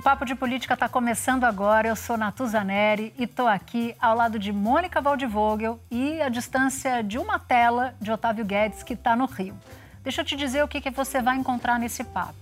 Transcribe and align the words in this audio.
O 0.00 0.02
Papo 0.02 0.24
de 0.24 0.34
Política 0.34 0.72
está 0.72 0.88
começando 0.88 1.44
agora. 1.44 1.86
Eu 1.86 1.94
sou 1.94 2.16
Natuza 2.16 2.64
Neri 2.64 3.12
e 3.18 3.24
estou 3.24 3.46
aqui 3.46 3.94
ao 4.00 4.16
lado 4.16 4.38
de 4.38 4.50
Mônica 4.50 4.98
Waldvogel 4.98 5.78
e 5.90 6.22
a 6.22 6.30
distância 6.30 7.02
de 7.02 7.18
uma 7.18 7.38
tela 7.38 7.94
de 8.00 8.10
Otávio 8.10 8.42
Guedes, 8.42 8.82
que 8.82 8.94
está 8.94 9.14
no 9.14 9.26
Rio. 9.26 9.54
Deixa 10.02 10.22
eu 10.22 10.24
te 10.24 10.36
dizer 10.36 10.64
o 10.64 10.68
que, 10.68 10.80
que 10.80 10.88
você 10.88 11.20
vai 11.20 11.36
encontrar 11.36 11.78
nesse 11.78 12.02
papo. 12.02 12.32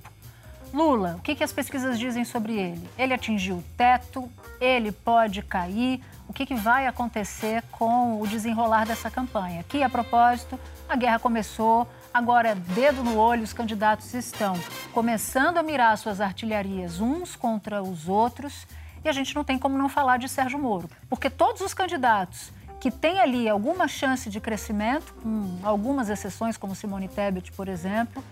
Lula, 0.73 1.17
o 1.19 1.21
que, 1.21 1.35
que 1.35 1.43
as 1.43 1.53
pesquisas 1.53 1.99
dizem 1.99 2.25
sobre 2.25 2.57
ele? 2.57 2.89
Ele 2.97 3.13
atingiu 3.13 3.57
o 3.57 3.65
teto? 3.77 4.31
Ele 4.61 4.93
pode 4.93 5.43
cair? 5.43 6.01
O 6.29 6.33
que, 6.33 6.47
que 6.47 6.55
vai 6.55 6.87
acontecer 6.87 7.65
com 7.73 8.21
o 8.21 8.27
desenrolar 8.29 8.87
dessa 8.87 9.11
campanha? 9.11 9.65
Que, 9.65 9.83
a 9.83 9.91
propósito, 9.91 10.61
a 10.89 10.95
guerra 10.95 11.19
começou, 11.19 11.89
Agora, 12.13 12.55
dedo 12.55 13.05
no 13.05 13.19
olho, 13.19 13.43
os 13.43 13.53
candidatos 13.53 14.15
estão 14.15 14.59
começando 14.93 15.59
a 15.59 15.63
mirar 15.63 15.97
suas 15.99 16.21
artilharias 16.21 17.01
uns 17.01 17.37
contra 17.37 17.83
os 17.83 18.09
outros. 18.09 18.67
E 19.05 19.09
a 19.09 19.13
gente 19.13 19.35
não 19.35 19.45
tem 19.45 19.59
como 19.59 19.79
não 19.79 19.89
falar 19.89 20.17
de 20.17 20.29
Sérgio 20.29 20.59
Moro, 20.59 20.89
porque 21.09 21.31
todos 21.31 21.61
os 21.61 21.73
candidatos 21.73 22.51
que 22.81 22.91
têm 22.91 23.21
ali 23.21 23.49
alguma 23.49 23.87
chance 23.89 24.29
de 24.31 24.41
crescimento, 24.41 25.15
com 25.23 25.59
algumas 25.63 26.09
exceções, 26.09 26.57
como 26.57 26.75
Simone 26.75 27.09
Tebet, 27.09 27.53
por 27.53 27.69
exemplo, 27.69 28.23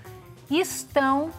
estão 0.50 1.30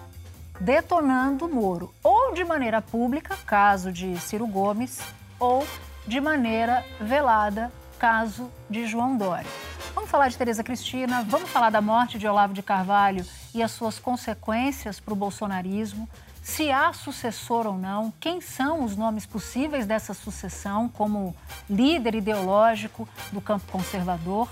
detonando 0.59 1.47
Moro, 1.47 1.93
ou 2.03 2.33
de 2.33 2.43
maneira 2.43 2.81
pública, 2.81 3.37
caso 3.45 3.91
de 3.91 4.17
Ciro 4.19 4.47
Gomes, 4.47 4.99
ou 5.39 5.65
de 6.05 6.19
maneira 6.19 6.83
velada, 6.99 7.71
caso 7.99 8.49
de 8.69 8.85
João 8.87 9.17
Dória. 9.17 9.66
Vamos 10.07 10.19
falar 10.19 10.29
de 10.29 10.37
Tereza 10.37 10.63
Cristina, 10.63 11.21
vamos 11.27 11.49
falar 11.49 11.69
da 11.69 11.81
morte 11.81 12.17
de 12.17 12.25
Olavo 12.25 12.53
de 12.53 12.63
Carvalho 12.63 13.25
e 13.53 13.61
as 13.61 13.71
suas 13.71 13.99
consequências 13.99 15.01
para 15.01 15.11
o 15.11 15.17
bolsonarismo, 15.17 16.07
se 16.41 16.71
há 16.71 16.93
sucessor 16.93 17.67
ou 17.67 17.77
não, 17.77 18.13
quem 18.17 18.39
são 18.39 18.85
os 18.85 18.95
nomes 18.95 19.25
possíveis 19.25 19.85
dessa 19.85 20.13
sucessão 20.13 20.87
como 20.87 21.35
líder 21.69 22.15
ideológico 22.15 23.05
do 23.33 23.41
campo 23.41 23.69
conservador. 23.69 24.47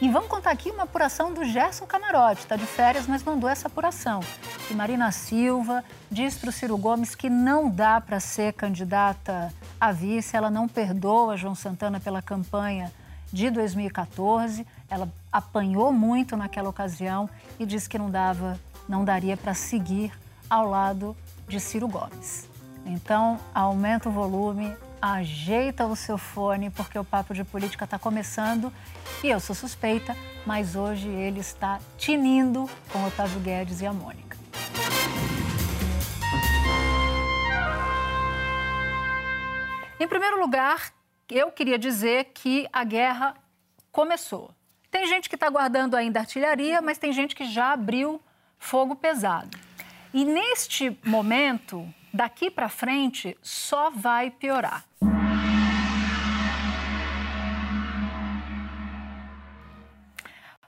E 0.00 0.08
vamos 0.08 0.28
contar 0.28 0.52
aqui 0.52 0.70
uma 0.70 0.84
apuração 0.84 1.34
do 1.34 1.44
Gerson 1.44 1.84
Camarote, 1.84 2.42
está 2.42 2.54
de 2.54 2.64
férias, 2.64 3.08
mas 3.08 3.24
mandou 3.24 3.50
essa 3.50 3.66
apuração. 3.66 4.20
E 4.70 4.74
Marina 4.74 5.10
Silva 5.10 5.82
diz 6.12 6.38
para 6.38 6.50
o 6.50 6.52
Ciro 6.52 6.78
Gomes 6.78 7.16
que 7.16 7.28
não 7.28 7.68
dá 7.68 8.00
para 8.00 8.20
ser 8.20 8.52
candidata 8.52 9.52
a 9.80 9.90
vice, 9.90 10.36
ela 10.36 10.48
não 10.48 10.68
perdoa 10.68 11.36
João 11.36 11.56
Santana 11.56 11.98
pela 11.98 12.22
campanha 12.22 12.92
de 13.32 13.50
2014. 13.50 14.66
Ela 14.92 15.10
apanhou 15.32 15.90
muito 15.90 16.36
naquela 16.36 16.68
ocasião 16.68 17.26
e 17.58 17.64
disse 17.64 17.88
que 17.88 17.96
não 17.96 18.10
dava, 18.10 18.60
não 18.86 19.06
daria 19.06 19.38
para 19.38 19.54
seguir 19.54 20.12
ao 20.50 20.68
lado 20.68 21.16
de 21.48 21.58
Ciro 21.58 21.88
Gomes. 21.88 22.46
Então, 22.84 23.40
aumenta 23.54 24.10
o 24.10 24.12
volume, 24.12 24.76
ajeita 25.00 25.86
o 25.86 25.96
seu 25.96 26.18
fone, 26.18 26.68
porque 26.68 26.98
o 26.98 27.04
Papo 27.04 27.32
de 27.32 27.42
Política 27.42 27.86
está 27.86 27.98
começando 27.98 28.70
e 29.24 29.28
eu 29.28 29.40
sou 29.40 29.56
suspeita, 29.56 30.14
mas 30.44 30.76
hoje 30.76 31.08
ele 31.08 31.40
está 31.40 31.80
tinindo 31.96 32.68
com 32.92 33.02
Otávio 33.06 33.40
Guedes 33.40 33.80
e 33.80 33.86
a 33.86 33.94
Mônica. 33.94 34.36
Em 39.98 40.06
primeiro 40.06 40.38
lugar, 40.38 40.92
eu 41.30 41.50
queria 41.50 41.78
dizer 41.78 42.24
que 42.34 42.68
a 42.70 42.84
guerra 42.84 43.34
começou. 43.90 44.50
Tem 44.92 45.06
gente 45.06 45.26
que 45.26 45.36
está 45.36 45.48
guardando 45.48 45.96
ainda 45.96 46.20
artilharia, 46.20 46.82
mas 46.82 46.98
tem 46.98 47.14
gente 47.14 47.34
que 47.34 47.46
já 47.46 47.72
abriu 47.72 48.20
fogo 48.58 48.94
pesado. 48.94 49.58
E 50.12 50.22
neste 50.22 50.98
momento, 51.02 51.88
daqui 52.12 52.50
para 52.50 52.68
frente, 52.68 53.34
só 53.40 53.90
vai 53.90 54.30
piorar. 54.30 54.84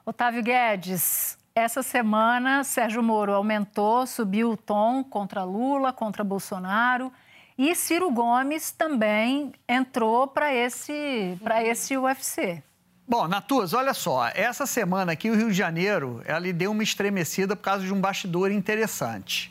Otávio 0.06 0.42
Guedes, 0.42 1.36
essa 1.54 1.82
semana 1.82 2.64
Sérgio 2.64 3.02
Moro 3.02 3.34
aumentou, 3.34 4.06
subiu 4.06 4.52
o 4.52 4.56
tom 4.56 5.04
contra 5.04 5.44
Lula, 5.44 5.92
contra 5.92 6.24
Bolsonaro. 6.24 7.12
E 7.58 7.74
Ciro 7.74 8.10
Gomes 8.10 8.70
também 8.72 9.52
entrou 9.68 10.26
para 10.26 10.52
esse, 10.52 11.38
esse 11.62 11.96
UFC. 11.98 12.62
Bom, 13.06 13.28
Natuas, 13.28 13.74
olha 13.74 13.92
só, 13.92 14.28
essa 14.34 14.64
semana 14.64 15.12
aqui 15.12 15.28
o 15.28 15.36
Rio 15.36 15.50
de 15.50 15.54
Janeiro, 15.54 16.22
ela 16.24 16.50
deu 16.54 16.70
uma 16.70 16.82
estremecida 16.82 17.54
por 17.54 17.62
causa 17.62 17.84
de 17.84 17.92
um 17.92 18.00
bastidor 18.00 18.50
interessante. 18.50 19.50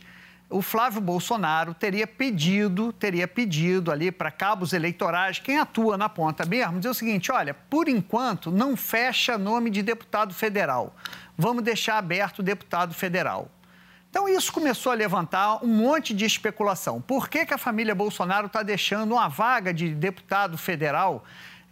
O 0.50 0.60
Flávio 0.60 1.00
Bolsonaro 1.00 1.72
teria 1.72 2.08
pedido, 2.08 2.92
teria 2.92 3.28
pedido 3.28 3.92
ali 3.92 4.12
para 4.12 4.32
cabos 4.32 4.74
eleitorais, 4.74 5.38
quem 5.38 5.60
atua 5.60 6.00
na 6.00 6.10
ponta 6.10 6.44
mesmo, 6.48 6.80
dizer 6.80 6.90
o 6.90 6.96
seguinte, 6.96 7.32
olha, 7.32 7.54
por 7.54 7.88
enquanto 7.88 8.50
não 8.50 8.76
fecha 8.76 9.38
nome 9.38 9.70
de 9.70 9.84
deputado 9.84 10.34
federal. 10.34 10.96
Vamos 11.38 11.64
deixar 11.64 12.00
aberto 12.00 12.40
o 12.40 12.44
deputado 12.44 12.96
federal. 12.96 13.52
Então, 14.10 14.28
isso 14.28 14.52
começou 14.52 14.92
a 14.92 14.96
levantar 14.96 15.64
um 15.64 15.68
monte 15.68 16.12
de 16.14 16.26
especulação. 16.26 17.00
Por 17.00 17.30
que, 17.30 17.46
que 17.46 17.54
a 17.54 17.58
família 17.60 17.94
Bolsonaro 17.94 18.48
está 18.48 18.64
deixando 18.64 19.14
uma 19.14 19.28
vaga 19.28 19.72
de 19.72 19.94
deputado 19.94 20.58
federal 20.58 21.24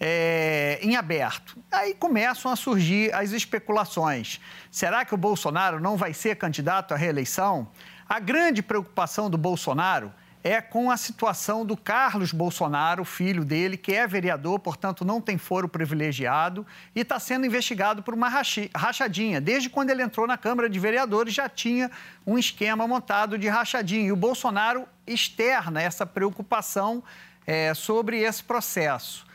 é, 0.03 0.79
em 0.81 0.95
aberto. 0.95 1.55
Aí 1.71 1.93
começam 1.93 2.51
a 2.51 2.55
surgir 2.55 3.13
as 3.13 3.31
especulações. 3.31 4.41
Será 4.71 5.05
que 5.05 5.13
o 5.13 5.17
Bolsonaro 5.17 5.79
não 5.79 5.95
vai 5.95 6.11
ser 6.11 6.37
candidato 6.37 6.91
à 6.91 6.97
reeleição? 6.97 7.67
A 8.09 8.19
grande 8.19 8.63
preocupação 8.63 9.29
do 9.29 9.37
Bolsonaro 9.37 10.11
é 10.43 10.59
com 10.59 10.89
a 10.89 10.97
situação 10.97 11.63
do 11.63 11.77
Carlos 11.77 12.31
Bolsonaro, 12.31 13.05
filho 13.05 13.45
dele, 13.45 13.77
que 13.77 13.93
é 13.93 14.07
vereador, 14.07 14.57
portanto 14.57 15.05
não 15.05 15.21
tem 15.21 15.37
foro 15.37 15.69
privilegiado 15.69 16.65
e 16.95 17.01
está 17.01 17.19
sendo 17.19 17.45
investigado 17.45 18.01
por 18.01 18.15
uma 18.15 18.27
rachadinha. 18.27 19.39
Desde 19.39 19.69
quando 19.69 19.91
ele 19.91 20.01
entrou 20.01 20.25
na 20.25 20.35
Câmara 20.35 20.67
de 20.67 20.79
Vereadores 20.79 21.31
já 21.31 21.47
tinha 21.47 21.91
um 22.25 22.39
esquema 22.39 22.87
montado 22.87 23.37
de 23.37 23.47
rachadinha. 23.47 24.07
E 24.07 24.11
o 24.11 24.15
Bolsonaro 24.15 24.87
externa 25.05 25.79
essa 25.79 26.07
preocupação 26.07 27.03
é, 27.45 27.75
sobre 27.75 28.17
esse 28.17 28.43
processo. 28.43 29.29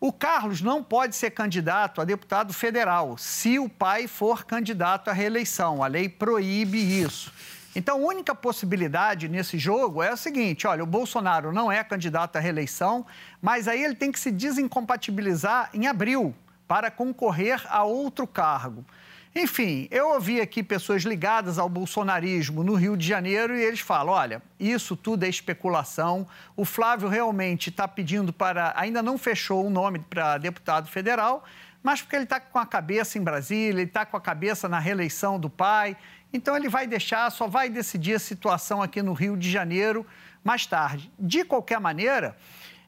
O 0.00 0.12
Carlos 0.12 0.62
não 0.62 0.80
pode 0.80 1.16
ser 1.16 1.32
candidato 1.32 2.00
a 2.00 2.04
deputado 2.04 2.52
federal 2.52 3.18
se 3.18 3.58
o 3.58 3.68
pai 3.68 4.06
for 4.06 4.44
candidato 4.44 5.08
à 5.08 5.12
reeleição. 5.12 5.82
A 5.82 5.88
lei 5.88 6.08
proíbe 6.08 6.78
isso. 6.78 7.32
Então, 7.74 7.96
a 7.96 8.06
única 8.06 8.32
possibilidade 8.32 9.28
nesse 9.28 9.58
jogo 9.58 10.00
é 10.00 10.12
o 10.12 10.16
seguinte: 10.16 10.68
olha, 10.68 10.84
o 10.84 10.86
Bolsonaro 10.86 11.52
não 11.52 11.70
é 11.70 11.82
candidato 11.82 12.36
à 12.36 12.40
reeleição, 12.40 13.04
mas 13.42 13.66
aí 13.66 13.82
ele 13.82 13.96
tem 13.96 14.12
que 14.12 14.20
se 14.20 14.30
desincompatibilizar 14.30 15.68
em 15.74 15.88
abril 15.88 16.32
para 16.68 16.92
concorrer 16.92 17.60
a 17.68 17.82
outro 17.82 18.24
cargo. 18.24 18.84
Enfim, 19.34 19.86
eu 19.90 20.08
ouvi 20.10 20.40
aqui 20.40 20.62
pessoas 20.62 21.02
ligadas 21.02 21.58
ao 21.58 21.68
bolsonarismo 21.68 22.64
no 22.64 22.74
Rio 22.74 22.96
de 22.96 23.06
Janeiro 23.06 23.56
e 23.56 23.62
eles 23.62 23.80
falam: 23.80 24.14
olha, 24.14 24.42
isso 24.58 24.96
tudo 24.96 25.24
é 25.24 25.28
especulação. 25.28 26.26
O 26.56 26.64
Flávio 26.64 27.08
realmente 27.08 27.68
está 27.68 27.86
pedindo 27.86 28.32
para. 28.32 28.72
Ainda 28.76 29.02
não 29.02 29.18
fechou 29.18 29.66
o 29.66 29.70
nome 29.70 29.98
para 29.98 30.38
deputado 30.38 30.88
federal, 30.88 31.44
mas 31.82 32.00
porque 32.00 32.16
ele 32.16 32.24
está 32.24 32.40
com 32.40 32.58
a 32.58 32.66
cabeça 32.66 33.18
em 33.18 33.22
Brasília, 33.22 33.80
ele 33.80 33.82
está 33.82 34.06
com 34.06 34.16
a 34.16 34.20
cabeça 34.20 34.68
na 34.68 34.78
reeleição 34.78 35.38
do 35.38 35.50
pai. 35.50 35.96
Então 36.32 36.56
ele 36.56 36.68
vai 36.68 36.86
deixar, 36.86 37.30
só 37.30 37.46
vai 37.46 37.68
decidir 37.68 38.14
a 38.14 38.18
situação 38.18 38.82
aqui 38.82 39.02
no 39.02 39.12
Rio 39.12 39.36
de 39.36 39.50
Janeiro 39.50 40.06
mais 40.42 40.66
tarde. 40.66 41.10
De 41.18 41.44
qualquer 41.44 41.80
maneira. 41.80 42.36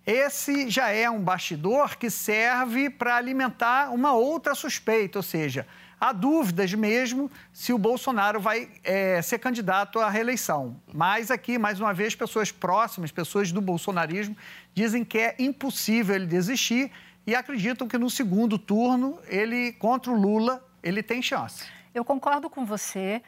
Esse 0.06 0.68
já 0.70 0.88
é 0.88 1.08
um 1.10 1.20
bastidor 1.20 1.96
que 1.96 2.10
serve 2.10 2.88
para 2.88 3.16
alimentar 3.16 3.90
uma 3.92 4.14
outra 4.14 4.54
suspeita, 4.54 5.18
ou 5.18 5.22
seja, 5.22 5.66
Há 6.00 6.14
dúvidas 6.14 6.72
mesmo 6.72 7.30
se 7.52 7.74
o 7.74 7.78
Bolsonaro 7.78 8.40
vai 8.40 8.70
é, 8.82 9.20
ser 9.20 9.38
candidato 9.38 9.98
à 9.98 10.08
reeleição. 10.08 10.80
Mas 10.94 11.30
aqui, 11.30 11.58
mais 11.58 11.78
uma 11.78 11.92
vez, 11.92 12.14
pessoas 12.14 12.50
próximas, 12.50 13.12
pessoas 13.12 13.52
do 13.52 13.60
bolsonarismo, 13.60 14.34
dizem 14.72 15.04
que 15.04 15.18
é 15.18 15.36
impossível 15.38 16.14
ele 16.14 16.26
desistir 16.26 16.90
e 17.26 17.34
acreditam 17.34 17.86
que 17.86 17.98
no 17.98 18.08
segundo 18.08 18.58
turno, 18.58 19.18
ele 19.26 19.72
contra 19.74 20.10
o 20.10 20.18
Lula, 20.18 20.66
ele 20.82 21.02
tem 21.02 21.20
chance. 21.20 21.66
Eu 21.94 22.02
concordo 22.02 22.48
com 22.48 22.64
você. 22.64 23.22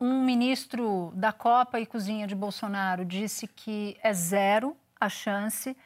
Um 0.00 0.24
ministro 0.24 1.12
da 1.16 1.32
Copa 1.32 1.80
e 1.80 1.86
Cozinha 1.86 2.24
de 2.24 2.36
Bolsonaro 2.36 3.04
disse 3.04 3.48
que 3.48 3.96
é 4.00 4.12
zero 4.12 4.76
a 4.98 5.08
chance 5.08 5.76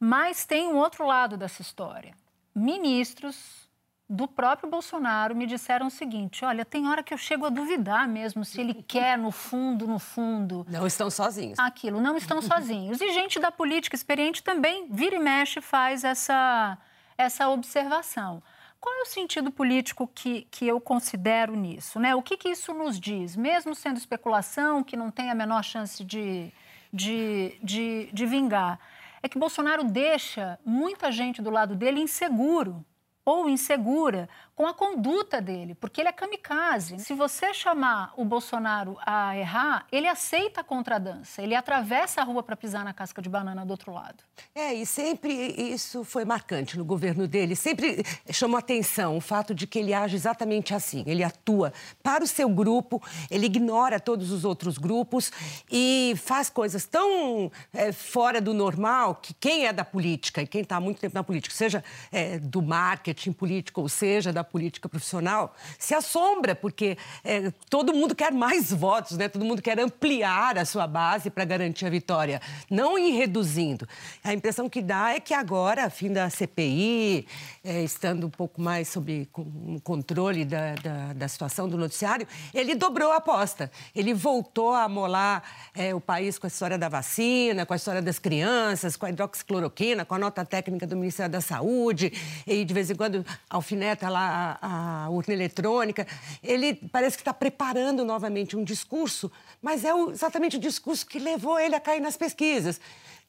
Mas 0.00 0.46
tem 0.46 0.66
um 0.66 0.76
outro 0.76 1.06
lado 1.06 1.36
dessa 1.36 1.60
história. 1.60 2.14
Ministros 2.54 3.70
do 4.08 4.28
próprio 4.28 4.68
Bolsonaro 4.68 5.34
me 5.34 5.46
disseram 5.46 5.86
o 5.86 5.90
seguinte: 5.90 6.44
olha, 6.44 6.64
tem 6.64 6.86
hora 6.88 7.02
que 7.02 7.14
eu 7.14 7.18
chego 7.18 7.46
a 7.46 7.48
duvidar 7.48 8.06
mesmo 8.06 8.44
se 8.44 8.60
ele 8.60 8.74
quer, 8.74 9.16
no 9.16 9.30
fundo, 9.30 9.86
no 9.86 9.98
fundo. 9.98 10.66
Não 10.68 10.86
estão 10.86 11.10
sozinhos. 11.10 11.58
Aquilo, 11.58 12.00
não 12.00 12.16
estão 12.16 12.42
sozinhos. 12.42 13.00
E 13.00 13.12
gente 13.12 13.38
da 13.40 13.50
política 13.50 13.96
experiente 13.96 14.42
também 14.42 14.86
vira 14.90 15.16
e 15.16 15.18
mexe 15.18 15.60
faz 15.60 16.04
essa, 16.04 16.76
essa 17.16 17.48
observação. 17.48 18.42
Qual 18.78 18.94
é 18.96 19.02
o 19.02 19.06
sentido 19.06 19.52
político 19.52 20.10
que, 20.12 20.42
que 20.50 20.66
eu 20.66 20.80
considero 20.80 21.54
nisso? 21.54 22.00
Né? 22.00 22.16
O 22.16 22.22
que, 22.22 22.36
que 22.36 22.48
isso 22.48 22.74
nos 22.74 22.98
diz? 22.98 23.36
Mesmo 23.36 23.76
sendo 23.76 23.96
especulação, 23.96 24.82
que 24.82 24.96
não 24.96 25.08
tem 25.08 25.30
a 25.30 25.34
menor 25.36 25.62
chance 25.62 26.02
de, 26.04 26.52
de, 26.92 27.56
de, 27.62 28.10
de 28.12 28.26
vingar, 28.26 28.80
é 29.22 29.28
que 29.28 29.38
Bolsonaro 29.38 29.84
deixa 29.84 30.58
muita 30.64 31.12
gente 31.12 31.40
do 31.40 31.48
lado 31.48 31.76
dele 31.76 32.00
inseguro 32.00 32.84
ou 33.24 33.48
insegura 33.48 34.28
com 34.54 34.66
a 34.66 34.74
conduta 34.74 35.40
dele, 35.40 35.74
porque 35.74 36.00
ele 36.00 36.08
é 36.08 36.12
kamikaze. 36.12 36.98
Se 36.98 37.14
você 37.14 37.54
chamar 37.54 38.12
o 38.16 38.24
Bolsonaro 38.24 38.96
a 39.04 39.36
errar, 39.36 39.86
ele 39.90 40.06
aceita 40.06 40.60
a 40.60 40.64
contradança, 40.64 41.42
ele 41.42 41.54
atravessa 41.54 42.20
a 42.20 42.24
rua 42.24 42.42
para 42.42 42.54
pisar 42.54 42.84
na 42.84 42.92
casca 42.92 43.22
de 43.22 43.28
banana 43.28 43.64
do 43.64 43.70
outro 43.70 43.92
lado. 43.92 44.22
É, 44.54 44.74
e 44.74 44.84
sempre 44.84 45.32
isso 45.32 46.04
foi 46.04 46.24
marcante 46.24 46.76
no 46.76 46.84
governo 46.84 47.26
dele, 47.26 47.56
sempre 47.56 48.04
chamou 48.30 48.58
atenção 48.58 49.16
o 49.16 49.20
fato 49.20 49.54
de 49.54 49.66
que 49.66 49.78
ele 49.78 49.94
age 49.94 50.16
exatamente 50.16 50.74
assim, 50.74 51.02
ele 51.06 51.24
atua 51.24 51.72
para 52.02 52.22
o 52.22 52.26
seu 52.26 52.48
grupo, 52.48 53.02
ele 53.30 53.46
ignora 53.46 53.98
todos 53.98 54.30
os 54.30 54.44
outros 54.44 54.76
grupos 54.76 55.32
e 55.70 56.14
faz 56.16 56.50
coisas 56.50 56.86
tão 56.86 57.50
é, 57.72 57.90
fora 57.92 58.40
do 58.40 58.52
normal 58.52 59.14
que 59.16 59.32
quem 59.34 59.66
é 59.66 59.72
da 59.72 59.84
política 59.84 60.42
e 60.42 60.46
quem 60.46 60.60
está 60.60 60.76
há 60.76 60.80
muito 60.80 61.00
tempo 61.00 61.14
na 61.14 61.24
política, 61.24 61.54
seja 61.54 61.82
é, 62.10 62.38
do 62.38 62.60
marketing 62.60 63.32
político 63.32 63.80
ou 63.80 63.88
seja 63.88 64.32
da 64.32 64.41
política 64.44 64.88
profissional 64.88 65.54
se 65.78 65.94
assombra, 65.94 66.54
porque 66.54 66.96
é, 67.24 67.52
todo 67.68 67.92
mundo 67.92 68.14
quer 68.14 68.32
mais 68.32 68.72
votos, 68.72 69.16
né? 69.16 69.28
todo 69.28 69.44
mundo 69.44 69.62
quer 69.62 69.78
ampliar 69.80 70.58
a 70.58 70.64
sua 70.64 70.86
base 70.86 71.30
para 71.30 71.44
garantir 71.44 71.86
a 71.86 71.90
vitória, 71.90 72.40
não 72.70 72.98
ir 72.98 73.12
reduzindo. 73.12 73.88
A 74.22 74.32
impressão 74.32 74.68
que 74.68 74.80
dá 74.80 75.14
é 75.14 75.20
que 75.20 75.34
agora, 75.34 75.84
a 75.84 75.90
fim 75.90 76.12
da 76.12 76.28
CPI, 76.30 77.26
é, 77.64 77.82
estando 77.82 78.26
um 78.26 78.30
pouco 78.30 78.60
mais 78.60 78.88
sob 78.88 79.28
o 79.34 79.80
controle 79.80 80.44
da, 80.44 80.74
da, 80.74 81.12
da, 81.12 81.28
situação 81.28 81.68
do 81.68 81.76
noticiário, 81.76 82.26
ele 82.52 82.74
dobrou 82.74 83.12
a 83.12 83.16
aposta. 83.16 83.70
Ele 83.94 84.12
voltou 84.12 84.72
a 84.72 84.84
amolar 84.84 85.42
é, 85.74 85.94
o 85.94 86.00
país 86.00 86.38
com 86.38 86.46
a 86.46 86.48
história 86.48 86.76
da 86.76 86.88
vacina, 86.88 87.64
com 87.64 87.72
a 87.72 87.76
história 87.76 88.02
das 88.02 88.18
crianças, 88.18 88.96
com 88.96 89.06
a 89.06 89.10
hidroxicloroquina, 89.10 90.04
com 90.04 90.14
a 90.14 90.18
nota 90.18 90.44
técnica 90.44 90.86
do 90.86 90.96
Ministério 90.96 91.30
da 91.30 91.40
Saúde, 91.40 92.12
e 92.46 92.64
de 92.64 92.74
vez 92.74 92.90
em 92.90 92.94
quando 92.94 93.24
alfineta 93.48 94.08
lá 94.08 94.31
a, 94.32 95.10
urna 95.10 95.34
eletrônica. 95.34 96.06
Ele 96.42 96.74
parece 96.90 97.16
que 97.16 97.22
está 97.22 97.34
preparando 97.34 98.04
novamente 98.04 98.56
um 98.56 98.64
discurso, 98.64 99.30
mas 99.60 99.84
é 99.84 99.94
o, 99.94 100.10
exatamente 100.10 100.56
o 100.56 100.60
discurso 100.60 101.06
que 101.06 101.18
levou 101.18 101.58
ele 101.58 101.74
a 101.74 101.80
cair 101.80 102.00
nas 102.00 102.16
pesquisas. 102.16 102.80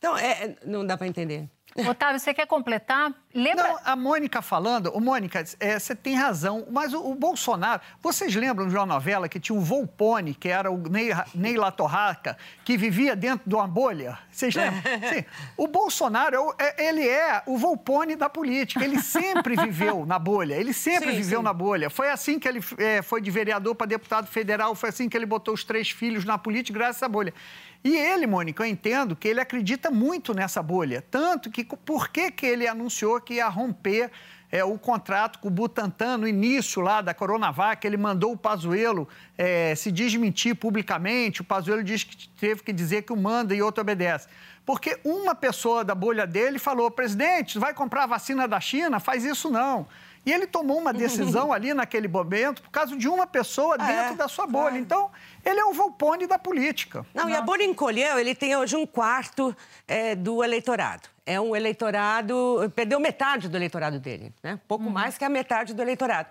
Então, 0.03 0.17
é, 0.17 0.57
não 0.65 0.85
dá 0.85 0.97
para 0.97 1.07
entender. 1.07 1.47
Otávio, 1.87 2.19
você 2.19 2.33
quer 2.33 2.45
completar? 2.45 3.13
Lembra? 3.33 3.67
Não, 3.69 3.79
a 3.85 3.95
Mônica 3.95 4.41
falando, 4.41 4.91
o 4.93 4.99
Mônica, 4.99 5.43
é, 5.61 5.79
você 5.79 5.95
tem 5.95 6.13
razão, 6.13 6.67
mas 6.69 6.93
o, 6.93 6.99
o, 7.11 7.15
Bolsonaro, 7.15 7.81
vocês 8.01 8.35
lembram 8.35 8.67
de 8.67 8.75
uma 8.75 8.85
novela 8.85 9.29
que 9.29 9.39
tinha 9.39 9.57
o 9.57 9.61
Volpone, 9.61 10.35
que 10.35 10.49
era 10.49 10.69
o 10.69 10.77
Ney, 10.77 11.11
Ney 11.33 11.55
Latorraca, 11.55 12.37
que 12.65 12.75
vivia 12.77 13.15
dentro 13.15 13.49
de 13.49 13.55
uma 13.55 13.65
bolha? 13.65 14.19
Vocês 14.29 14.53
lembram? 14.53 14.81
Sim. 15.09 15.25
O 15.55 15.67
Bolsonaro, 15.67 16.53
é, 16.59 16.89
ele 16.89 17.07
é 17.07 17.41
o 17.47 17.57
Volpone 17.57 18.17
da 18.17 18.29
política, 18.29 18.83
ele 18.83 19.01
sempre 19.01 19.55
viveu 19.55 20.05
na 20.05 20.19
bolha, 20.19 20.55
ele 20.55 20.73
sempre 20.73 21.11
sim, 21.11 21.15
viveu 21.15 21.39
sim. 21.39 21.45
na 21.45 21.53
bolha. 21.53 21.89
Foi 21.89 22.09
assim 22.09 22.37
que 22.37 22.47
ele 22.47 22.59
é, 22.77 23.01
foi 23.01 23.21
de 23.21 23.31
vereador 23.31 23.73
para 23.73 23.87
deputado 23.87 24.27
federal, 24.27 24.75
foi 24.75 24.89
assim 24.89 25.07
que 25.07 25.17
ele 25.17 25.25
botou 25.25 25.53
os 25.53 25.63
três 25.63 25.89
filhos 25.89 26.25
na 26.25 26.37
política, 26.37 26.77
graças 26.77 27.01
à 27.01 27.07
bolha. 27.07 27.33
E 27.83 27.95
ele, 27.97 28.25
Mônica, 28.25 28.63
eu 28.63 28.67
entendo 28.67 29.15
que 29.15 29.27
ele 29.27 29.41
acredita 29.41 29.91
muito 29.91 30.33
nessa 30.33 30.63
bolha. 30.63 31.03
Tanto 31.11 31.51
que, 31.51 31.65
por 31.65 32.09
que, 32.09 32.31
que 32.31 32.45
ele 32.45 32.65
anunciou 32.65 33.19
que 33.19 33.35
ia 33.35 33.47
romper 33.49 34.09
é, 34.53 34.63
o 34.63 34.77
contrato 34.77 35.39
com 35.39 35.47
o 35.47 35.51
Butantan 35.51 36.19
no 36.19 36.27
início 36.27 36.79
lá 36.79 37.01
da 37.01 37.11
Coronavac, 37.11 37.85
ele 37.85 37.97
mandou 37.97 38.33
o 38.33 38.37
Pazuello 38.37 39.09
é, 39.35 39.73
se 39.73 39.91
desmentir 39.91 40.55
publicamente, 40.55 41.41
o 41.41 41.43
Pazuello 41.43 41.83
disse 41.83 42.05
que 42.05 42.29
teve 42.29 42.61
que 42.61 42.71
dizer 42.71 43.01
que 43.01 43.11
o 43.11 43.17
manda 43.17 43.55
e 43.55 43.63
outro 43.63 43.81
obedece. 43.81 44.27
Porque 44.63 44.99
uma 45.03 45.33
pessoa 45.33 45.83
da 45.83 45.95
bolha 45.95 46.27
dele 46.27 46.59
falou, 46.59 46.89
presidente, 46.91 47.57
vai 47.57 47.73
comprar 47.73 48.05
vacina 48.05 48.47
da 48.47 48.59
China? 48.61 48.99
Faz 48.99 49.25
isso 49.25 49.49
não. 49.49 49.87
E 50.25 50.31
ele 50.31 50.47
tomou 50.47 50.77
uma 50.77 50.93
decisão 50.93 51.51
ali 51.51 51.73
naquele 51.73 52.07
momento 52.07 52.61
por 52.61 52.69
causa 52.69 52.95
de 52.95 53.07
uma 53.07 53.27
pessoa 53.27 53.75
ah, 53.77 53.85
dentro 53.85 54.13
é? 54.13 54.15
da 54.15 54.27
sua 54.27 54.47
bolha. 54.47 54.77
Então, 54.77 55.09
ele 55.43 55.59
é 55.59 55.65
o 55.65 55.73
Volpone 55.73 56.27
da 56.27 56.39
política. 56.39 57.05
Não, 57.13 57.29
e 57.29 57.35
a 57.35 57.41
bolha 57.41 57.63
encolheu, 57.63 58.17
ele 58.17 58.33
tem 58.33 58.55
hoje 58.55 58.75
um 58.75 58.85
quarto 58.85 59.55
é, 59.87 60.15
do 60.15 60.43
eleitorado. 60.43 61.09
É 61.25 61.39
um 61.39 61.55
eleitorado, 61.55 62.71
perdeu 62.75 62.99
metade 62.99 63.47
do 63.47 63.57
eleitorado 63.57 63.99
dele, 63.99 64.33
né? 64.43 64.59
Pouco 64.67 64.85
uhum. 64.85 64.91
mais 64.91 65.17
que 65.17 65.23
a 65.23 65.29
metade 65.29 65.73
do 65.73 65.81
eleitorado 65.81 66.27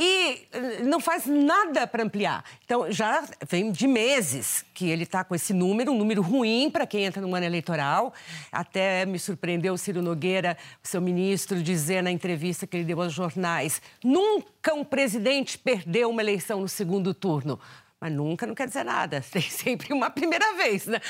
e 0.00 0.46
eh, 0.52 0.82
não 0.82 0.98
faz 0.98 1.26
nada 1.26 1.86
para 1.86 2.02
ampliar. 2.02 2.44
Então, 2.64 2.90
já 2.90 3.22
vem 3.46 3.70
de 3.70 3.86
meses 3.86 4.64
que 4.72 4.88
ele 4.88 5.02
está 5.02 5.22
com 5.22 5.34
esse 5.34 5.52
número, 5.52 5.92
um 5.92 5.98
número 5.98 6.22
ruim 6.22 6.70
para 6.70 6.86
quem 6.86 7.04
entra 7.04 7.20
no 7.20 7.34
ano 7.34 7.44
eleitoral. 7.44 8.14
Até 8.50 9.04
me 9.04 9.18
surpreendeu 9.18 9.74
o 9.74 9.78
Ciro 9.78 10.00
Nogueira, 10.00 10.56
seu 10.82 11.00
ministro, 11.02 11.62
dizer 11.62 12.02
na 12.02 12.10
entrevista 12.10 12.66
que 12.66 12.78
ele 12.78 12.84
deu 12.84 13.02
aos 13.02 13.12
jornais: 13.12 13.82
nunca 14.02 14.72
um 14.74 14.84
presidente 14.84 15.58
perdeu 15.58 16.08
uma 16.08 16.22
eleição 16.22 16.60
no 16.60 16.68
segundo 16.68 17.12
turno. 17.12 17.60
Mas 18.00 18.12
nunca 18.12 18.46
não 18.46 18.54
quer 18.54 18.66
dizer 18.66 18.84
nada, 18.84 19.20
tem 19.30 19.42
sempre 19.42 19.92
uma 19.92 20.08
primeira 20.08 20.54
vez, 20.54 20.86
né? 20.86 21.00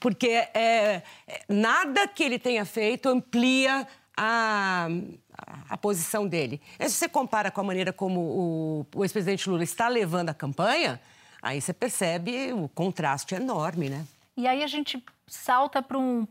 Porque 0.00 0.28
é, 0.28 1.02
nada 1.48 2.08
que 2.08 2.22
ele 2.22 2.38
tenha 2.38 2.64
feito 2.64 3.08
amplia 3.08 3.86
a, 4.16 4.88
a, 5.68 5.76
posição 5.76 6.26
dele. 6.26 6.60
E 6.78 6.88
se 6.88 6.96
você 6.96 7.08
compara 7.08 7.50
com 7.50 7.60
a 7.60 7.64
maneira 7.64 7.92
como 7.92 8.20
o, 8.20 8.86
o 8.94 9.04
ex-presidente 9.04 9.48
Lula 9.48 9.62
está 9.62 9.88
levando 9.88 10.30
a 10.30 10.34
campanha, 10.34 11.00
aí 11.42 11.60
você 11.60 11.72
percebe 11.72 12.52
o 12.52 12.68
contraste 12.68 13.34
enorme, 13.34 13.90
né? 13.90 14.06
E 14.38 14.46
aí 14.46 14.62
a 14.62 14.68
gente 14.68 15.04
salta 15.26 15.82
para 15.82 15.98
um, 15.98 16.24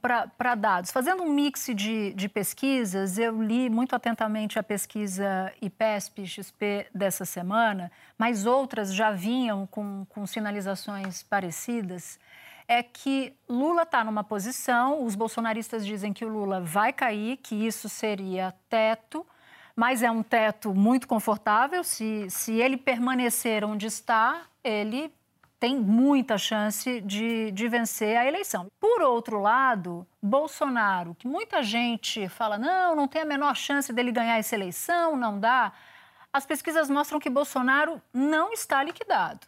dados. 0.58 0.92
Fazendo 0.92 1.24
um 1.24 1.30
mix 1.30 1.70
de, 1.76 2.14
de, 2.14 2.30
pesquisas, 2.30 3.18
eu 3.18 3.44
li 3.44 3.70
muito 3.70 3.94
atentamente 3.94 4.58
a 4.58 4.64
pesquisa 4.64 5.52
IPESP-XP 5.62 6.88
dessa 6.96 7.26
semana, 7.26 7.92
mas 8.18 8.46
outras 8.46 8.94
já 8.94 9.12
vinham 9.12 9.68
com, 9.68 10.06
com 10.08 10.26
sinalizações 10.26 11.22
parecidas 11.22 12.18
é 12.66 12.82
que 12.82 13.34
Lula 13.50 13.82
está 13.82 14.06
numa 14.06 14.24
posição, 14.24 15.04
os 15.04 15.14
bolsonaristas 15.14 15.86
dizem 15.86 16.14
que 16.14 16.24
o 16.24 16.30
Lula 16.30 16.62
vai 16.62 16.94
cair, 16.94 17.36
que 17.36 17.56
isso 17.56 17.90
seria 17.90 18.56
teto, 18.70 19.28
mas 19.76 20.02
é 20.02 20.10
um 20.10 20.24
teto 20.24 20.74
muito 20.74 21.10
confortável. 21.10 21.84
Se, 21.84 22.30
se 22.30 22.54
ele 22.54 22.78
permanecer 22.78 23.66
onde 23.66 23.86
está, 23.86 24.44
ele 24.64 25.14
tem 25.60 25.76
muita 25.76 26.38
chance 26.38 27.02
de, 27.02 27.52
de 27.52 27.68
vencer 27.68 28.18
a 28.18 28.26
eleição. 28.26 28.68
Por 28.80 29.02
outro 29.02 29.40
lado, 29.40 30.08
Bolsonaro, 30.22 31.16
que 31.16 31.28
muita 31.28 31.64
gente 31.64 32.30
fala, 32.30 32.58
não, 32.58 32.96
não 32.96 33.08
tem 33.08 33.22
a 33.22 33.26
menor 33.26 33.56
chance 33.56 33.92
dele 33.92 34.12
ganhar 34.12 34.38
essa 34.38 34.56
eleição, 34.56 35.16
não 35.16 35.40
dá. 35.40 35.72
As 36.32 36.46
pesquisas 36.46 36.90
mostram 36.90 37.20
que 37.20 37.30
Bolsonaro 37.30 38.02
não 38.14 38.54
está 38.54 38.84
liquidado. 38.84 39.48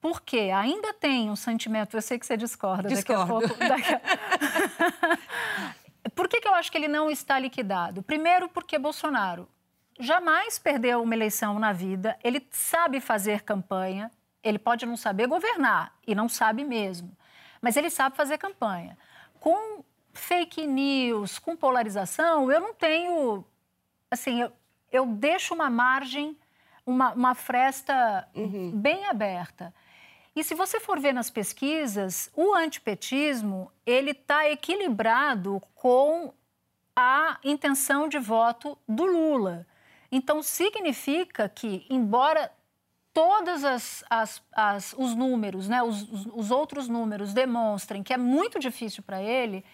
Porque 0.00 0.50
ainda 0.54 0.92
tem 0.92 1.30
um 1.30 1.36
sentimento, 1.36 1.96
eu 1.96 2.02
sei 2.02 2.18
que 2.18 2.26
você 2.26 2.36
discorda 2.36 2.88
Discordo. 2.88 3.46
daqui 3.46 3.52
a 3.52 3.56
pouco. 3.56 3.58
Daqui 3.68 3.94
a... 3.94 4.00
Por 6.10 6.28
que, 6.28 6.40
que 6.40 6.48
eu 6.48 6.54
acho 6.54 6.72
que 6.72 6.76
ele 6.76 6.88
não 6.88 7.08
está 7.08 7.38
liquidado? 7.38 8.02
Primeiro, 8.02 8.48
porque 8.48 8.78
Bolsonaro 8.78 9.48
jamais 9.98 10.58
perdeu 10.58 11.00
uma 11.00 11.14
eleição 11.14 11.58
na 11.58 11.72
vida, 11.72 12.18
ele 12.24 12.46
sabe 12.50 13.00
fazer 13.00 13.42
campanha, 13.42 14.10
ele 14.42 14.58
pode 14.58 14.84
não 14.86 14.96
saber 14.96 15.26
governar, 15.26 15.96
e 16.06 16.14
não 16.14 16.28
sabe 16.28 16.64
mesmo, 16.64 17.16
mas 17.60 17.76
ele 17.76 17.90
sabe 17.90 18.16
fazer 18.16 18.38
campanha. 18.38 18.96
Com 19.38 19.84
fake 20.12 20.66
news, 20.66 21.38
com 21.38 21.56
polarização, 21.56 22.50
eu 22.50 22.60
não 22.60 22.74
tenho. 22.74 23.44
Assim, 24.10 24.42
eu, 24.42 24.52
eu 24.90 25.06
deixo 25.06 25.54
uma 25.54 25.70
margem, 25.70 26.36
uma, 26.84 27.12
uma 27.12 27.34
fresta 27.34 28.28
uhum. 28.34 28.72
bem 28.72 29.06
aberta. 29.06 29.72
E 30.34 30.42
se 30.42 30.54
você 30.54 30.80
for 30.80 30.98
ver 30.98 31.12
nas 31.12 31.30
pesquisas, 31.30 32.30
o 32.34 32.54
antipetismo 32.54 33.70
ele 33.84 34.12
está 34.12 34.48
equilibrado 34.48 35.60
com 35.74 36.32
a 36.96 37.38
intenção 37.44 38.08
de 38.08 38.18
voto 38.18 38.76
do 38.88 39.04
Lula. 39.04 39.66
Então 40.10 40.42
significa 40.42 41.48
que, 41.48 41.86
embora 41.88 42.50
todos 43.14 43.64
as, 43.64 44.04
as, 44.08 44.42
as, 44.52 44.94
os 44.96 45.14
números, 45.14 45.68
né, 45.68 45.82
os, 45.82 46.06
os 46.34 46.50
outros 46.50 46.88
números 46.88 47.32
demonstrem 47.34 48.02
que 48.02 48.12
é 48.12 48.16
muito 48.16 48.58
difícil 48.58 49.02
para 49.02 49.22
ele, 49.22 49.64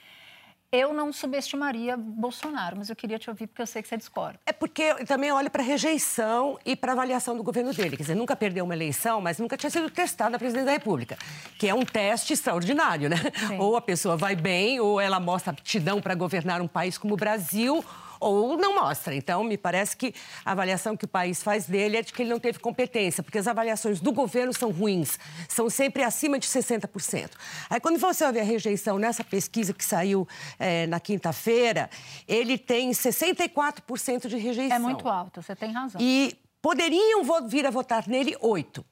Eu 0.70 0.92
não 0.92 1.10
subestimaria 1.14 1.96
Bolsonaro, 1.96 2.76
mas 2.76 2.90
eu 2.90 2.96
queria 2.96 3.18
te 3.18 3.30
ouvir 3.30 3.46
porque 3.46 3.62
eu 3.62 3.66
sei 3.66 3.80
que 3.80 3.88
você 3.88 3.96
discorda. 3.96 4.38
É 4.44 4.52
porque 4.52 4.82
eu 4.82 5.06
também 5.06 5.32
olho 5.32 5.50
para 5.50 5.62
a 5.62 5.64
rejeição 5.64 6.58
e 6.62 6.76
para 6.76 6.92
a 6.92 6.94
avaliação 6.94 7.34
do 7.34 7.42
governo 7.42 7.72
dele. 7.72 7.96
Quer 7.96 8.02
dizer, 8.02 8.14
nunca 8.14 8.36
perdeu 8.36 8.66
uma 8.66 8.74
eleição, 8.74 9.18
mas 9.18 9.38
nunca 9.38 9.56
tinha 9.56 9.70
sido 9.70 9.88
testado 9.88 10.36
a 10.36 10.38
presidência 10.38 10.66
da 10.66 10.72
República, 10.72 11.16
que 11.58 11.66
é 11.66 11.74
um 11.74 11.86
teste 11.86 12.34
extraordinário, 12.34 13.08
né? 13.08 13.16
Sim. 13.48 13.58
Ou 13.58 13.76
a 13.76 13.80
pessoa 13.80 14.14
vai 14.14 14.36
bem, 14.36 14.78
ou 14.78 15.00
ela 15.00 15.18
mostra 15.18 15.52
aptidão 15.52 16.02
para 16.02 16.14
governar 16.14 16.60
um 16.60 16.68
país 16.68 16.98
como 16.98 17.14
o 17.14 17.16
Brasil, 17.16 17.82
ou 18.20 18.56
não 18.56 18.74
mostra. 18.74 19.14
Então, 19.14 19.42
me 19.44 19.56
parece 19.56 19.96
que 19.96 20.14
a 20.44 20.52
avaliação 20.52 20.96
que 20.96 21.04
o 21.04 21.08
país 21.08 21.42
faz 21.42 21.66
dele 21.66 21.98
é 21.98 22.02
de 22.02 22.12
que 22.12 22.22
ele 22.22 22.30
não 22.30 22.38
teve 22.38 22.58
competência, 22.58 23.22
porque 23.22 23.38
as 23.38 23.46
avaliações 23.46 24.00
do 24.00 24.12
governo 24.12 24.52
são 24.52 24.70
ruins, 24.70 25.18
são 25.48 25.68
sempre 25.68 26.02
acima 26.02 26.38
de 26.38 26.46
60%. 26.46 27.30
Aí, 27.70 27.80
quando 27.80 27.98
você 27.98 28.30
ver 28.32 28.40
a 28.40 28.44
rejeição 28.44 28.98
nessa 28.98 29.24
pesquisa 29.24 29.72
que 29.72 29.84
saiu 29.84 30.26
é, 30.58 30.86
na 30.86 31.00
quinta-feira, 31.00 31.88
ele 32.26 32.58
tem 32.58 32.90
64% 32.90 34.28
de 34.28 34.36
rejeição. 34.36 34.76
É 34.76 34.78
muito 34.78 35.08
alto, 35.08 35.42
você 35.42 35.54
tem 35.54 35.72
razão. 35.72 36.00
E 36.00 36.36
poderiam 36.60 37.22
vir 37.46 37.66
a 37.66 37.70
votar 37.70 38.06
nele 38.06 38.36
8%. 38.42 38.84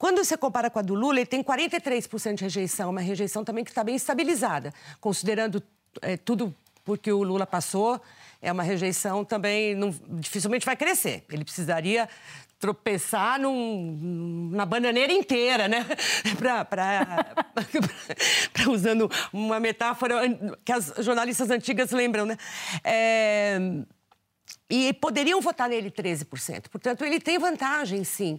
Quando 0.00 0.24
você 0.24 0.34
compara 0.34 0.70
com 0.70 0.78
a 0.78 0.82
do 0.82 0.94
Lula, 0.94 1.18
ele 1.18 1.26
tem 1.26 1.42
43% 1.42 2.34
de 2.36 2.44
rejeição, 2.44 2.88
uma 2.88 3.02
rejeição 3.02 3.44
também 3.44 3.62
que 3.62 3.70
está 3.70 3.84
bem 3.84 3.96
estabilizada, 3.96 4.72
considerando 4.98 5.62
é, 6.00 6.16
tudo 6.16 6.54
porque 6.84 7.12
o 7.12 7.22
Lula 7.22 7.46
passou, 7.46 8.00
é 8.42 8.50
uma 8.50 8.62
rejeição 8.62 9.24
também, 9.24 9.74
não, 9.74 9.94
dificilmente 10.08 10.64
vai 10.64 10.76
crescer. 10.76 11.24
Ele 11.30 11.44
precisaria 11.44 12.08
tropeçar 12.58 13.40
num, 13.40 14.50
na 14.52 14.66
bananeira 14.66 15.12
inteira, 15.12 15.66
né? 15.66 15.86
Para 16.38 16.66
usando 18.70 19.10
uma 19.32 19.58
metáfora 19.58 20.20
que 20.64 20.70
as 20.70 20.92
jornalistas 20.98 21.50
antigas 21.50 21.90
lembram, 21.90 22.26
né? 22.26 22.36
É, 22.84 23.58
e 24.68 24.92
poderiam 24.92 25.40
votar 25.40 25.68
nele 25.68 25.90
13%. 25.90 26.68
Portanto, 26.70 27.04
ele 27.04 27.18
tem 27.18 27.38
vantagem, 27.38 28.04
sim. 28.04 28.38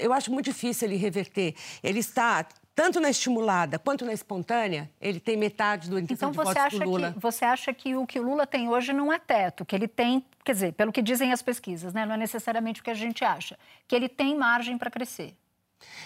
Eu 0.00 0.12
acho 0.12 0.30
muito 0.30 0.46
difícil 0.46 0.88
ele 0.88 0.96
reverter. 0.96 1.54
Ele 1.82 2.00
está 2.00 2.46
tanto 2.76 3.00
na 3.00 3.08
estimulada 3.08 3.78
quanto 3.78 4.04
na 4.04 4.12
espontânea, 4.12 4.90
ele 5.00 5.18
tem 5.18 5.34
metade 5.34 5.88
do 5.88 5.98
então, 5.98 6.30
de 6.30 6.36
você 6.36 6.58
acha 6.58 6.84
Lula. 6.84 7.12
Que, 7.14 7.18
você 7.18 7.44
acha 7.46 7.72
que 7.72 7.96
o 7.96 8.06
que 8.06 8.20
o 8.20 8.22
Lula 8.22 8.46
tem 8.46 8.68
hoje 8.68 8.92
não 8.92 9.10
é 9.10 9.18
teto, 9.18 9.64
que 9.64 9.74
ele 9.74 9.88
tem, 9.88 10.22
quer 10.44 10.52
dizer, 10.52 10.74
pelo 10.74 10.92
que 10.92 11.00
dizem 11.00 11.32
as 11.32 11.40
pesquisas, 11.40 11.94
né? 11.94 12.04
não 12.04 12.14
é 12.14 12.18
necessariamente 12.18 12.82
o 12.82 12.84
que 12.84 12.90
a 12.90 12.94
gente 12.94 13.24
acha, 13.24 13.58
que 13.88 13.96
ele 13.96 14.10
tem 14.10 14.36
margem 14.36 14.76
para 14.76 14.90
crescer? 14.90 15.34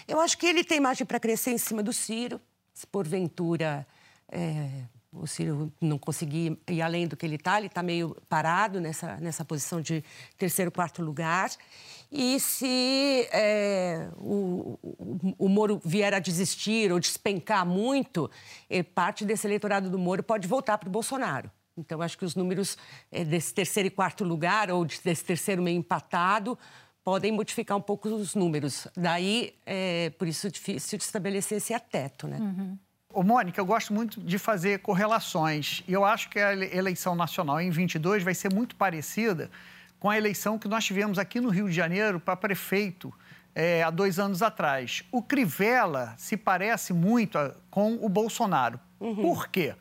Eu 0.07 0.21
acho 0.21 0.39
que 0.39 0.47
ele 0.47 0.63
tem 0.63 0.79
margem 0.79 1.05
para 1.05 1.19
crescer 1.19 1.51
em 1.51 1.59
cima 1.59 1.83
do 1.83 1.93
Ciro, 1.93 2.41
se 2.73 2.87
porventura 2.87 3.85
é, 4.31 4.85
o 5.13 5.27
Ciro 5.27 5.73
não 5.81 5.99
conseguir 5.99 6.57
ir 6.69 6.83
além 6.83 7.09
do 7.09 7.17
que 7.17 7.27
ele 7.27 7.35
está, 7.35 7.59
ele 7.59 7.67
está 7.67 7.83
meio 7.83 8.17
parado 8.29 8.81
nessa, 8.81 9.17
nessa 9.17 9.45
posição 9.45 9.81
de 9.81 10.05
terceiro, 10.39 10.71
quarto 10.71 11.03
lugar. 11.03 11.51
E 12.11 12.41
se 12.41 13.29
é, 13.31 14.09
o, 14.17 14.79
o, 14.83 15.35
o, 15.39 15.49
Moro 15.49 15.81
vier 15.85 16.13
a 16.13 16.19
desistir 16.19 16.91
ou 16.91 16.99
despencar 16.99 17.65
muito, 17.65 18.29
é, 18.69 18.83
parte 18.83 19.25
desse 19.25 19.47
eleitorado 19.47 19.89
do 19.89 19.99
Moro 19.99 20.23
pode 20.23 20.49
voltar 20.49 20.77
para 20.77 20.89
o 20.89 20.93
Bolsonaro. 20.93 21.49
Então, 21.77 22.03
acho 22.03 22.19
que 22.19 22.25
os 22.25 22.35
números 22.35 22.77
é, 23.13 23.25
desse 23.25 23.55
terceiro 23.55 23.87
e 23.87 23.91
quarto 23.91 24.25
lugar, 24.25 24.71
ou 24.73 24.85
desse 24.85 25.25
terceiro 25.25 25.63
meio 25.63 25.79
empatado, 25.79 26.59
podem 27.05 27.31
modificar 27.31 27.77
um 27.77 27.81
pouco 27.81 28.09
os 28.09 28.35
números. 28.35 28.89
Daí, 28.97 29.55
é 29.65 30.11
por 30.11 30.27
isso 30.27 30.51
difícil 30.51 30.99
de 30.99 31.05
estabelecer 31.05 31.59
esse 31.59 31.73
ateto, 31.73 32.27
né? 32.27 32.39
Uhum. 32.39 32.79
Ô, 33.13 33.23
Mônica, 33.23 33.61
eu 33.61 33.67
gosto 33.67 33.93
muito 33.93 34.21
de 34.21 34.39
fazer 34.39 34.81
correlações. 34.81 35.83
E 35.87 35.93
eu 35.93 36.05
acho 36.05 36.29
que 36.29 36.39
a 36.39 36.53
eleição 36.55 37.15
nacional 37.15 37.61
em 37.61 37.71
22 37.71 38.23
vai 38.23 38.35
ser 38.35 38.53
muito 38.53 38.77
parecida 38.77 39.51
com 40.01 40.09
a 40.09 40.17
eleição 40.17 40.59
que 40.59 40.67
nós 40.67 40.85
tivemos 40.85 41.19
aqui 41.19 41.41
no 41.41 41.51
Rio 41.51 41.69
de 41.69 41.75
Janeiro 41.75 42.19
para 42.19 42.35
prefeito 42.35 43.13
é, 43.55 43.83
há 43.83 43.91
dois 43.91 44.19
anos 44.19 44.43
atrás. 44.43 45.05
O 45.13 45.23
Crivella 45.23 46.15
se 46.17 46.37
parece 46.37 46.95
muito 46.95 47.39
a, 47.39 47.55
com 47.71 47.95
o 48.01 48.09
Bolsonaro. 48.09 48.81
Uhum. 48.99 49.15
Por 49.17 49.49
quê? 49.49 49.75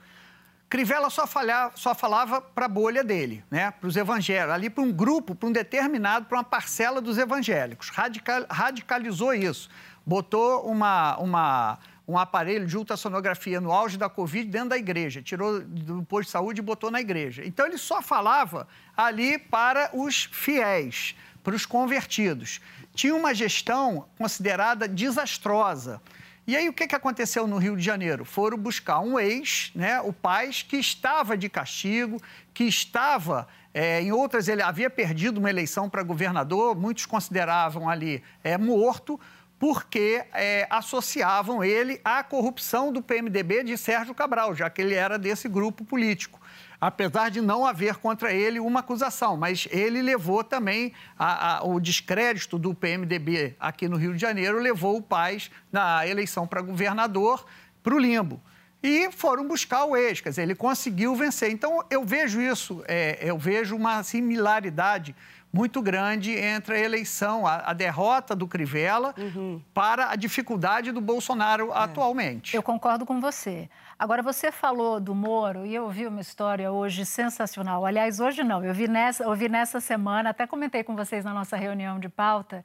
Crivella 0.69 1.09
só, 1.09 1.25
falhava, 1.25 1.71
só 1.75 1.95
falava 1.95 2.41
para 2.41 2.65
a 2.65 2.69
bolha 2.69 3.03
dele, 3.03 3.43
né? 3.49 3.71
para 3.71 3.87
os 3.87 3.95
evangélicos, 3.95 4.53
ali 4.53 4.69
para 4.69 4.83
um 4.83 4.91
grupo, 4.91 5.33
para 5.33 5.49
um 5.49 5.51
determinado, 5.51 6.27
para 6.27 6.37
uma 6.37 6.43
parcela 6.43 7.01
dos 7.01 7.17
evangélicos. 7.17 7.89
Radical, 7.89 8.45
radicalizou 8.49 9.33
isso. 9.33 9.67
Botou 10.05 10.69
uma, 10.69 11.17
uma, 11.17 11.79
um 12.09 12.17
aparelho 12.17 12.65
de 12.65 12.75
ultrassonografia 12.75 13.61
no 13.61 13.71
auge 13.71 13.95
da 13.95 14.09
Covid 14.09 14.49
dentro 14.49 14.69
da 14.69 14.77
igreja, 14.77 15.21
tirou 15.21 15.61
do 15.61 16.01
posto 16.03 16.25
de 16.25 16.31
saúde 16.31 16.59
e 16.59 16.63
botou 16.63 16.89
na 16.89 16.99
igreja. 16.99 17.43
Então 17.45 17.67
ele 17.67 17.77
só 17.77 18.01
falava 18.01 18.67
ali 18.97 19.37
para 19.37 19.91
os 19.93 20.27
fiéis, 20.31 21.15
para 21.43 21.55
os 21.55 21.67
convertidos. 21.67 22.61
Tinha 22.95 23.13
uma 23.15 23.31
gestão 23.31 24.07
considerada 24.17 24.87
desastrosa. 24.87 26.01
E 26.47 26.57
aí 26.57 26.67
o 26.67 26.73
que, 26.73 26.87
que 26.87 26.95
aconteceu 26.95 27.45
no 27.45 27.59
Rio 27.59 27.77
de 27.77 27.83
Janeiro? 27.83 28.25
Foram 28.25 28.57
buscar 28.57 29.01
um 29.01 29.19
ex, 29.19 29.71
né, 29.75 30.01
o 30.01 30.11
Paz, 30.11 30.63
que 30.63 30.77
estava 30.77 31.37
de 31.37 31.47
castigo, 31.47 32.19
que 32.55 32.63
estava 32.63 33.47
é, 33.71 34.01
em 34.01 34.11
outras 34.11 34.47
ele 34.47 34.63
havia 34.63 34.89
perdido 34.89 35.37
uma 35.37 35.49
eleição 35.49 35.87
para 35.87 36.01
governador, 36.01 36.75
muitos 36.75 37.05
consideravam 37.05 37.87
ali 37.87 38.23
é, 38.43 38.57
morto 38.57 39.19
porque 39.59 40.23
é, 40.33 40.65
associavam 40.69 41.61
ele 41.61 41.99
à 42.03 42.23
corrupção 42.23 42.93
do 42.93 43.01
PMDB 43.01 43.65
de 43.65 43.77
Sérgio 43.77 44.15
Cabral, 44.15 44.55
já 44.55 44.69
que 44.69 44.81
ele 44.81 44.95
era 44.95 45.19
desse 45.19 45.49
grupo 45.49 45.83
político. 45.83 46.39
Apesar 46.79 47.29
de 47.29 47.41
não 47.41 47.65
haver 47.65 47.97
contra 47.97 48.33
ele 48.33 48.57
uma 48.57 48.79
acusação, 48.79 49.35
mas 49.35 49.67
ele 49.69 50.01
levou 50.01 50.45
também 50.45 50.93
a, 51.17 51.57
a, 51.57 51.63
o 51.65 51.77
descrédito 51.77 52.57
do 52.57 52.73
PMDB 52.73 53.57
aqui 53.59 53.89
no 53.89 53.97
Rio 53.97 54.13
de 54.13 54.21
Janeiro, 54.21 54.59
levou 54.59 54.95
o 54.95 55.01
Paz 55.01 55.51
na 55.69 56.07
eleição 56.07 56.47
para 56.47 56.61
governador 56.61 57.45
para 57.83 57.93
o 57.93 57.99
limbo 57.99 58.41
e 58.81 59.11
foram 59.11 59.45
buscar 59.47 59.83
o 59.85 59.95
ex, 59.95 60.21
quer 60.21 60.29
dizer, 60.29 60.43
ele 60.43 60.55
conseguiu 60.55 61.13
vencer. 61.15 61.51
Então, 61.51 61.83
eu 61.89 62.05
vejo 62.05 62.41
isso, 62.41 62.81
é, 62.87 63.17
eu 63.21 63.37
vejo 63.37 63.75
uma 63.75 64.01
similaridade 64.03 65.13
muito 65.51 65.81
grande 65.81 66.31
entre 66.31 66.75
a 66.75 66.79
eleição, 66.79 67.45
a, 67.45 67.57
a 67.57 67.73
derrota 67.73 68.35
do 68.35 68.47
Crivella 68.47 69.13
uhum. 69.17 69.61
para 69.73 70.11
a 70.11 70.15
dificuldade 70.15 70.91
do 70.91 71.01
Bolsonaro 71.01 71.71
é. 71.71 71.77
atualmente. 71.77 72.55
Eu 72.55 72.63
concordo 72.63 73.05
com 73.05 73.19
você. 73.19 73.69
Agora, 73.97 74.21
você 74.21 74.51
falou 74.51 74.99
do 74.99 75.13
Moro 75.13 75.65
e 75.65 75.75
eu 75.75 75.83
ouvi 75.83 76.05
uma 76.05 76.21
história 76.21 76.71
hoje 76.71 77.05
sensacional. 77.05 77.85
Aliás, 77.85 78.19
hoje 78.19 78.43
não, 78.43 78.63
eu 78.63 78.73
vi 78.73 78.87
nessa, 78.87 79.27
ouvi 79.27 79.49
nessa 79.49 79.79
semana, 79.79 80.29
até 80.29 80.45
comentei 80.45 80.83
com 80.83 80.95
vocês 80.95 81.25
na 81.25 81.33
nossa 81.33 81.57
reunião 81.57 81.99
de 81.99 82.07
pauta, 82.07 82.63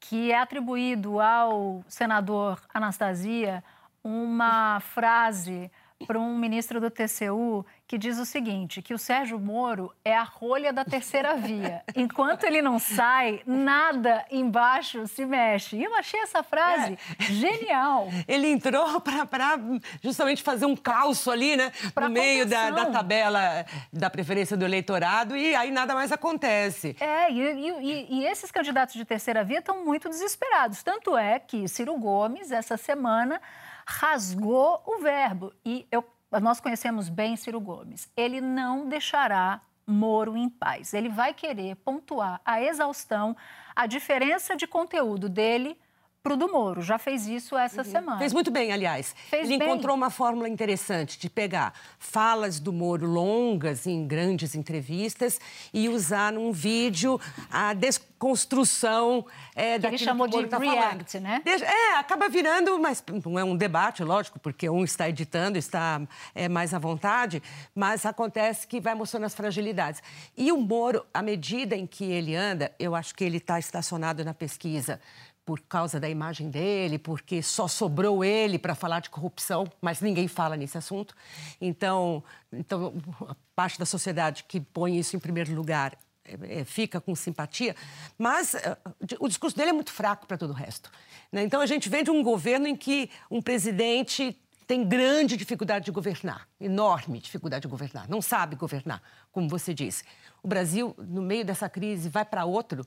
que 0.00 0.32
é 0.32 0.38
atribuído 0.38 1.20
ao 1.20 1.84
senador 1.86 2.60
Anastasia 2.72 3.62
uma 4.02 4.80
frase 4.80 5.70
para 6.06 6.18
um 6.18 6.36
ministro 6.36 6.80
do 6.80 6.90
TCU 6.90 7.64
que 7.86 7.98
diz 7.98 8.18
o 8.18 8.24
seguinte, 8.24 8.82
que 8.82 8.94
o 8.94 8.98
Sérgio 8.98 9.38
Moro 9.38 9.92
é 10.04 10.16
a 10.16 10.22
rolha 10.22 10.72
da 10.72 10.84
terceira 10.84 11.36
via. 11.36 11.82
Enquanto 11.94 12.44
ele 12.44 12.60
não 12.62 12.78
sai, 12.78 13.40
nada 13.46 14.24
embaixo 14.30 15.06
se 15.06 15.24
mexe. 15.24 15.76
E 15.76 15.84
eu 15.84 15.94
achei 15.94 16.20
essa 16.20 16.42
frase 16.42 16.98
é. 17.18 17.24
genial. 17.24 18.08
Ele 18.26 18.48
entrou 18.48 19.00
para 19.00 19.58
justamente 20.02 20.42
fazer 20.42 20.66
um 20.66 20.76
calço 20.76 21.30
ali, 21.30 21.56
né? 21.56 21.72
Pra 21.94 22.08
no 22.08 22.14
meio 22.14 22.46
da, 22.46 22.70
da, 22.70 22.86
tabela 22.86 23.64
da 23.92 24.08
preferência 24.08 24.56
do 24.56 24.64
eleitorado 24.64 25.36
e 25.36 25.54
aí 25.54 25.70
nada 25.70 25.94
mais 25.94 26.10
acontece. 26.10 26.96
É, 27.00 27.30
e, 27.30 27.40
e, 27.40 28.20
e 28.20 28.26
esses 28.26 28.50
candidatos 28.50 28.94
de 28.94 29.04
terceira 29.04 29.44
via 29.44 29.58
estão 29.58 29.84
muito 29.84 30.08
desesperados. 30.08 30.82
Tanto 30.82 31.16
é 31.16 31.38
que 31.38 31.68
Ciro 31.68 31.96
Gomes, 31.98 32.50
essa 32.50 32.76
semana 32.76 33.40
rasgou 33.86 34.82
o 34.86 34.98
verbo. 34.98 35.52
E 35.64 35.86
eu, 35.90 36.04
nós 36.40 36.60
conhecemos 36.60 37.08
bem 37.08 37.36
Ciro 37.36 37.60
Gomes. 37.60 38.10
Ele 38.16 38.40
não 38.40 38.88
deixará 38.88 39.60
Moro 39.86 40.34
em 40.36 40.48
paz. 40.48 40.94
Ele 40.94 41.10
vai 41.10 41.34
querer 41.34 41.76
pontuar 41.76 42.40
a 42.44 42.62
exaustão 42.62 43.36
a 43.76 43.86
diferença 43.86 44.56
de 44.56 44.66
conteúdo 44.66 45.28
dele 45.28 45.78
para 46.24 46.32
o 46.32 46.36
do 46.38 46.50
Moro. 46.50 46.80
Já 46.80 46.96
fez 46.96 47.26
isso 47.26 47.54
essa 47.54 47.82
uhum. 47.82 47.84
semana. 47.84 48.18
Fez 48.18 48.32
muito 48.32 48.50
bem, 48.50 48.72
aliás. 48.72 49.14
Fez 49.28 49.46
Ele 49.46 49.58
bem. 49.58 49.68
encontrou 49.68 49.94
uma 49.94 50.08
fórmula 50.08 50.48
interessante 50.48 51.18
de 51.18 51.28
pegar 51.28 51.74
falas 51.98 52.58
do 52.58 52.72
Moro 52.72 53.06
longas 53.06 53.86
em 53.86 54.06
grandes 54.06 54.54
entrevistas 54.54 55.38
e 55.72 55.86
usar 55.86 56.32
num 56.32 56.50
vídeo 56.50 57.20
a 57.50 57.74
desconstrução 57.74 59.26
é, 59.54 59.78
que 59.78 59.86
ele 59.86 59.98
chamou 59.98 60.26
que 60.26 60.42
de 60.42 60.46
tá 60.46 60.56
react, 60.56 61.20
falando. 61.20 61.24
né? 61.24 61.42
É, 61.44 61.98
acaba 61.98 62.26
virando, 62.30 62.78
mas 62.78 63.04
não 63.22 63.38
é 63.38 63.44
um 63.44 63.54
debate, 63.54 64.02
lógico, 64.02 64.40
porque 64.40 64.66
um 64.70 64.82
está 64.82 65.06
editando, 65.06 65.58
está 65.58 66.00
é, 66.34 66.48
mais 66.48 66.72
à 66.72 66.78
vontade, 66.78 67.42
mas 67.74 68.06
acontece 68.06 68.66
que 68.66 68.80
vai 68.80 68.94
mostrando 68.94 69.24
as 69.24 69.34
fragilidades. 69.34 70.02
E 70.34 70.50
o 70.50 70.56
Moro, 70.56 71.04
à 71.12 71.20
medida 71.20 71.76
em 71.76 71.86
que 71.86 72.04
ele 72.10 72.34
anda, 72.34 72.72
eu 72.78 72.94
acho 72.94 73.14
que 73.14 73.22
ele 73.22 73.36
está 73.36 73.58
estacionado 73.58 74.24
na 74.24 74.32
pesquisa 74.32 74.98
por 75.44 75.60
causa 75.60 76.00
da 76.00 76.08
imagem 76.08 76.48
dele, 76.48 76.98
porque 76.98 77.42
só 77.42 77.68
sobrou 77.68 78.24
ele 78.24 78.58
para 78.58 78.74
falar 78.74 79.00
de 79.00 79.10
corrupção, 79.10 79.70
mas 79.80 80.00
ninguém 80.00 80.26
fala 80.26 80.56
nesse 80.56 80.78
assunto. 80.78 81.14
Então, 81.60 82.24
então 82.52 82.94
a 83.28 83.36
parte 83.54 83.78
da 83.78 83.84
sociedade 83.84 84.44
que 84.44 84.60
põe 84.60 84.98
isso 84.98 85.14
em 85.16 85.18
primeiro 85.18 85.54
lugar 85.54 85.96
é, 86.24 86.64
fica 86.64 87.00
com 87.00 87.14
simpatia, 87.14 87.76
mas 88.16 88.54
uh, 88.54 88.76
o 89.20 89.28
discurso 89.28 89.54
dele 89.54 89.70
é 89.70 89.72
muito 89.74 89.92
fraco 89.92 90.26
para 90.26 90.38
todo 90.38 90.50
o 90.50 90.54
resto. 90.54 90.90
Né? 91.30 91.42
Então 91.42 91.60
a 91.60 91.66
gente 91.66 91.90
vem 91.90 92.02
de 92.02 92.10
um 92.10 92.22
governo 92.22 92.66
em 92.66 92.74
que 92.74 93.10
um 93.30 93.42
presidente 93.42 94.34
tem 94.66 94.88
grande 94.88 95.36
dificuldade 95.36 95.84
de 95.84 95.90
governar, 95.90 96.48
enorme 96.58 97.20
dificuldade 97.20 97.62
de 97.62 97.68
governar, 97.68 98.08
não 98.08 98.22
sabe 98.22 98.56
governar, 98.56 99.02
como 99.30 99.46
você 99.46 99.74
disse. 99.74 100.04
O 100.42 100.48
Brasil, 100.48 100.94
no 100.96 101.20
meio 101.20 101.44
dessa 101.44 101.68
crise, 101.68 102.08
vai 102.08 102.24
para 102.24 102.46
outro 102.46 102.86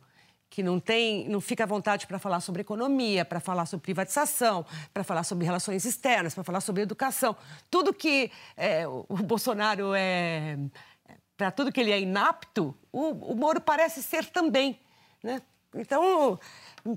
que 0.50 0.64
não 0.64 0.80
tem, 0.80 1.28
não 1.28 1.42
fica 1.42 1.64
à 1.64 1.68
vontade 1.68 2.08
para 2.08 2.18
falar 2.18 2.40
sobre 2.40 2.62
economia, 2.62 3.26
para 3.26 3.40
falar 3.40 3.66
sobre 3.66 3.84
privatização, 3.84 4.66
para 4.94 5.04
falar 5.04 5.24
sobre 5.24 5.46
relações 5.46 5.86
externas, 5.86 6.34
para 6.34 6.44
falar 6.44 6.62
sobre 6.62 6.82
educação. 6.82 7.36
Tudo 7.70 7.94
que 7.94 8.32
é, 8.56 8.88
o 8.88 9.18
Bolsonaro 9.24 9.94
é, 9.94 10.58
para 11.38 11.52
tudo 11.52 11.72
que 11.72 11.80
ele 11.80 11.92
é 11.92 12.00
inapto, 12.00 12.76
o, 12.92 13.32
o 13.32 13.36
Moro 13.36 13.62
parece 13.62 14.02
ser 14.02 14.26
também, 14.26 14.80
né? 15.22 15.42
Então 15.76 16.40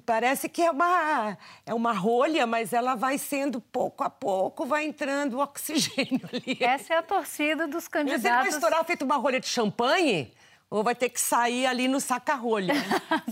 parece 0.07 0.49
que 0.49 0.63
é 0.63 0.71
uma, 0.71 1.37
é 1.67 1.75
uma 1.75 1.93
rolha, 1.93 2.47
mas 2.47 2.73
ela 2.73 2.95
vai 2.95 3.19
sendo 3.19 3.61
pouco 3.61 4.05
a 4.05 4.09
pouco, 4.09 4.65
vai 4.65 4.85
entrando 4.85 5.35
o 5.35 5.41
oxigênio 5.41 6.21
ali. 6.33 6.57
Essa 6.61 6.95
é 6.95 6.99
a 6.99 7.03
torcida 7.03 7.67
dos 7.67 7.89
candidatos. 7.89 8.23
Mas 8.23 8.33
ele 8.33 8.43
vai 8.43 8.49
estourar 8.49 8.85
feito 8.85 9.05
uma 9.05 9.17
rolha 9.17 9.41
de 9.41 9.49
champanhe? 9.49 10.33
Ou 10.71 10.85
vai 10.85 10.95
ter 10.95 11.09
que 11.09 11.21
sair 11.21 11.67
ali 11.67 11.89
no 11.89 12.01
saca-rolha. 12.01 12.75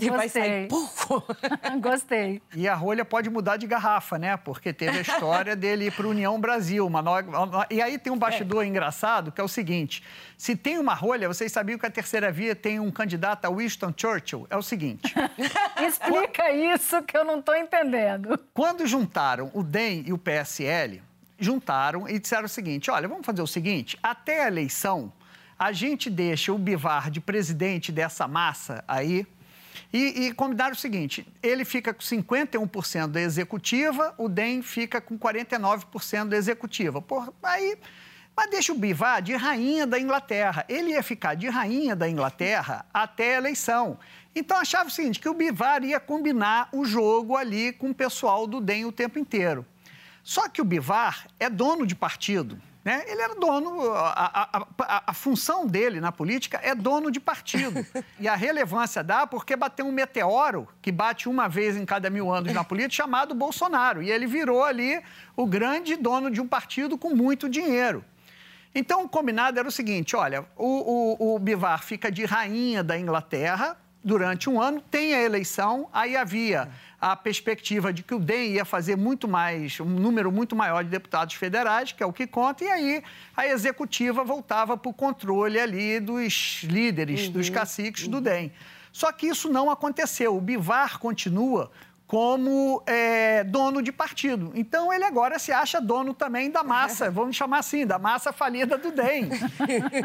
E 0.01 0.09
vai 0.09 0.29
sair. 0.29 0.67
Gostei. 1.81 2.41
E 2.55 2.67
a 2.67 2.75
rolha 2.75 3.03
pode 3.03 3.29
mudar 3.29 3.57
de 3.57 3.67
garrafa, 3.67 4.17
né? 4.17 4.37
Porque 4.37 4.71
teve 4.71 4.97
a 4.97 5.01
história 5.01 5.55
dele 5.55 5.87
ir 5.87 5.91
para 5.91 6.07
o 6.07 6.11
União 6.11 6.39
Brasil. 6.39 6.85
Uma 6.85 7.01
nova... 7.01 7.67
E 7.69 7.81
aí 7.81 7.97
tem 7.97 8.11
um 8.11 8.17
bastidor 8.17 8.63
é. 8.63 8.67
engraçado 8.67 9.31
que 9.31 9.41
é 9.41 9.43
o 9.43 9.47
seguinte: 9.47 10.01
se 10.37 10.55
tem 10.55 10.77
uma 10.77 10.93
rolha, 10.93 11.27
vocês 11.27 11.51
sabiam 11.51 11.77
que 11.77 11.85
a 11.85 11.89
terceira 11.89 12.31
via 12.31 12.55
tem 12.55 12.79
um 12.79 12.89
candidato 12.91 13.45
a 13.45 13.49
Winston 13.49 13.93
Churchill? 13.95 14.47
É 14.49 14.55
o 14.55 14.61
seguinte. 14.61 15.13
Explica 15.85 16.49
isso 16.51 17.01
que 17.03 17.17
eu 17.17 17.25
não 17.25 17.39
estou 17.39 17.55
entendendo. 17.55 18.39
Quando 18.53 18.87
juntaram 18.87 19.51
o 19.53 19.61
DEM 19.61 20.03
e 20.07 20.13
o 20.13 20.17
PSL, 20.17 21.01
juntaram 21.37 22.07
e 22.07 22.19
disseram 22.19 22.45
o 22.45 22.49
seguinte: 22.49 22.89
olha, 22.89 23.07
vamos 23.07 23.25
fazer 23.25 23.41
o 23.41 23.47
seguinte: 23.47 23.99
até 24.01 24.43
a 24.43 24.47
eleição 24.47 25.11
a 25.59 25.73
gente 25.73 26.09
deixa 26.09 26.53
o 26.53 26.57
Bivar 26.57 27.11
de 27.11 27.19
presidente 27.19 27.91
dessa 27.91 28.25
massa 28.29 28.81
aí 28.87 29.27
e, 29.91 30.27
e 30.27 30.33
combinar 30.33 30.71
o 30.71 30.75
seguinte: 30.75 31.27
ele 31.43 31.65
fica 31.65 31.93
com 31.93 32.01
51% 32.01 33.07
da 33.07 33.21
executiva, 33.21 34.13
o 34.17 34.29
DEM 34.29 34.61
fica 34.61 35.01
com 35.01 35.19
49% 35.19 36.29
da 36.29 36.37
executiva. 36.37 37.01
Porra, 37.01 37.33
aí. 37.43 37.77
Mas 38.35 38.51
deixa 38.51 38.71
o 38.71 38.75
Bivar 38.75 39.21
de 39.21 39.35
rainha 39.35 39.85
da 39.85 39.99
Inglaterra. 39.99 40.63
Ele 40.69 40.91
ia 40.91 41.03
ficar 41.03 41.35
de 41.35 41.49
rainha 41.49 41.93
da 41.93 42.09
Inglaterra 42.09 42.85
até 42.93 43.35
a 43.35 43.37
eleição. 43.39 43.99
Então 44.33 44.55
achava 44.55 44.87
o 44.87 44.91
seguinte: 44.91 45.19
que 45.19 45.27
o 45.27 45.33
Bivar 45.33 45.83
ia 45.83 45.99
combinar 45.99 46.69
o 46.71 46.85
jogo 46.85 47.35
ali 47.35 47.73
com 47.73 47.89
o 47.89 47.93
pessoal 47.93 48.47
do 48.47 48.61
DEM 48.61 48.85
o 48.85 48.93
tempo 48.93 49.19
inteiro. 49.19 49.65
Só 50.23 50.47
que 50.47 50.61
o 50.61 50.65
Bivar 50.65 51.27
é 51.37 51.49
dono 51.49 51.85
de 51.85 51.95
partido. 51.95 52.61
Né? 52.83 53.03
Ele 53.07 53.21
era 53.21 53.35
dono, 53.35 53.91
a, 53.91 54.09
a, 54.09 54.67
a, 54.79 55.03
a, 55.07 55.13
função 55.13 55.67
dele 55.67 55.99
na 55.99 56.13
política 56.13 56.59
é 56.63 56.73
dono 56.73 57.11
de 57.11 57.19
partido. 57.19 57.85
e 58.19 58.27
a 58.27 58.35
relevância 58.35 59.03
dá 59.03 59.27
porque 59.27 59.55
bateu 59.55 59.85
um 59.85 59.91
meteoro 59.91 60.67
que 60.81 60.91
bate 60.91 61.27
uma 61.27 61.49
vez 61.49 61.75
em 61.75 61.85
cada 61.85 62.09
mil 62.09 62.31
anos 62.31 62.53
na 62.53 62.63
política, 62.63 63.03
chamado 63.03 63.35
Bolsonaro. 63.35 64.01
E 64.01 64.09
ele 64.09 64.25
virou 64.25 64.63
ali 64.63 65.01
o 65.35 65.45
grande 65.45 65.97
dono 65.97 66.31
de 66.31 66.39
um 66.39 66.47
partido 66.47 66.97
com 66.97 67.09
muito 67.09 67.49
dinheiro. 67.49 68.03
Então, 68.73 69.03
o 69.03 69.09
combinado 69.09 69.59
era 69.59 69.67
o 69.67 69.71
seguinte: 69.71 70.15
olha, 70.15 70.45
o, 70.55 71.17
o, 71.19 71.35
o 71.35 71.39
Bivar 71.39 71.83
fica 71.83 72.09
de 72.09 72.23
rainha 72.23 72.81
da 72.81 72.97
Inglaterra 72.97 73.77
durante 74.03 74.49
um 74.49 74.61
ano, 74.61 74.79
tem 74.79 75.13
a 75.13 75.21
eleição, 75.21 75.89
aí 75.91 76.15
havia 76.15 76.69
a 77.01 77.15
perspectiva 77.15 77.93
de 77.93 78.03
que 78.03 78.13
o 78.13 78.19
DEM 78.19 78.53
ia 78.53 78.65
fazer 78.65 78.97
muito 78.97 79.27
mais, 79.27 79.79
um 79.79 79.85
número 79.85 80.31
muito 80.31 80.55
maior 80.55 80.83
de 80.83 80.89
deputados 80.89 81.35
federais, 81.35 81.91
que 81.91 82.03
é 82.03 82.05
o 82.05 82.11
que 82.11 82.27
conta, 82.27 82.63
e 82.63 82.67
aí 82.69 83.03
a 83.35 83.47
executiva 83.47 84.23
voltava 84.23 84.75
para 84.75 84.89
o 84.89 84.93
controle 84.93 85.59
ali 85.59 85.99
dos 85.99 86.61
líderes, 86.63 87.27
uhum, 87.27 87.33
dos 87.33 87.49
caciques 87.49 88.03
uhum. 88.03 88.11
do 88.11 88.21
DEM. 88.21 88.51
Só 88.91 89.11
que 89.11 89.27
isso 89.27 89.49
não 89.49 89.69
aconteceu. 89.69 90.35
O 90.35 90.41
Bivar 90.41 90.99
continua 90.99 91.71
como 92.09 92.81
é, 92.87 93.43
dono 93.43 93.83
de 93.83 93.91
partido. 93.91 94.51
Então, 94.55 94.91
ele 94.91 95.03
agora 95.03 95.37
se 95.37 95.51
acha 95.51 95.79
dono 95.79 96.11
também 96.11 96.49
da 96.49 96.63
massa, 96.63 97.11
vamos 97.11 97.35
chamar 97.35 97.59
assim, 97.59 97.85
da 97.85 97.99
massa 97.99 98.33
falida 98.33 98.79
do 98.79 98.91
DEM. 98.91 99.29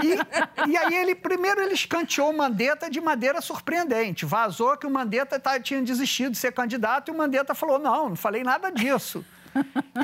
E, 0.05 0.71
e 0.71 0.77
aí, 0.77 0.95
ele 0.95 1.15
primeiro, 1.15 1.63
ele 1.63 1.73
escanteou 1.73 2.29
o 2.29 2.37
Mandetta 2.37 2.91
de 2.91 3.01
maneira 3.01 3.41
surpreendente. 3.41 4.27
Vazou 4.27 4.77
que 4.77 4.87
o 4.87 4.91
Mandetta 4.91 5.41
tá, 5.41 5.59
tinha 5.59 5.81
desistido 5.81 6.33
de 6.33 6.37
ser 6.37 6.53
candidato 6.53 7.11
e 7.11 7.15
o 7.15 7.17
Mandetta 7.17 7.55
falou, 7.55 7.79
não, 7.79 8.11
não 8.11 8.17
falei 8.17 8.45
nada 8.45 8.71
disso. 8.71 9.25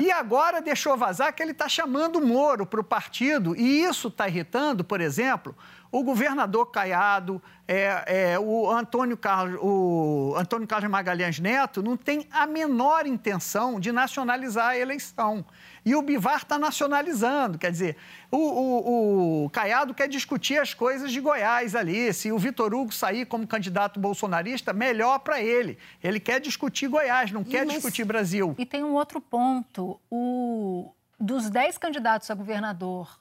E 0.01 0.11
agora 0.11 0.59
deixou 0.59 0.97
vazar 0.97 1.31
que 1.35 1.43
ele 1.43 1.51
está 1.51 1.69
chamando 1.69 2.15
o 2.15 2.25
Moro 2.25 2.65
para 2.65 2.81
o 2.81 2.83
partido, 2.83 3.55
e 3.55 3.83
isso 3.83 4.07
está 4.07 4.27
irritando, 4.27 4.83
por 4.83 5.01
exemplo, 5.01 5.55
o 5.91 6.03
governador 6.03 6.71
Caiado, 6.71 7.41
é, 7.67 8.31
é, 8.33 8.39
o, 8.39 8.69
Antônio 8.71 9.17
Carlos, 9.17 9.59
o 9.61 10.33
Antônio 10.37 10.65
Carlos 10.65 10.89
Magalhães 10.89 11.37
Neto 11.39 11.83
não 11.83 11.97
tem 11.97 12.27
a 12.31 12.47
menor 12.47 13.05
intenção 13.05 13.79
de 13.79 13.91
nacionalizar 13.91 14.69
a 14.69 14.77
eleição. 14.77 15.45
E 15.83 15.93
o 15.95 16.01
Bivar 16.01 16.37
está 16.37 16.57
nacionalizando, 16.57 17.57
quer 17.57 17.71
dizer, 17.71 17.97
o, 18.29 18.37
o, 18.37 19.45
o, 19.45 19.49
Caiado 19.49 19.93
quer 19.93 20.07
discutir 20.07 20.59
as 20.59 20.73
coisas 20.73 21.11
de 21.11 21.19
Goiás 21.19 21.75
ali. 21.75 22.13
Se 22.13 22.31
o 22.31 22.37
Vitor 22.37 22.73
Hugo 22.73 22.93
sair 22.93 23.25
como 23.25 23.45
candidato 23.45 23.99
bolsonarista, 23.99 24.71
melhor 24.71 25.19
para 25.19 25.41
ele. 25.41 25.77
Ele 26.03 26.19
quer 26.19 26.39
discutir 26.39 26.87
Goiás, 26.87 27.31
não 27.31 27.43
quer 27.43 27.65
Mas, 27.65 27.75
discutir 27.75 28.05
Brasil. 28.05 28.55
E 28.57 28.65
tem 28.65 28.83
um 28.83 28.93
outro 28.93 29.19
ponto. 29.19 29.99
O, 30.09 30.93
dos 31.19 31.49
dez 31.49 31.77
candidatos 31.77 32.29
a 32.29 32.35
governador 32.35 33.19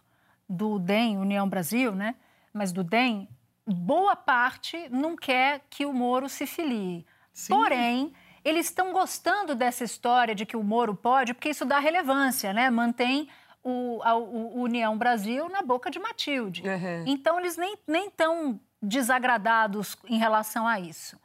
do 0.48 0.78
DEM, 0.78 1.16
União 1.18 1.48
Brasil, 1.48 1.94
né? 1.94 2.14
Mas 2.52 2.72
do 2.72 2.82
DEM, 2.82 3.28
boa 3.66 4.16
parte 4.16 4.88
não 4.90 5.16
quer 5.16 5.62
que 5.70 5.86
o 5.86 5.92
Moro 5.92 6.28
se 6.28 6.46
filie. 6.46 7.06
Sim. 7.32 7.54
Porém, 7.54 8.12
eles 8.44 8.66
estão 8.66 8.92
gostando 8.92 9.54
dessa 9.54 9.84
história 9.84 10.34
de 10.34 10.46
que 10.46 10.56
o 10.56 10.62
Moro 10.62 10.94
pode, 10.94 11.34
porque 11.34 11.50
isso 11.50 11.64
dá 11.64 11.78
relevância, 11.78 12.52
né? 12.52 12.70
Mantém 12.70 13.28
o, 13.62 14.00
a, 14.02 14.14
o 14.16 14.60
União 14.60 14.96
Brasil 14.96 15.48
na 15.48 15.62
boca 15.62 15.90
de 15.90 15.98
Matilde. 15.98 16.62
Uhum. 16.62 17.04
Então, 17.06 17.38
eles 17.38 17.56
nem 17.56 18.08
estão 18.08 18.58
desagradados 18.82 19.96
em 20.08 20.18
relação 20.18 20.66
a 20.66 20.80
isso. 20.80 21.18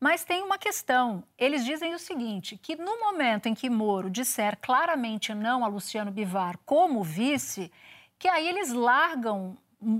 Mas 0.00 0.24
tem 0.24 0.42
uma 0.42 0.58
questão. 0.58 1.24
Eles 1.36 1.64
dizem 1.64 1.94
o 1.94 1.98
seguinte: 1.98 2.56
que 2.56 2.76
no 2.76 3.00
momento 3.00 3.46
em 3.46 3.54
que 3.54 3.68
Moro 3.68 4.08
disser 4.08 4.56
claramente 4.60 5.34
não 5.34 5.64
a 5.64 5.68
Luciano 5.68 6.10
Bivar 6.10 6.58
como 6.64 7.02
vice, 7.02 7.72
que 8.18 8.28
aí 8.28 8.46
eles 8.46 8.72
largam 8.72 9.56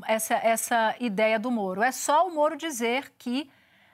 essa, 0.06 0.34
essa 0.34 0.96
ideia 1.00 1.38
do 1.38 1.50
Moro. 1.50 1.82
É 1.82 1.92
só 1.92 2.26
o 2.26 2.34
Moro 2.34 2.56
dizer 2.56 3.12
que 3.18 3.50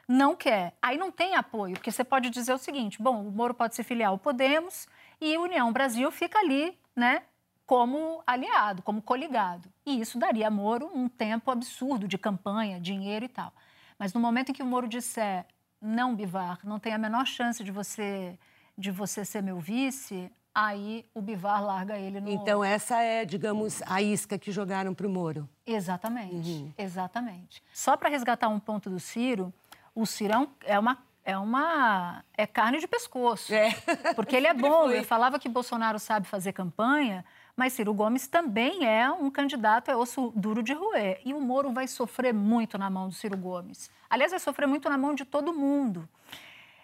não 0.09 0.37
quer. 0.37 0.75
Aí 0.83 0.97
não 0.97 1.11
tem 1.11 1.35
apoio, 1.35 1.75
porque 1.75 1.90
você 1.90 2.05
pode 2.05 2.31
dizer 2.31 2.53
o 2.53 2.59
seguinte: 2.59 3.01
bom, 3.03 3.27
o 3.27 3.31
Moro 3.31 3.55
pode 3.55 3.75
se 3.75 3.83
filiar 3.83 4.11
ao 4.11 4.18
Podemos 4.18 4.87
e 5.20 5.37
União 5.38 5.73
Brasil 5.73 6.11
fica 6.11 6.38
ali, 6.38 6.79
né? 6.94 7.23
Como 7.66 8.23
aliado, 8.27 8.83
como 8.83 9.01
coligado. 9.01 9.68
E 9.87 10.01
isso 10.01 10.18
daria 10.18 10.49
a 10.49 10.51
Moro 10.51 10.90
um 10.94 11.09
tempo 11.09 11.51
absurdo 11.51 12.07
de 12.07 12.18
campanha, 12.18 12.81
dinheiro 12.81 13.25
e 13.25 13.29
tal. 13.29 13.53
Mas 13.99 14.12
no 14.12 14.20
momento 14.20 14.51
em 14.51 14.53
que 14.53 14.62
o 14.62 14.66
Moro 14.66 14.87
disser 14.87 15.47
não, 15.81 16.14
Bivar, 16.14 16.61
não 16.64 16.79
tem 16.79 16.92
a 16.92 16.99
menor 16.99 17.27
chance 17.27 17.62
de 17.62 17.70
você 17.70 18.38
de 18.77 18.90
você 18.90 19.25
ser 19.25 19.40
meu 19.40 19.61
vice, 19.61 20.31
aí 20.55 21.05
o 21.12 21.21
Bivar 21.21 21.64
larga 21.64 21.99
ele 21.99 22.21
no. 22.21 22.31
Então, 22.31 22.62
essa 22.62 23.03
é, 23.03 23.25
digamos, 23.25 23.83
a 23.87 24.01
isca 24.01 24.38
que 24.38 24.53
jogaram 24.53 24.95
para 24.95 25.07
o 25.07 25.11
Moro. 25.11 25.49
Exatamente, 25.67 26.51
uhum. 26.51 26.73
exatamente. 26.79 27.62
Só 27.73 27.97
para 27.97 28.09
resgatar 28.09 28.49
um 28.49 28.61
ponto 28.61 28.88
do 28.88 29.01
Ciro, 29.01 29.53
o 29.95 30.07
Cirão 30.07 30.49
é 30.64 30.79
uma. 30.79 30.99
É 31.27 31.38
uma. 31.38 32.23
É 32.37 32.47
carne 32.47 32.79
de 32.79 32.87
pescoço. 32.87 33.53
É. 33.55 33.71
Porque 34.14 34.37
ele 34.37 34.47
é 34.47 34.53
bom. 34.53 34.90
Eu 34.90 35.03
falava 35.05 35.38
que 35.38 35.49
Bolsonaro 35.49 35.99
sabe 35.99 36.27
fazer 36.27 36.53
campanha, 36.53 37.25
mas 37.57 37.73
Ciro 37.73 37.95
Gomes 37.95 38.27
também 38.27 38.85
é 38.87 39.11
um 39.11 39.31
candidato, 39.31 39.90
é 39.90 39.97
osso 39.97 40.33
duro 40.37 40.62
de 40.62 40.75
roer. 40.75 41.21
E 41.25 41.33
o 41.33 41.40
Moro 41.40 41.73
vai 41.73 41.88
sofrer 41.88 42.35
muito 42.35 42.77
na 42.77 42.90
mão 42.90 43.09
do 43.09 43.14
Ciro 43.14 43.38
Gomes. 43.38 43.90
Aliás, 44.11 44.33
vai 44.33 44.40
sofrer 44.40 44.67
muito 44.67 44.88
na 44.90 44.99
mão 44.99 45.14
de 45.14 45.25
todo 45.25 45.53
mundo. 45.55 46.07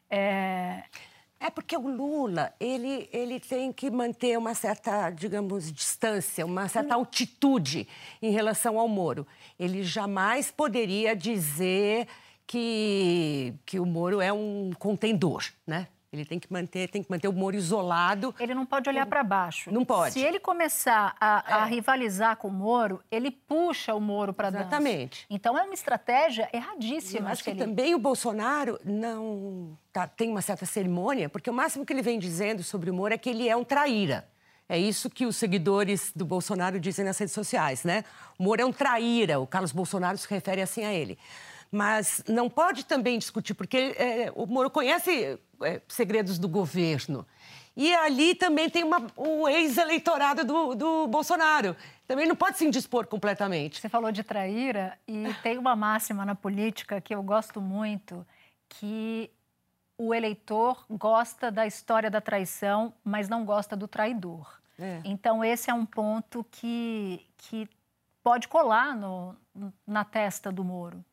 É... 0.08 0.84
É 1.42 1.48
porque 1.48 1.74
o 1.74 1.88
Lula, 1.88 2.52
ele, 2.60 3.08
ele 3.10 3.40
tem 3.40 3.72
que 3.72 3.90
manter 3.90 4.36
uma 4.36 4.54
certa, 4.54 5.08
digamos, 5.08 5.72
distância, 5.72 6.44
uma 6.44 6.68
certa 6.68 6.94
altitude 6.94 7.88
em 8.20 8.30
relação 8.30 8.78
ao 8.78 8.86
Moro. 8.86 9.26
Ele 9.58 9.82
jamais 9.82 10.50
poderia 10.50 11.16
dizer 11.16 12.06
que, 12.46 13.54
que 13.64 13.80
o 13.80 13.86
Moro 13.86 14.20
é 14.20 14.30
um 14.30 14.70
contendor, 14.78 15.42
né? 15.66 15.88
Ele 16.12 16.24
tem 16.24 16.40
que 16.40 16.52
manter, 16.52 16.88
tem 16.88 17.04
que 17.04 17.10
manter 17.10 17.28
o 17.28 17.32
Moro 17.32 17.54
isolado. 17.54 18.34
Ele 18.40 18.52
não 18.52 18.66
pode 18.66 18.88
olhar 18.88 19.06
para 19.06 19.22
baixo. 19.22 19.70
Não 19.70 19.84
pode. 19.84 20.12
Se 20.12 20.20
ele 20.20 20.40
começar 20.40 21.14
a, 21.20 21.62
a 21.62 21.66
é. 21.66 21.70
rivalizar 21.70 22.36
com 22.36 22.48
o 22.48 22.52
Moro, 22.52 23.00
ele 23.12 23.30
puxa 23.30 23.94
o 23.94 24.00
Moro 24.00 24.32
para 24.32 24.50
dentro. 24.50 24.66
Exatamente. 24.66 25.24
Então 25.30 25.56
é 25.56 25.62
uma 25.62 25.74
estratégia 25.74 26.48
erradíssima. 26.52 27.28
Eu 27.28 27.32
acho 27.32 27.44
que, 27.44 27.52
que 27.52 27.56
ele... 27.56 27.64
também 27.64 27.94
o 27.94 27.98
Bolsonaro 27.98 28.80
não 28.84 29.78
tá, 29.92 30.08
tem 30.08 30.28
uma 30.28 30.42
certa 30.42 30.66
cerimônia, 30.66 31.28
porque 31.28 31.48
o 31.48 31.54
máximo 31.54 31.86
que 31.86 31.92
ele 31.92 32.02
vem 32.02 32.18
dizendo 32.18 32.64
sobre 32.64 32.90
o 32.90 32.94
Moro 32.94 33.14
é 33.14 33.18
que 33.18 33.30
ele 33.30 33.48
é 33.48 33.54
um 33.54 33.62
traíra. 33.62 34.28
É 34.68 34.78
isso 34.78 35.10
que 35.10 35.26
os 35.26 35.36
seguidores 35.36 36.12
do 36.14 36.24
Bolsonaro 36.24 36.80
dizem 36.80 37.04
nas 37.04 37.18
redes 37.18 37.34
sociais, 37.34 37.84
né? 37.84 38.04
O 38.36 38.42
Moro 38.42 38.62
é 38.62 38.64
um 38.64 38.72
traíra. 38.72 39.38
O 39.38 39.46
Carlos 39.46 39.70
Bolsonaro 39.70 40.18
se 40.18 40.28
refere 40.28 40.60
assim 40.60 40.84
a 40.84 40.92
ele. 40.92 41.18
Mas 41.70 42.22
não 42.28 42.50
pode 42.50 42.84
também 42.84 43.18
discutir, 43.18 43.54
porque 43.54 43.94
é, 43.96 44.32
o 44.34 44.46
Moro 44.46 44.70
conhece 44.70 45.38
é, 45.62 45.80
segredos 45.88 46.38
do 46.38 46.48
governo. 46.48 47.26
E 47.76 47.94
ali 47.94 48.34
também 48.34 48.68
tem 48.68 48.82
uma, 48.82 49.06
o 49.16 49.48
ex-eleitorado 49.48 50.44
do, 50.44 50.74
do 50.74 51.06
Bolsonaro. 51.06 51.76
Também 52.06 52.26
não 52.26 52.34
pode 52.34 52.58
se 52.58 52.66
indispor 52.66 53.06
completamente. 53.06 53.80
Você 53.80 53.88
falou 53.88 54.10
de 54.10 54.24
traíra 54.24 54.98
e 55.06 55.32
tem 55.42 55.56
uma 55.56 55.76
máxima 55.76 56.24
na 56.26 56.34
política 56.34 57.00
que 57.00 57.14
eu 57.14 57.22
gosto 57.22 57.60
muito, 57.60 58.26
que 58.68 59.30
o 59.96 60.12
eleitor 60.12 60.84
gosta 60.90 61.50
da 61.50 61.66
história 61.66 62.10
da 62.10 62.20
traição, 62.20 62.92
mas 63.04 63.28
não 63.28 63.44
gosta 63.44 63.76
do 63.76 63.86
traidor. 63.86 64.60
É. 64.78 65.00
Então, 65.04 65.44
esse 65.44 65.70
é 65.70 65.74
um 65.74 65.84
ponto 65.86 66.44
que, 66.50 67.26
que 67.36 67.68
pode 68.22 68.48
colar 68.48 68.96
no, 68.96 69.36
na 69.86 70.04
testa 70.04 70.50
do 70.50 70.64
Moro. 70.64 71.04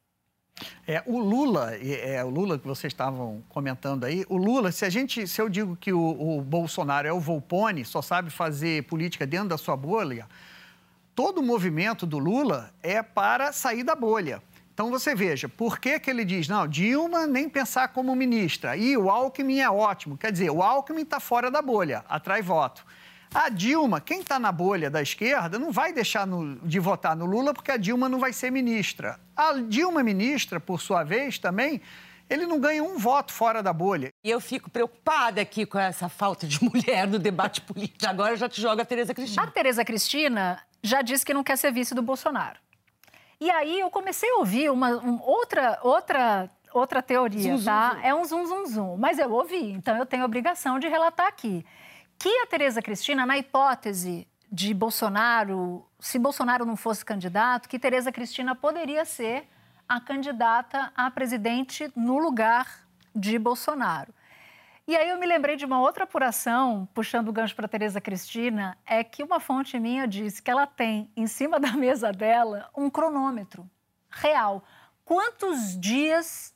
É, 0.87 1.03
o 1.05 1.19
Lula, 1.19 1.75
é, 1.75 2.23
o 2.23 2.29
Lula 2.29 2.57
que 2.57 2.65
vocês 2.65 2.91
estavam 2.91 3.43
comentando 3.49 4.05
aí, 4.05 4.25
o 4.29 4.37
Lula, 4.37 4.71
se 4.71 4.85
a 4.85 4.89
gente, 4.89 5.27
se 5.27 5.41
eu 5.41 5.49
digo 5.49 5.75
que 5.75 5.93
o, 5.93 6.37
o 6.37 6.41
Bolsonaro 6.41 7.07
é 7.07 7.13
o 7.13 7.19
Volpone, 7.19 7.83
só 7.85 8.01
sabe 8.01 8.29
fazer 8.29 8.83
política 8.83 9.25
dentro 9.25 9.49
da 9.49 9.57
sua 9.57 9.75
bolha, 9.75 10.27
todo 11.13 11.39
o 11.39 11.43
movimento 11.43 12.05
do 12.05 12.17
Lula 12.17 12.71
é 12.81 13.03
para 13.03 13.51
sair 13.51 13.83
da 13.83 13.95
bolha. 13.95 14.41
Então 14.73 14.91
você 14.91 15.15
veja, 15.15 15.49
por 15.49 15.79
que, 15.79 15.99
que 15.99 16.09
ele 16.09 16.23
diz, 16.23 16.47
não, 16.47 16.67
Dilma 16.67 17.25
nem 17.25 17.49
pensar 17.49 17.87
como 17.87 18.15
ministra, 18.15 18.77
e 18.77 18.95
o 18.95 19.09
Alckmin 19.09 19.59
é 19.59 19.69
ótimo. 19.69 20.15
Quer 20.15 20.31
dizer, 20.31 20.51
o 20.51 20.61
Alckmin 20.61 21.01
está 21.01 21.19
fora 21.19 21.49
da 21.49 21.61
bolha, 21.61 22.05
atrai 22.07 22.43
voto. 22.43 22.85
A 23.33 23.49
Dilma, 23.49 23.99
quem 23.99 24.21
está 24.21 24.39
na 24.39 24.51
bolha 24.51 24.89
da 24.89 25.01
esquerda, 25.01 25.59
não 25.59 25.71
vai 25.71 25.91
deixar 25.91 26.25
no, 26.25 26.55
de 26.57 26.79
votar 26.79 27.15
no 27.15 27.25
Lula 27.25 27.53
porque 27.53 27.71
a 27.71 27.77
Dilma 27.77 28.07
não 28.07 28.19
vai 28.19 28.31
ser 28.31 28.51
ministra. 28.51 29.19
A 29.35 29.53
Dilma 29.53 30.01
ministra, 30.03 30.59
por 30.59 30.79
sua 30.79 31.03
vez, 31.03 31.37
também, 31.37 31.81
ele 32.29 32.45
não 32.45 32.59
ganha 32.59 32.83
um 32.83 32.97
voto 32.97 33.33
fora 33.33 33.61
da 33.61 33.73
bolha. 33.73 34.09
E 34.23 34.29
eu 34.29 34.39
fico 34.39 34.69
preocupada 34.69 35.41
aqui 35.41 35.65
com 35.65 35.77
essa 35.77 36.09
falta 36.09 36.47
de 36.47 36.63
mulher 36.63 37.07
no 37.07 37.19
debate 37.19 37.61
político. 37.61 38.07
Agora 38.07 38.35
já 38.35 38.47
te 38.47 38.61
joga 38.61 38.83
a 38.83 38.85
Tereza 38.85 39.13
Cristina. 39.13 39.43
A 39.43 39.47
Tereza 39.47 39.85
Cristina 39.85 40.61
já 40.81 41.01
disse 41.01 41.25
que 41.25 41.33
não 41.33 41.43
quer 41.43 41.57
ser 41.57 41.71
vice 41.71 41.93
do 41.93 42.01
Bolsonaro. 42.01 42.59
E 43.39 43.51
aí 43.51 43.79
eu 43.79 43.89
comecei 43.89 44.29
a 44.31 44.37
ouvir 44.37 44.71
uma 44.71 44.97
um, 44.97 45.21
outra, 45.21 45.79
outra, 45.83 46.49
outra 46.73 47.03
teoria, 47.03 47.55
zum, 47.57 47.63
tá? 47.63 47.89
Zum, 47.89 47.95
zum. 47.95 48.05
É 48.05 48.15
um 48.15 48.25
zum, 48.25 48.47
zum, 48.47 48.65
zum. 48.65 48.97
Mas 48.97 49.19
eu 49.19 49.31
ouvi, 49.31 49.71
então 49.71 49.95
eu 49.95 50.05
tenho 50.05 50.23
a 50.23 50.25
obrigação 50.25 50.79
de 50.79 50.87
relatar 50.87 51.27
aqui 51.27 51.63
que 52.17 52.29
a 52.41 52.47
Tereza 52.47 52.81
Cristina, 52.81 53.25
na 53.25 53.37
hipótese 53.37 54.27
de 54.51 54.73
Bolsonaro, 54.73 55.85
se 55.99 56.17
Bolsonaro 56.17 56.65
não 56.65 56.75
fosse 56.75 57.03
candidato, 57.03 57.67
que 57.67 57.77
Tereza 57.77 58.11
Cristina 58.11 58.55
poderia 58.55 59.05
ser 59.05 59.47
a 59.87 59.99
candidata 59.99 60.91
a 60.95 61.09
presidente 61.11 61.91
no 61.95 62.17
lugar 62.17 62.87
de 63.15 63.37
Bolsonaro. 63.37 64.13
E 64.87 64.95
aí 64.95 65.09
eu 65.09 65.19
me 65.19 65.25
lembrei 65.25 65.57
de 65.57 65.65
uma 65.65 65.81
outra 65.81 66.05
apuração, 66.05 66.87
puxando 66.93 67.27
o 67.27 67.33
gancho 67.33 67.55
para 67.55 67.67
Tereza 67.67 67.99
Cristina, 67.99 68.77
é 68.85 69.03
que 69.03 69.21
uma 69.21 69.39
fonte 69.39 69.77
minha 69.77 70.07
disse 70.07 70.41
que 70.41 70.49
ela 70.49 70.65
tem 70.65 71.11
em 71.15 71.27
cima 71.27 71.59
da 71.59 71.73
mesa 71.73 72.11
dela 72.11 72.69
um 72.75 72.89
cronômetro 72.89 73.69
real. 74.09 74.63
Quantos 75.03 75.77
dias 75.79 76.55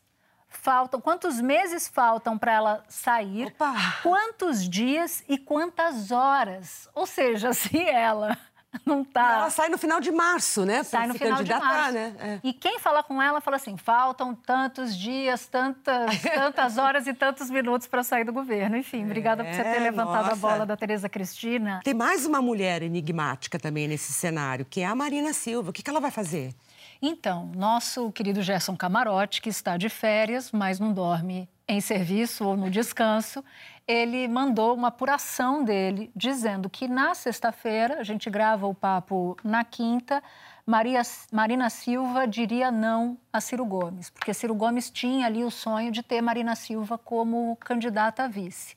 faltam, 0.62 1.02
quantos 1.02 1.41
meses 1.41 1.88
faltam 1.88 2.38
para 2.38 2.54
ela 2.54 2.84
sair, 2.88 3.47
Opa. 3.47 3.74
quantos 4.04 4.69
dias 4.69 5.24
e 5.28 5.38
quantas 5.38 6.12
horas. 6.12 6.88
Ou 6.93 7.06
seja, 7.06 7.52
se 7.54 7.78
ela 7.80 8.38
não 8.86 9.04
tá. 9.04 9.34
Ela 9.34 9.50
sai 9.50 9.69
no 9.69 9.78
final 9.78 10.00
de 10.00 10.12
março, 10.12 10.65
né? 10.65 10.84
Sai 10.84 11.08
no 11.08 11.15
final 11.15 11.43
de 11.43 11.52
março. 11.52 11.93
Né? 11.93 12.15
É. 12.19 12.39
E 12.41 12.54
quem 12.54 12.80
fala 12.80 13.04
com 13.04 13.21
ela 13.21 13.41
fala 13.41 13.58
assim: 13.58 13.76
faltam 13.76 14.34
tantos 14.34 14.95
dias, 14.95 15.47
tantas, 15.47 16.21
tantas 16.21 16.78
horas 16.78 17.08
e 17.08 17.13
tantos 17.13 17.50
minutos 17.50 17.88
para 17.88 18.04
sair 18.04 18.24
do 18.24 18.32
governo. 18.32 18.78
Enfim, 18.78 19.04
obrigada 19.04 19.43
é, 19.43 19.47
por 19.47 19.56
você 19.56 19.63
ter 19.63 19.78
é, 19.78 19.80
levantado 19.80 20.30
nossa. 20.30 20.34
a 20.34 20.36
bola 20.36 20.65
da 20.65 20.78
Tereza 20.78 21.10
Cristina. 21.10 21.82
Tem 21.84 21.93
mais 21.93 22.26
uma 22.26 22.41
mulher 22.41 22.82
enigmática 22.82 23.60
também 23.60 23.88
nesse 23.88 24.13
cenário, 24.13 24.63
que 24.63 24.82
é 24.82 24.86
a 24.86 24.95
Marina 24.95 25.34
Silva. 25.34 25.71
O 25.71 25.74
que, 25.74 25.84
que 25.84 25.89
ela 25.89 26.00
vai 26.00 26.12
fazer? 26.12 26.54
Então, 27.02 27.48
nosso 27.56 28.12
querido 28.12 28.44
Gerson 28.44 28.78
Camarote, 28.78 29.42
que 29.42 29.50
está 29.50 29.76
de 29.76 29.90
férias, 29.90 30.52
mas 30.52 30.80
não 30.80 30.94
dorme 30.94 31.50
em 31.68 31.82
serviço 31.82 32.46
ou 32.46 32.56
no 32.56 32.70
descanso, 32.70 33.44
ele 33.88 34.28
mandou 34.28 34.76
uma 34.76 34.90
apuração 34.90 35.64
dele 35.64 36.12
dizendo 36.16 36.70
que 36.70 36.88
na 36.88 37.16
sexta-feira, 37.16 38.00
a 38.00 38.04
gente 38.04 38.30
grava 38.30 38.68
o 38.68 38.76
papo 38.76 39.36
na 39.44 39.64
quinta, 39.64 40.22
Maria, 40.64 41.02
Marina 41.32 41.72
Silva 41.72 42.28
diria 42.28 42.70
não 42.70 43.18
a 43.34 43.42
Ciro 43.42 43.66
Gomes, 43.66 44.12
porque 44.12 44.32
Ciro 44.32 44.54
Gomes 44.54 44.92
tinha 44.92 45.26
ali 45.26 45.44
o 45.44 45.50
sonho 45.50 45.92
de 45.92 46.04
ter 46.04 46.22
Marina 46.22 46.56
Silva 46.56 47.00
como 47.00 47.56
candidata 47.56 48.26
a 48.26 48.28
vice. 48.28 48.76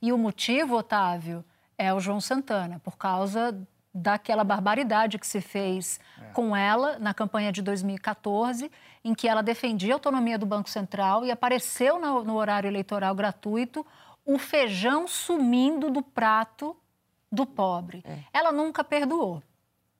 E 0.00 0.12
o 0.14 0.18
motivo, 0.18 0.76
Otávio, 0.76 1.44
é 1.76 1.92
o 1.92 2.00
João 2.00 2.22
Santana, 2.22 2.80
por 2.82 2.96
causa 2.96 3.54
daquela 3.96 4.44
barbaridade 4.44 5.18
que 5.18 5.26
se 5.26 5.40
fez 5.40 5.98
é. 6.20 6.24
com 6.32 6.54
ela 6.54 6.98
na 6.98 7.14
campanha 7.14 7.50
de 7.50 7.62
2014, 7.62 8.70
em 9.02 9.14
que 9.14 9.26
ela 9.26 9.42
defendia 9.42 9.94
a 9.94 9.96
autonomia 9.96 10.38
do 10.38 10.44
Banco 10.44 10.68
Central 10.68 11.24
e 11.24 11.30
apareceu 11.30 11.98
no, 11.98 12.22
no 12.22 12.36
horário 12.36 12.68
eleitoral 12.68 13.14
gratuito 13.14 13.86
o 14.24 14.38
feijão 14.38 15.08
sumindo 15.08 15.90
do 15.90 16.02
prato 16.02 16.76
do 17.32 17.46
pobre. 17.46 18.02
É. 18.04 18.18
Ela 18.32 18.52
nunca 18.52 18.84
perdoou. 18.84 19.42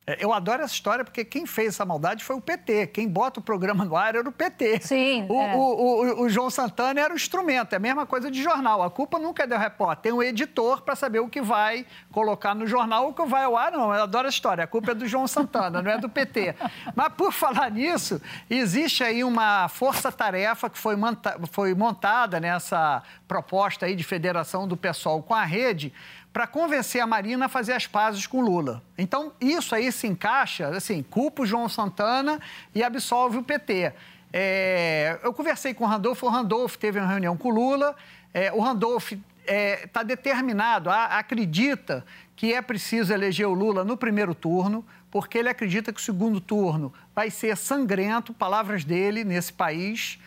É, 0.06 0.24
eu 0.24 0.32
adoro 0.32 0.62
essa 0.62 0.72
história 0.72 1.04
porque 1.04 1.24
quem 1.24 1.44
fez 1.46 1.68
essa 1.68 1.84
maldade 1.84 2.22
foi 2.22 2.36
o 2.36 2.40
PT. 2.40 2.86
Quem 2.88 3.08
bota 3.08 3.40
o 3.40 3.42
programa 3.42 3.84
no 3.84 3.96
ar 3.96 4.14
era 4.14 4.28
o 4.28 4.32
PT. 4.32 4.80
Sim. 4.82 5.26
O, 5.28 5.42
é. 5.42 5.56
o, 5.56 5.58
o, 5.58 6.22
o, 6.22 6.28
João 6.28 6.48
Santana 6.48 7.00
era 7.00 7.12
o 7.12 7.16
instrumento. 7.16 7.72
É 7.72 7.76
a 7.76 7.80
mesma 7.80 8.06
coisa 8.06 8.30
de 8.30 8.40
jornal. 8.40 8.82
A 8.82 8.90
culpa 8.90 9.18
nunca 9.18 9.42
é 9.42 9.46
do 9.46 9.56
repórter. 9.56 10.02
Tem 10.02 10.12
um 10.12 10.22
editor 10.22 10.82
para 10.82 10.94
saber 10.94 11.18
o 11.18 11.28
que 11.28 11.42
vai 11.42 11.84
colocar 12.12 12.54
no 12.54 12.66
jornal, 12.68 13.08
o 13.08 13.12
que 13.12 13.24
vai 13.26 13.44
ao 13.44 13.56
ar. 13.56 13.72
Não, 13.72 13.92
eu 13.92 14.02
adoro 14.04 14.26
a 14.26 14.30
história. 14.30 14.62
A 14.62 14.66
culpa 14.66 14.92
é 14.92 14.94
do 14.94 15.08
João 15.08 15.26
Santana, 15.26 15.82
não 15.82 15.90
é 15.90 15.98
do 15.98 16.08
PT. 16.08 16.54
Mas 16.94 17.08
por 17.14 17.32
falar 17.32 17.68
nisso, 17.70 18.22
existe 18.48 19.02
aí 19.02 19.24
uma 19.24 19.68
força-tarefa 19.68 20.70
que 20.70 20.78
foi, 20.78 20.94
monta 20.94 21.36
foi 21.50 21.74
montada 21.74 22.38
nessa 22.38 23.02
proposta 23.26 23.86
aí 23.86 23.96
de 23.96 24.04
federação 24.04 24.68
do 24.68 24.76
pessoal 24.76 25.20
com 25.20 25.34
a 25.34 25.44
rede 25.44 25.92
para 26.36 26.46
convencer 26.46 27.00
a 27.00 27.06
Marina 27.06 27.46
a 27.46 27.48
fazer 27.48 27.72
as 27.72 27.86
pazes 27.86 28.26
com 28.26 28.42
Lula. 28.42 28.82
Então, 28.98 29.32
isso 29.40 29.74
aí 29.74 29.90
se 29.90 30.06
encaixa, 30.06 30.68
assim, 30.68 31.02
culpa 31.02 31.44
o 31.44 31.46
João 31.46 31.66
Santana 31.66 32.38
e 32.74 32.84
absolve 32.84 33.38
o 33.38 33.42
PT. 33.42 33.94
É, 34.30 35.18
eu 35.22 35.32
conversei 35.32 35.72
com 35.72 35.84
o 35.84 35.86
Randolfo, 35.86 36.26
o 36.26 36.28
Randolfo 36.28 36.76
teve 36.76 36.98
uma 36.98 37.08
reunião 37.08 37.38
com 37.38 37.48
o 37.48 37.50
Lula, 37.50 37.96
é, 38.34 38.52
o 38.52 38.60
Randolfo 38.60 39.14
está 39.14 39.24
é, 39.46 39.86
tá 39.86 40.02
determinado, 40.02 40.90
a, 40.90 41.06
acredita 41.06 42.04
que 42.36 42.52
é 42.52 42.60
preciso 42.60 43.14
eleger 43.14 43.48
o 43.48 43.54
Lula 43.54 43.82
no 43.82 43.96
primeiro 43.96 44.34
turno, 44.34 44.84
porque 45.10 45.38
ele 45.38 45.48
acredita 45.48 45.90
que 45.90 45.98
o 45.98 46.04
segundo 46.04 46.38
turno 46.38 46.92
vai 47.14 47.30
ser 47.30 47.56
sangrento, 47.56 48.34
palavras 48.34 48.84
dele, 48.84 49.24
nesse 49.24 49.54
país 49.54 50.18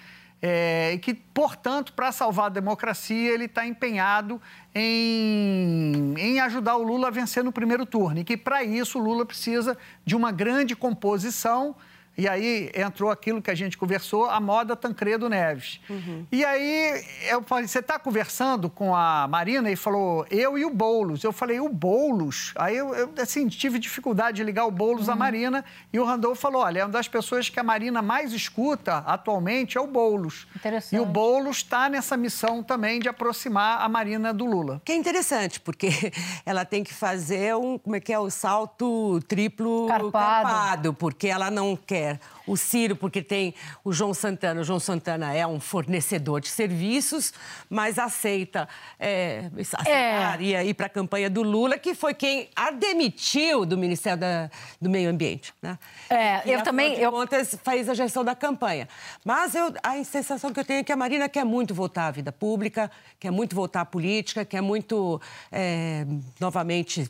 é, 0.41 0.93
e 0.93 0.99
que, 0.99 1.13
portanto, 1.13 1.93
para 1.93 2.11
salvar 2.11 2.45
a 2.45 2.49
democracia, 2.49 3.31
ele 3.31 3.45
está 3.45 3.65
empenhado 3.65 4.41
em, 4.73 6.13
em 6.17 6.39
ajudar 6.39 6.77
o 6.77 6.83
Lula 6.83 7.07
a 7.07 7.11
vencer 7.11 7.43
no 7.43 7.51
primeiro 7.51 7.85
turno. 7.85 8.19
E 8.19 8.23
que, 8.23 8.37
para 8.37 8.63
isso, 8.63 8.99
o 8.99 9.01
Lula 9.01 9.25
precisa 9.25 9.77
de 10.05 10.15
uma 10.15 10.31
grande 10.31 10.75
composição 10.75 11.75
e 12.19 12.27
aí 12.27 12.69
entrou 12.75 13.09
aquilo 13.09 13.41
que 13.41 13.49
a 13.49 13.55
gente 13.55 13.77
conversou, 13.77 14.29
a 14.29 14.41
moda 14.41 14.75
Tancredo 14.75 15.29
Neves. 15.29 15.79
Uhum. 15.89 16.25
E 16.29 16.43
aí 16.43 17.01
eu 17.29 17.41
falei, 17.43 17.65
você 17.65 17.79
está 17.79 17.97
conversando 17.97 18.69
com 18.69 18.93
a 18.93 19.25
Marina? 19.25 19.71
E 19.71 19.77
falou, 19.77 20.25
eu 20.29 20.57
e 20.57 20.65
o 20.65 20.69
Boulos. 20.69 21.23
Eu 21.23 21.31
falei, 21.31 21.61
o 21.61 21.69
Boulos? 21.69 22.53
Aí 22.57 22.75
eu, 22.75 22.93
eu 22.93 23.09
assim, 23.21 23.47
tive 23.47 23.79
dificuldade 23.79 24.35
de 24.35 24.43
ligar 24.43 24.65
o 24.65 24.71
Boulos 24.71 25.07
uhum. 25.07 25.13
à 25.13 25.15
Marina. 25.15 25.63
E 25.93 25.99
o 25.99 26.03
Randolfo 26.03 26.41
falou, 26.41 26.61
olha, 26.61 26.79
é 26.79 26.83
uma 26.83 26.91
das 26.91 27.07
pessoas 27.07 27.47
que 27.47 27.57
a 27.57 27.63
Marina 27.63 28.01
mais 28.01 28.33
escuta 28.33 28.97
atualmente 28.97 29.77
é 29.77 29.81
o 29.81 29.87
Boulos. 29.87 30.45
Interessante. 30.53 30.97
E 30.97 30.99
o 30.99 31.05
Boulos 31.05 31.57
está 31.57 31.87
nessa 31.87 32.17
missão 32.17 32.61
também 32.61 32.99
de 32.99 33.07
aproximar 33.07 33.81
a 33.81 33.87
Marina 33.87 34.33
do 34.33 34.45
Lula. 34.45 34.81
Que 34.83 34.91
é 34.91 34.95
interessante, 34.95 35.57
porque 35.57 35.89
ela 36.45 36.65
tem 36.65 36.83
que 36.83 36.93
fazer 36.93 37.55
um, 37.55 37.77
como 37.77 37.95
é 37.95 38.01
que 38.01 38.11
é, 38.11 38.19
o 38.19 38.29
salto 38.29 39.21
triplo 39.25 39.87
carpado, 39.87 40.11
carpado 40.11 40.93
porque 40.93 41.27
ela 41.27 41.49
não 41.49 41.77
quer 41.77 42.08
o 42.47 42.55
Ciro 42.55 42.95
porque 42.95 43.21
tem 43.21 43.53
o 43.83 43.91
João 43.91 44.13
Santana. 44.13 44.61
O 44.61 44.63
João 44.63 44.79
Santana 44.79 45.33
é 45.33 45.45
um 45.45 45.59
fornecedor 45.59 46.41
de 46.41 46.47
serviços, 46.47 47.33
mas 47.69 47.99
aceita 47.99 48.67
é, 48.99 49.49
é. 49.85 50.65
ir 50.65 50.73
para 50.73 50.85
a 50.85 50.89
campanha 50.89 51.29
do 51.29 51.43
Lula, 51.43 51.77
que 51.77 51.93
foi 51.93 52.13
quem 52.13 52.49
a 52.55 52.71
demitiu 52.71 53.65
do 53.65 53.77
Ministério 53.77 54.19
da, 54.19 54.49
do 54.81 54.89
Meio 54.89 55.09
Ambiente. 55.09 55.53
Né? 55.61 55.77
É, 56.09 56.41
eu 56.45 56.63
também. 56.63 56.95
De 56.95 57.01
eu... 57.01 57.11
contas, 57.11 57.57
fez 57.63 57.89
a 57.89 57.93
gestão 57.93 58.23
da 58.23 58.35
campanha. 58.35 58.87
Mas 59.23 59.55
eu, 59.55 59.73
a 59.83 60.03
sensação 60.03 60.51
que 60.51 60.59
eu 60.59 60.65
tenho 60.65 60.79
é 60.79 60.83
que 60.83 60.91
a 60.91 60.95
Marina 60.95 61.27
quer 61.29 61.43
muito 61.43 61.73
voltar 61.73 62.07
à 62.07 62.11
vida 62.11 62.31
pública, 62.31 62.89
quer 63.19 63.31
muito 63.31 63.55
voltar 63.55 63.81
à 63.81 63.85
política, 63.85 64.45
quer 64.45 64.61
muito, 64.61 65.21
é, 65.51 66.05
novamente, 66.39 67.09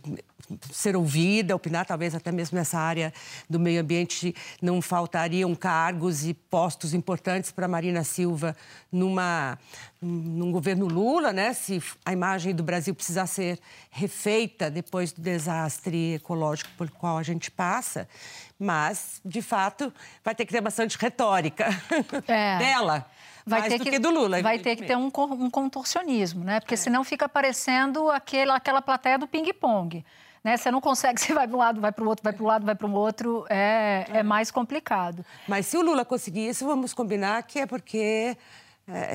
ser 0.71 0.95
ouvida, 0.95 1.55
opinar, 1.55 1.85
talvez 1.85 2.15
até 2.15 2.31
mesmo 2.31 2.57
nessa 2.57 2.77
área 2.79 3.13
do 3.49 3.59
meio 3.59 3.81
ambiente 3.81 4.35
não 4.61 4.81
faltariam 4.81 5.53
cargos 5.55 6.25
e 6.25 6.33
postos 6.33 6.93
importantes 6.93 7.51
para 7.51 7.67
Marina 7.67 8.03
Silva 8.03 8.55
numa, 8.91 9.57
num 10.01 10.51
governo 10.51 10.87
Lula, 10.87 11.31
né? 11.31 11.53
Se 11.53 11.81
a 12.05 12.13
imagem 12.13 12.53
do 12.55 12.63
Brasil 12.63 12.93
precisar 12.95 13.27
ser 13.27 13.59
refeita 13.89 14.69
depois 14.69 15.11
do 15.11 15.21
desastre 15.21 16.15
ecológico 16.15 16.69
pelo 16.77 16.91
qual 16.91 17.17
a 17.17 17.23
gente 17.23 17.51
passa. 17.51 18.07
Mas, 18.57 19.21
de 19.23 19.41
fato, 19.41 19.93
vai 20.23 20.35
ter 20.35 20.45
que 20.45 20.51
ter 20.51 20.61
bastante 20.61 20.97
retórica 20.97 21.67
é. 22.27 22.57
dela 22.59 23.05
vai 23.49 23.61
mais 23.61 23.73
ter 23.73 23.79
do 23.79 23.83
que, 23.83 23.91
que, 23.91 23.99
do 23.99 24.09
Lula. 24.11 24.41
Vai 24.41 24.59
ter 24.59 24.75
que 24.75 24.85
ter 24.85 24.95
um, 24.95 25.09
um 25.15 25.49
contorcionismo, 25.49 26.43
né? 26.43 26.59
Porque 26.59 26.75
é. 26.75 26.77
senão 26.77 27.03
fica 27.03 27.27
parecendo 27.27 28.09
aquela, 28.11 28.55
aquela 28.55 28.81
plateia 28.81 29.17
do 29.17 29.27
ping-pong. 29.27 30.05
Né? 30.43 30.57
Você 30.57 30.71
não 30.71 30.81
consegue, 30.81 31.19
você 31.21 31.33
vai 31.33 31.47
para 31.47 31.55
um 31.55 31.59
lado, 31.59 31.81
vai 31.81 31.91
para 31.91 32.03
o 32.03 32.07
outro, 32.07 32.23
vai 32.23 32.33
para 32.33 32.43
um 32.43 32.47
lado, 32.47 32.65
vai 32.65 32.75
para 32.75 32.87
o 32.87 32.93
outro, 32.93 33.45
é, 33.49 34.05
é 34.09 34.23
mais 34.23 34.51
complicado. 34.51 35.25
Mas 35.47 35.65
se 35.65 35.77
o 35.77 35.81
Lula 35.81 36.05
conseguir 36.05 36.49
isso, 36.49 36.65
vamos 36.65 36.93
combinar 36.93 37.43
que 37.43 37.59
é 37.59 37.65
porque 37.65 37.97
é, 37.97 38.37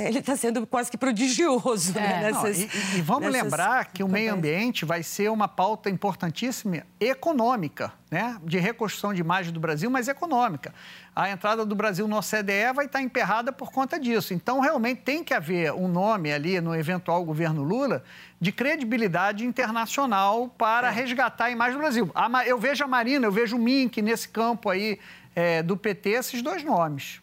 ele 0.07 0.21
está 0.21 0.37
sendo 0.37 0.67
quase 0.67 0.91
que 0.91 0.97
prodigioso. 0.97 1.99
É. 1.99 2.01
Né? 2.01 2.23
Nessas, 2.23 2.59
Não, 2.59 2.65
e, 2.65 2.99
e, 2.99 3.01
vamos 3.03 3.31
lembrar 3.31 3.87
que 3.87 4.03
o 4.03 4.09
meio 4.09 4.33
ambiente 4.33 4.85
vai 4.85 5.03
ser 5.03 5.31
uma 5.31 5.49
pauta 5.49 5.91
importantíssima 5.91 6.83
econômica, 7.01 7.93
né? 8.11 8.39
de 8.45 8.59
reconstrução 8.59 9.13
de 9.13 9.21
imagem 9.21 9.53
do 9.53 9.61
Brasil, 9.61 9.91
mas 9.91 10.09
econômica. 10.09 10.73
A 11.15 11.31
entrada 11.31 11.65
do 11.65 11.75
Brasil 11.75 12.07
no 12.09 12.19
OCDE 12.19 12.73
vai 12.75 12.87
estar 12.87 13.01
emperrada 13.01 13.53
por 13.53 13.73
conta 13.73 13.99
disso. 13.99 14.35
Então, 14.35 14.61
realmente, 14.61 15.03
tem 15.03 15.23
que 15.23 15.35
haver 15.35 15.73
um 15.73 15.89
nome 15.89 16.33
ali 16.33 16.61
no 16.61 16.75
eventual 16.75 17.25
governo 17.25 17.63
Lula 17.63 18.03
de 18.41 18.53
credibilidade 18.53 19.45
internacional 19.45 20.49
para 20.49 20.89
é. 20.89 20.91
resgatar 20.91 21.47
a 21.47 21.51
imagem 21.51 21.75
do 21.75 21.81
Brasil. 21.81 22.13
Eu 22.47 22.59
vejo 22.59 22.85
a 22.85 22.87
Marina, 22.87 23.27
eu 23.27 23.33
vejo 23.33 23.57
o 23.57 23.59
Mink 23.59 24.01
nesse 24.03 24.29
campo 24.29 24.71
aí 24.71 24.99
é, 25.35 25.63
do 25.63 25.77
PT, 25.77 26.11
esses 26.11 26.43
dois 26.43 26.63
nomes. 26.63 27.21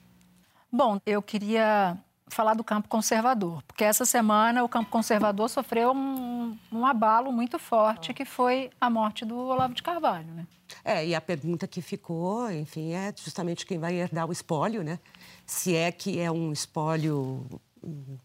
Bom, 0.72 1.02
eu 1.06 1.22
queria 1.22 1.98
falar 2.34 2.54
do 2.54 2.64
campo 2.64 2.88
conservador, 2.88 3.62
porque 3.64 3.84
essa 3.84 4.06
semana 4.06 4.64
o 4.64 4.70
campo 4.70 4.90
conservador 4.90 5.50
sofreu 5.50 5.92
um, 5.92 6.58
um 6.72 6.86
abalo 6.86 7.32
muito 7.32 7.60
forte, 7.60 8.14
que 8.14 8.26
foi 8.26 8.70
a 8.80 8.90
morte 8.90 9.26
do 9.26 9.38
Olavo 9.38 9.74
de 9.74 9.84
Carvalho, 9.84 10.34
né? 10.34 10.48
É, 10.84 11.06
e 11.06 11.14
a 11.14 11.22
pergunta 11.22 11.68
que 11.68 11.82
ficou, 11.82 12.52
enfim, 12.52 12.94
é 12.94 13.14
justamente 13.16 13.66
quem 13.66 13.78
vai 13.78 13.96
herdar 13.96 14.28
o 14.28 14.32
espólio, 14.32 14.84
né? 14.84 15.00
Se 15.46 15.76
é 15.76 15.92
que 15.92 16.20
é 16.20 16.32
um 16.32 16.52
espólio 16.52 17.46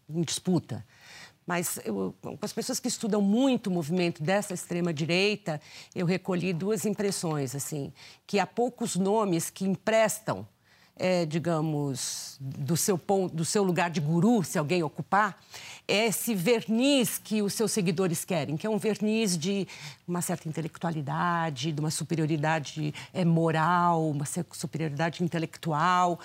em 0.09 0.21
disputa. 0.21 0.85
Mas 1.45 1.79
com 2.21 2.37
as 2.41 2.51
pessoas 2.51 2.77
que 2.77 2.89
estudam 2.89 3.21
muito 3.21 3.67
o 3.67 3.71
movimento 3.71 4.21
dessa 4.21 4.53
extrema-direita, 4.53 5.61
eu 5.95 6.05
recolhi 6.05 6.51
duas 6.51 6.85
impressões, 6.85 7.55
assim, 7.55 7.93
que 8.25 8.37
há 8.37 8.45
poucos 8.45 8.97
nomes 8.97 9.49
que 9.49 9.63
emprestam 9.63 10.45
é, 10.99 11.25
digamos, 11.25 12.37
do 12.39 12.77
seu, 12.77 12.97
ponto, 12.97 13.35
do 13.35 13.45
seu 13.45 13.63
lugar 13.63 13.89
de 13.89 13.99
guru, 13.99 14.43
se 14.43 14.57
alguém 14.57 14.83
ocupar, 14.83 15.37
esse 15.87 16.35
verniz 16.35 17.17
que 17.17 17.41
os 17.41 17.53
seus 17.53 17.71
seguidores 17.71 18.25
querem, 18.25 18.57
que 18.57 18.67
é 18.67 18.69
um 18.69 18.77
verniz 18.77 19.37
de 19.37 19.65
uma 20.05 20.21
certa 20.21 20.49
intelectualidade, 20.49 21.71
de 21.71 21.79
uma 21.79 21.91
superioridade 21.91 22.93
é, 23.13 23.23
moral, 23.23 24.09
uma 24.09 24.25
superioridade 24.25 25.23
intelectual. 25.23 26.19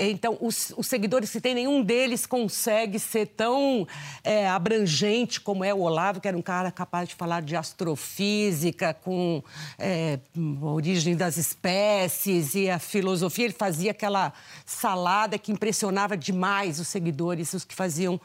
Então, 0.00 0.38
os, 0.40 0.72
os, 0.76 0.86
seguidores 0.86 1.30
que 1.30 1.40
tem, 1.40 1.54
nenhum 1.54 1.82
deles 1.82 2.24
consegue 2.24 3.00
ser 3.00 3.26
tão 3.26 3.86
é, 4.22 4.48
abrangente 4.48 5.40
como 5.40 5.64
é 5.64 5.74
o 5.74 5.80
Olavo, 5.80 6.20
que 6.20 6.28
era 6.28 6.36
um 6.36 6.42
cara 6.42 6.70
capaz 6.70 7.08
de 7.08 7.16
falar 7.16 7.42
de 7.42 7.56
astrofísica, 7.56 8.94
com 8.94 9.42
é, 9.76 10.20
a 10.36 10.66
origem 10.66 11.16
das 11.16 11.36
espécies 11.36 12.54
e 12.54 12.70
a 12.70 12.78
filosofia. 12.78 13.46
Ele 13.46 13.54
fazia 13.54 13.90
aquela 13.90 14.32
salada 14.64 15.36
que 15.36 15.50
impressionava 15.50 16.16
demais 16.16 16.78
os 16.78 16.86
seguidores, 16.86 17.52
os 17.52 17.64
que 17.64 17.74
faziam 17.74 18.20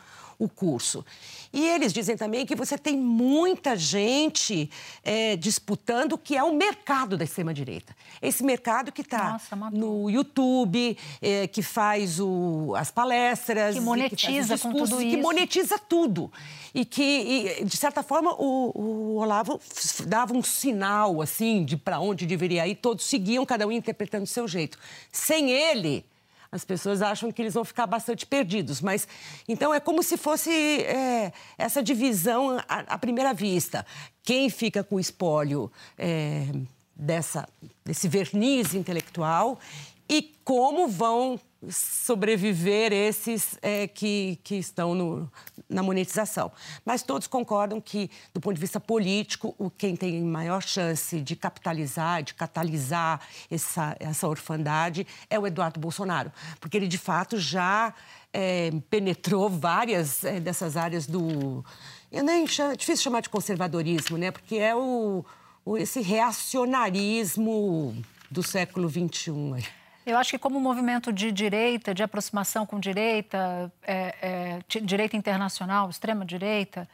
o 0.45 0.49
curso. 0.49 1.05
E 1.51 1.65
eles 1.67 1.93
dizem 1.93 2.17
também 2.17 2.45
que 2.45 2.55
você 2.55 2.77
tem 2.77 2.97
muita 2.97 3.75
gente 3.75 4.69
é, 5.03 5.35
disputando 5.35 6.13
o 6.13 6.17
que 6.17 6.35
é 6.35 6.43
o 6.43 6.53
mercado 6.55 7.15
da 7.15 7.23
extrema-direita. 7.23 7.95
Esse 8.21 8.43
mercado 8.43 8.91
que 8.91 9.01
está 9.01 9.39
no 9.71 10.09
YouTube, 10.09 10.97
é, 11.21 11.47
que 11.47 11.61
faz 11.61 12.19
o, 12.19 12.73
as 12.75 12.89
palestras... 12.89 13.75
Que 13.75 13.81
monetiza 13.81 14.57
que 14.57 14.63
com 14.63 14.73
tudo 14.73 15.01
isso. 15.01 15.15
Que 15.15 15.21
monetiza 15.21 15.77
tudo. 15.77 16.31
E 16.73 16.83
que, 16.83 17.03
e, 17.61 17.65
de 17.65 17.77
certa 17.77 18.01
forma, 18.01 18.33
o, 18.33 18.71
o 18.73 19.15
Olavo 19.17 19.61
dava 20.07 20.35
um 20.35 20.41
sinal, 20.41 21.21
assim, 21.21 21.63
de 21.63 21.77
para 21.77 21.99
onde 21.99 22.25
deveria 22.25 22.67
ir. 22.67 22.75
Todos 22.75 23.05
seguiam, 23.05 23.45
cada 23.45 23.67
um 23.67 23.71
interpretando 23.71 24.23
o 24.23 24.27
seu 24.27 24.47
jeito. 24.47 24.79
Sem 25.11 25.51
ele 25.51 26.03
as 26.53 26.63
pessoas 26.63 27.01
acham 27.01 27.31
que 27.31 27.41
eles 27.41 27.55
vão 27.55 27.65
ficar 27.65 27.87
bastante 27.87 28.27
perdidos. 28.27 28.79
Mas 28.79 29.07
então 29.47 29.73
é 29.73 29.79
como 29.79 30.03
se 30.03 30.15
fosse 30.17 30.51
é, 30.51 31.33
essa 31.57 31.81
divisão 31.81 32.59
à, 32.69 32.93
à, 32.93 32.97
primeira 32.97 33.33
vista. 33.33 33.83
Quem 34.21 34.51
fica 34.51 34.83
com 34.83 34.97
o 34.97 34.99
espólio 34.99 35.71
é, 35.97 36.45
dessa, 36.95 37.49
desse 37.83 38.07
verniz 38.07 38.75
intelectual 38.75 39.59
e 40.07 40.31
como 40.43 40.87
vão 40.87 41.39
sobreviver 41.69 42.91
esses 42.91 43.57
é, 43.61 43.87
que, 43.87 44.39
que 44.43 44.55
estão 44.55 44.93
no, 44.93 45.31
na 45.69 45.81
monetização. 45.81 46.51
Mas 46.85 47.03
todos 47.03 47.27
concordam 47.27 47.79
que, 47.79 48.09
do 48.33 48.41
ponto 48.41 48.55
de 48.55 48.61
vista 48.61 48.79
político, 48.79 49.55
o 49.57 49.69
quem 49.69 49.95
tem 49.95 50.21
maior 50.21 50.61
chance 50.61 51.19
de 51.21 51.35
capitalizar, 51.35 52.23
de 52.23 52.33
catalisar 52.33 53.21
essa, 53.49 53.95
essa 53.99 54.27
orfandade 54.27 55.05
é 55.29 55.39
o 55.39 55.47
Eduardo 55.47 55.79
Bolsonaro, 55.79 56.31
porque 56.59 56.77
ele, 56.77 56.87
de 56.87 56.97
fato, 56.97 57.37
já 57.37 57.93
é, 58.31 58.71
penetrou 58.89 59.49
várias 59.49 60.23
é, 60.23 60.39
dessas 60.39 60.75
áreas 60.75 61.05
do... 61.05 61.63
Eu 62.11 62.23
nem 62.23 62.45
chamo, 62.45 62.73
é 62.73 62.75
difícil 62.75 63.03
chamar 63.03 63.21
de 63.21 63.29
conservadorismo, 63.29 64.17
né? 64.17 64.29
Porque 64.29 64.57
é 64.57 64.75
o, 64.75 65.25
o 65.65 65.77
esse 65.77 65.99
reacionarismo 65.99 67.95
do 68.29 68.43
século 68.43 68.89
XXI. 68.89 69.82
Eu 70.05 70.17
acho 70.17 70.31
que 70.31 70.37
como 70.37 70.59
movimento 70.59 71.13
de 71.13 71.31
direita, 71.31 71.93
de 71.93 72.03
aproximação 72.03 72.65
com 72.65 72.79
direita, 72.79 73.71
é, 73.81 74.59
é, 74.69 74.79
direita 74.81 75.15
internacional, 75.15 75.89
extrema 75.89 76.25
direita, 76.25 76.87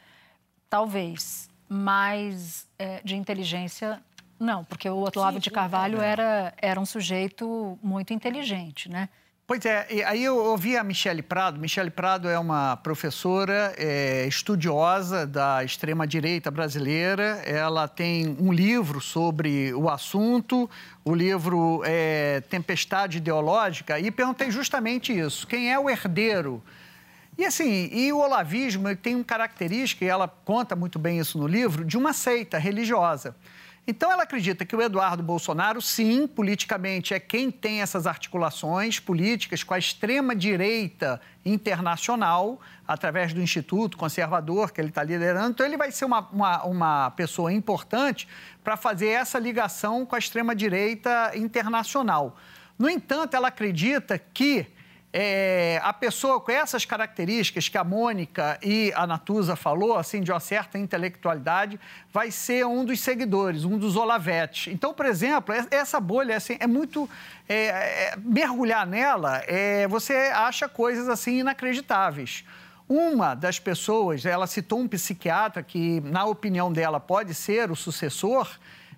talvez, 0.68 1.50
mas 1.68 2.68
é, 2.78 3.00
de 3.02 3.16
inteligência 3.16 4.00
não, 4.40 4.64
porque 4.64 4.88
o 4.88 5.06
Olavo 5.14 5.38
de 5.38 5.50
Carvalho 5.50 6.00
era, 6.00 6.54
era 6.56 6.80
um 6.80 6.86
sujeito 6.86 7.78
muito 7.82 8.14
inteligente, 8.14 8.88
né? 8.88 9.10
Pois 9.50 9.64
é, 9.64 10.04
aí 10.06 10.22
eu 10.22 10.36
ouvi 10.36 10.76
a 10.76 10.84
Michele 10.84 11.22
Prado. 11.22 11.58
Michele 11.58 11.90
Prado 11.90 12.28
é 12.28 12.38
uma 12.38 12.76
professora 12.76 13.74
é, 13.76 14.24
estudiosa 14.28 15.26
da 15.26 15.64
extrema-direita 15.64 16.52
brasileira. 16.52 17.42
Ela 17.44 17.88
tem 17.88 18.36
um 18.38 18.52
livro 18.52 19.00
sobre 19.00 19.74
o 19.74 19.90
assunto, 19.90 20.70
o 21.04 21.12
livro 21.12 21.82
é 21.84 22.42
Tempestade 22.42 23.18
Ideológica, 23.18 23.98
e 23.98 24.12
perguntei 24.12 24.52
justamente 24.52 25.12
isso: 25.12 25.48
quem 25.48 25.72
é 25.72 25.76
o 25.76 25.90
herdeiro? 25.90 26.62
E 27.36 27.44
assim, 27.44 27.90
e 27.92 28.12
o 28.12 28.18
olavismo 28.18 28.94
tem 28.94 29.16
uma 29.16 29.24
característica, 29.24 30.04
e 30.04 30.08
ela 30.08 30.28
conta 30.28 30.76
muito 30.76 30.96
bem 30.96 31.18
isso 31.18 31.36
no 31.36 31.48
livro, 31.48 31.84
de 31.84 31.98
uma 31.98 32.12
seita 32.12 32.56
religiosa. 32.56 33.34
Então, 33.90 34.12
ela 34.12 34.22
acredita 34.22 34.64
que 34.64 34.76
o 34.76 34.80
Eduardo 34.80 35.20
Bolsonaro, 35.20 35.82
sim, 35.82 36.24
politicamente, 36.24 37.12
é 37.12 37.18
quem 37.18 37.50
tem 37.50 37.82
essas 37.82 38.06
articulações 38.06 39.00
políticas 39.00 39.64
com 39.64 39.74
a 39.74 39.78
extrema-direita 39.80 41.20
internacional, 41.44 42.60
através 42.86 43.34
do 43.34 43.42
Instituto 43.42 43.98
Conservador 43.98 44.70
que 44.70 44.80
ele 44.80 44.90
está 44.90 45.02
liderando. 45.02 45.50
Então, 45.50 45.66
ele 45.66 45.76
vai 45.76 45.90
ser 45.90 46.04
uma, 46.04 46.20
uma, 46.30 46.62
uma 46.62 47.10
pessoa 47.10 47.52
importante 47.52 48.28
para 48.62 48.76
fazer 48.76 49.08
essa 49.08 49.40
ligação 49.40 50.06
com 50.06 50.14
a 50.14 50.20
extrema-direita 50.20 51.32
internacional. 51.34 52.36
No 52.78 52.88
entanto, 52.88 53.34
ela 53.34 53.48
acredita 53.48 54.16
que 54.16 54.68
é, 55.12 55.80
a 55.82 55.92
pessoa 55.92 56.40
com 56.40 56.52
essas 56.52 56.84
características 56.84 57.68
que 57.68 57.76
a 57.76 57.82
Mônica 57.82 58.58
e 58.62 58.92
a 58.94 59.06
Natuza 59.06 59.56
falou, 59.56 59.96
assim, 59.96 60.20
de 60.20 60.30
uma 60.30 60.38
certa 60.38 60.78
intelectualidade, 60.78 61.80
vai 62.12 62.30
ser 62.30 62.64
um 62.64 62.84
dos 62.84 63.00
seguidores, 63.00 63.64
um 63.64 63.76
dos 63.76 63.96
olavetes. 63.96 64.72
Então, 64.72 64.94
por 64.94 65.06
exemplo, 65.06 65.54
essa 65.70 65.98
bolha 65.98 66.36
assim, 66.36 66.56
é 66.60 66.66
muito. 66.66 67.08
É, 67.48 67.54
é, 67.54 68.14
mergulhar 68.16 68.86
nela, 68.86 69.42
é, 69.48 69.88
você 69.88 70.14
acha 70.32 70.68
coisas 70.68 71.08
assim 71.08 71.40
inacreditáveis. 71.40 72.44
Uma 72.88 73.34
das 73.34 73.58
pessoas, 73.58 74.24
ela 74.24 74.46
citou 74.46 74.78
um 74.78 74.86
psiquiatra 74.86 75.60
que, 75.60 76.00
na 76.02 76.24
opinião 76.24 76.72
dela, 76.72 77.00
pode 77.00 77.34
ser 77.34 77.70
o 77.70 77.76
sucessor 77.76 78.48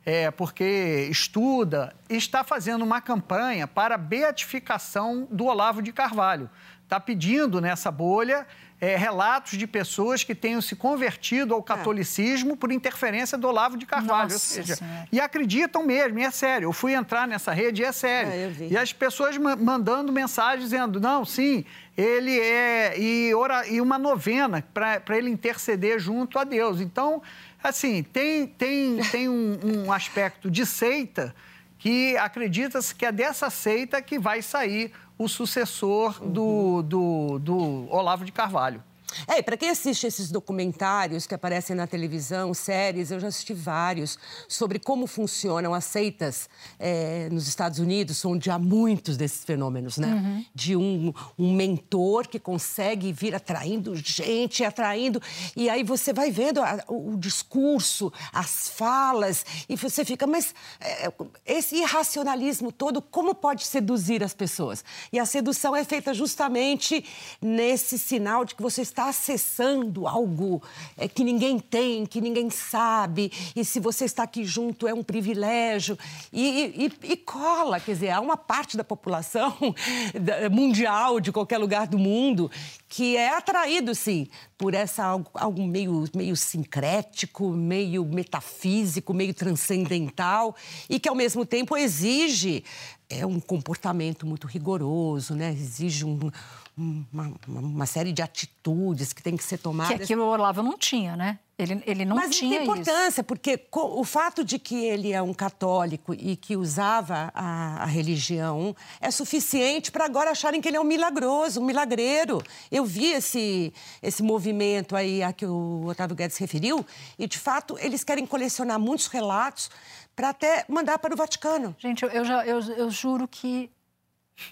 é, 0.05 0.31
porque 0.31 1.07
estuda, 1.11 1.95
está 2.09 2.43
fazendo 2.43 2.83
uma 2.83 3.01
campanha 3.01 3.67
para 3.67 3.95
a 3.95 3.99
beatificação 3.99 5.27
do 5.31 5.47
Olavo 5.47 5.81
de 5.81 5.93
Carvalho. 5.93 6.51
Está 6.83 6.99
pedindo 6.99 7.61
nessa 7.61 7.91
bolha 7.91 8.47
é, 8.83 8.97
relatos 8.97 9.57
de 9.57 9.65
pessoas 9.65 10.25
que 10.25 10.35
tenham 10.35 10.61
se 10.61 10.75
convertido 10.75 11.55
ao 11.55 11.61
é. 11.61 11.63
catolicismo 11.63 12.55
é. 12.55 12.57
por 12.57 12.73
interferência 12.73 13.39
do 13.39 13.47
Olavo 13.47 13.77
de 13.77 13.87
Carvalho. 13.87 14.37
Seja, 14.37 14.77
e 15.13 15.21
acreditam 15.21 15.87
mesmo, 15.87 16.19
e 16.19 16.25
é 16.25 16.31
sério. 16.33 16.67
Eu 16.67 16.73
fui 16.73 16.93
entrar 16.93 17.29
nessa 17.29 17.53
rede 17.53 17.83
e 17.83 17.85
é 17.85 17.93
sério. 17.93 18.33
É, 18.33 18.67
e 18.69 18.77
as 18.77 18.93
pessoas 18.93 19.39
mandando 19.39 20.13
mensagens 20.13 20.65
dizendo: 20.65 21.01
não, 21.01 21.25
sim, 21.25 21.65
ele 21.97 22.41
é. 22.41 22.99
E, 22.99 23.33
ora, 23.37 23.69
e 23.69 23.81
uma 23.81 23.99
novena 23.99 24.65
para 24.75 25.17
ele 25.17 25.31
interceder 25.31 26.01
junto 26.01 26.37
a 26.37 26.43
Deus. 26.43 26.81
Então 26.81 27.23
Assim, 27.63 28.03
tem, 28.03 28.47
tem, 28.47 28.99
tem 29.11 29.29
um, 29.29 29.85
um 29.85 29.93
aspecto 29.93 30.51
de 30.51 30.67
seita 30.67 31.35
que 31.79 32.17
acredita-se 32.17 32.95
que 32.95 33.05
é 33.05 33.13
dessa 33.13 33.51
seita 33.51 34.01
que 34.03 34.19
vai 34.19 34.43
sair 34.43 34.93
o 35.19 35.29
sucessor 35.29 36.21
do, 36.21 36.83
do, 36.83 37.39
do 37.39 37.87
Olavo 37.91 38.25
de 38.25 38.33
Carvalho. 38.33 38.83
É, 39.27 39.43
para 39.43 39.57
quem 39.57 39.71
assiste 39.71 40.07
esses 40.07 40.31
documentários 40.31 41.27
que 41.27 41.35
aparecem 41.35 41.75
na 41.77 41.87
televisão, 41.87 42.55
séries, 42.55 43.11
eu 43.11 43.21
já 43.21 43.29
assisti 43.29 43.55
vários, 43.55 44.19
sobre 44.49 44.79
como 44.79 45.07
funcionam 45.07 45.75
as 45.75 45.85
seitas 45.85 46.49
é, 46.79 47.29
nos 47.31 47.49
Estados 47.49 47.79
Unidos, 47.79 48.25
onde 48.25 48.51
há 48.51 48.59
muitos 48.59 49.17
desses 49.17 49.45
fenômenos, 49.45 49.99
né? 49.99 50.15
Uhum. 50.15 50.45
De 50.55 50.77
um, 50.77 51.13
um 51.39 51.53
mentor 51.53 52.29
que 52.29 52.39
consegue 52.39 53.13
vir 53.13 53.35
atraindo 53.35 53.95
gente, 53.97 54.65
atraindo. 54.65 55.21
E 55.57 55.69
aí 55.69 55.83
você 55.83 56.13
vai 56.13 56.31
vendo 56.31 56.61
a, 56.61 56.85
o, 56.89 57.13
o, 57.13 57.17
discurso, 57.17 58.13
as 58.33 58.69
falas, 58.69 59.45
e 59.69 59.77
você 59.77 60.05
fica, 60.05 60.27
mas 60.27 60.55
é, 60.81 61.13
esse 61.47 61.77
irracionalismo 61.77 62.73
todo, 62.73 63.01
como 63.01 63.35
pode 63.35 63.65
seduzir 63.65 64.23
as 64.23 64.35
pessoas? 64.35 64.85
E 65.13 65.19
a 65.19 65.27
sedução 65.27 65.75
é 65.75 65.85
feita 65.85 66.15
justamente 66.15 67.05
nesse 67.41 67.99
sinal 67.99 68.45
de 68.45 68.55
que 68.55 68.63
você 68.63 68.83
está 68.83 69.02
está 69.03 69.09
acessando 69.09 70.07
algo 70.07 70.63
é, 70.97 71.09
que 71.09 71.25
ninguém 71.25 71.59
tem, 71.59 72.07
que 72.07 72.21
ninguém 72.21 72.51
sabe, 72.51 73.33
e 73.57 73.65
se 73.65 73.81
você 73.81 74.05
está 74.05 74.23
aqui 74.23 74.45
junto 74.45 74.87
é 74.87 74.95
um 74.95 75.03
privilégio. 75.03 75.99
E, 76.33 76.91
e, 77.03 77.13
e 77.13 77.17
cola, 77.17 77.81
quer 77.81 77.93
dizer, 77.93 78.11
há 78.11 78.21
uma 78.21 78.37
parte 78.37 78.77
da 78.77 78.85
população 78.85 79.57
mundial, 80.51 81.21
de 81.21 81.33
qualquer 81.33 81.59
lugar 81.59 81.87
do 81.87 81.99
mundo, 81.99 82.51
que 82.89 83.17
é 83.17 83.35
atraído, 83.37 83.95
sim, 83.95 84.29
por 84.57 84.75
essa 84.75 85.05
algo, 85.05 85.31
algo 85.35 85.67
meio, 85.67 86.05
meio 86.15 86.37
sincrético, 86.37 87.49
meio 87.51 88.05
metafísico, 88.05 89.13
meio 89.13 89.35
transcendental, 89.35 90.55
e 90.89 91.01
que, 91.01 91.09
ao 91.09 91.15
mesmo 91.15 91.45
tempo, 91.45 91.77
exige 91.77 92.63
é, 93.09 93.27
um 93.27 93.41
comportamento 93.41 94.27
muito 94.27 94.47
rigoroso, 94.47 95.35
né? 95.35 95.53
exige 95.53 96.05
um 96.05 96.31
uma, 96.77 97.33
uma, 97.47 97.87
série 97.87 98.13
de 98.13 98.23
atitudes 98.23 99.13
que 99.13 99.23
tem 99.23 99.37
que 99.37 99.45
ser 99.45 99.59
tomadas. 99.59 99.97
Que 99.97 100.03
aquilo 100.03 100.25
o 100.25 100.29
Olavo 100.29 100.63
não 100.63 100.79
tinha, 100.79 101.15
né? 101.15 101.39
Ele, 101.59 101.83
ele 101.87 102.05
não 102.05 102.17
Mas 102.17 102.35
tinha 102.35 102.59
tem 102.59 102.63
importância, 102.63 103.21
isso. 103.21 103.25
porque 103.25 103.61
o 103.71 104.03
fato 104.05 104.43
de 104.43 104.59
que 104.59 104.85
ele 104.87 105.13
é 105.13 105.21
um 105.21 105.35
católico 105.35 106.15
e 106.15 106.35
que 106.35 106.57
usava 106.57 107.31
a, 107.35 107.83
a 107.83 107.85
religião 107.85 108.75
é 109.01 109.11
suficiente 109.11 109.93
para 109.93 110.07
agora 110.07 110.31
acharem 110.31 110.61
que 110.61 110.69
ele 110.69 110.79
é 110.79 110.81
um 110.81 110.85
milagroso, 110.85 111.61
um 111.61 111.65
milagreiro. 111.65 112.43
Eu 112.71 112.85
vi 112.85 113.13
esse, 113.13 113.73
esse 114.03 114.23
movimento 114.23 114.97
aí 114.97 115.23
a 115.23 115.33
que 115.33 115.45
o 115.45 115.87
Otávio 115.87 116.17
Guedes 116.17 116.39
referiu 116.39 116.85
e, 117.19 117.29
de 117.29 117.39
fato, 117.39 117.77
eles 117.79 118.03
querem 118.03 118.27
colecionar 118.27 118.81
muitos 118.81 119.07
relatos 119.09 119.71
para 120.17 120.31
até 120.31 120.65
mandar 120.69 120.99
para 120.99 121.13
o 121.13 121.17
Vaticano. 121.17 121.77
Gente, 121.79 122.03
eu, 122.03 122.09
eu 122.09 122.25
já, 122.25 122.47
eu, 122.47 122.61
eu 122.61 122.91
juro 122.91 123.29
que 123.29 123.71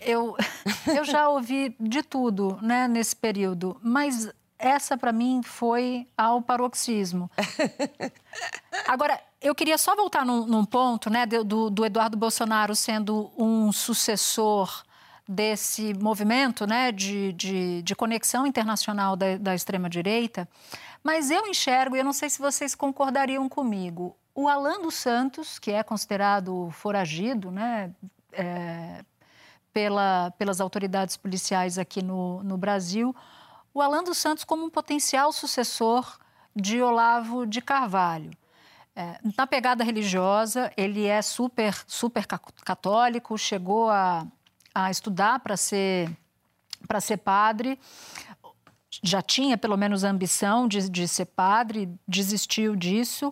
eu, 0.00 0.36
eu 0.94 1.04
já 1.04 1.28
ouvi 1.28 1.74
de 1.80 2.02
tudo 2.02 2.58
né, 2.62 2.86
nesse 2.88 3.14
período, 3.16 3.78
mas 3.82 4.30
essa 4.58 4.96
para 4.96 5.12
mim 5.12 5.40
foi 5.42 6.06
ao 6.16 6.42
paroxismo. 6.42 7.30
Agora, 8.86 9.20
eu 9.40 9.54
queria 9.54 9.78
só 9.78 9.96
voltar 9.96 10.24
num, 10.24 10.46
num 10.46 10.64
ponto 10.64 11.08
né, 11.08 11.24
do, 11.24 11.70
do, 11.70 11.84
Eduardo 11.84 12.16
Bolsonaro 12.16 12.76
sendo 12.76 13.30
um 13.36 13.72
sucessor 13.72 14.84
desse 15.26 15.94
movimento 15.94 16.66
né, 16.66 16.92
de, 16.92 17.32
de, 17.32 17.82
de 17.82 17.94
conexão 17.94 18.46
internacional 18.46 19.16
da, 19.16 19.38
da 19.38 19.54
extrema-direita, 19.54 20.48
mas 21.02 21.30
eu 21.30 21.46
enxergo, 21.46 21.96
e 21.96 22.00
eu 22.00 22.04
não 22.04 22.12
sei 22.12 22.28
se 22.28 22.38
vocês 22.38 22.74
concordariam 22.74 23.48
comigo, 23.48 24.14
o 24.34 24.48
Alan 24.48 24.80
dos 24.80 24.94
Santos, 24.94 25.58
que 25.58 25.70
é 25.70 25.82
considerado 25.82 26.70
foragido 26.72 27.50
né, 27.50 27.92
é, 28.32 29.04
pela, 29.72 30.32
pelas 30.38 30.60
autoridades 30.60 31.16
policiais 31.16 31.78
aqui 31.78 32.02
no, 32.02 32.42
no 32.42 32.56
Brasil, 32.56 33.14
o 33.72 33.80
Alan 33.80 34.02
dos 34.02 34.18
Santos 34.18 34.44
como 34.44 34.64
um 34.64 34.70
potencial 34.70 35.32
sucessor 35.32 36.18
de 36.54 36.82
Olavo 36.82 37.46
de 37.46 37.60
Carvalho. 37.60 38.30
É, 38.94 39.18
na 39.36 39.46
pegada 39.46 39.84
religiosa, 39.84 40.72
ele 40.76 41.06
é 41.06 41.22
super, 41.22 41.74
super 41.86 42.26
católico, 42.26 43.38
chegou 43.38 43.88
a, 43.88 44.26
a 44.74 44.90
estudar 44.90 45.38
para 45.40 45.56
ser, 45.56 46.10
ser 47.00 47.16
padre, 47.18 47.78
já 49.02 49.22
tinha 49.22 49.56
pelo 49.56 49.76
menos 49.76 50.04
a 50.04 50.10
ambição 50.10 50.66
de, 50.66 50.90
de 50.90 51.06
ser 51.06 51.26
padre, 51.26 51.88
desistiu 52.06 52.74
disso, 52.74 53.28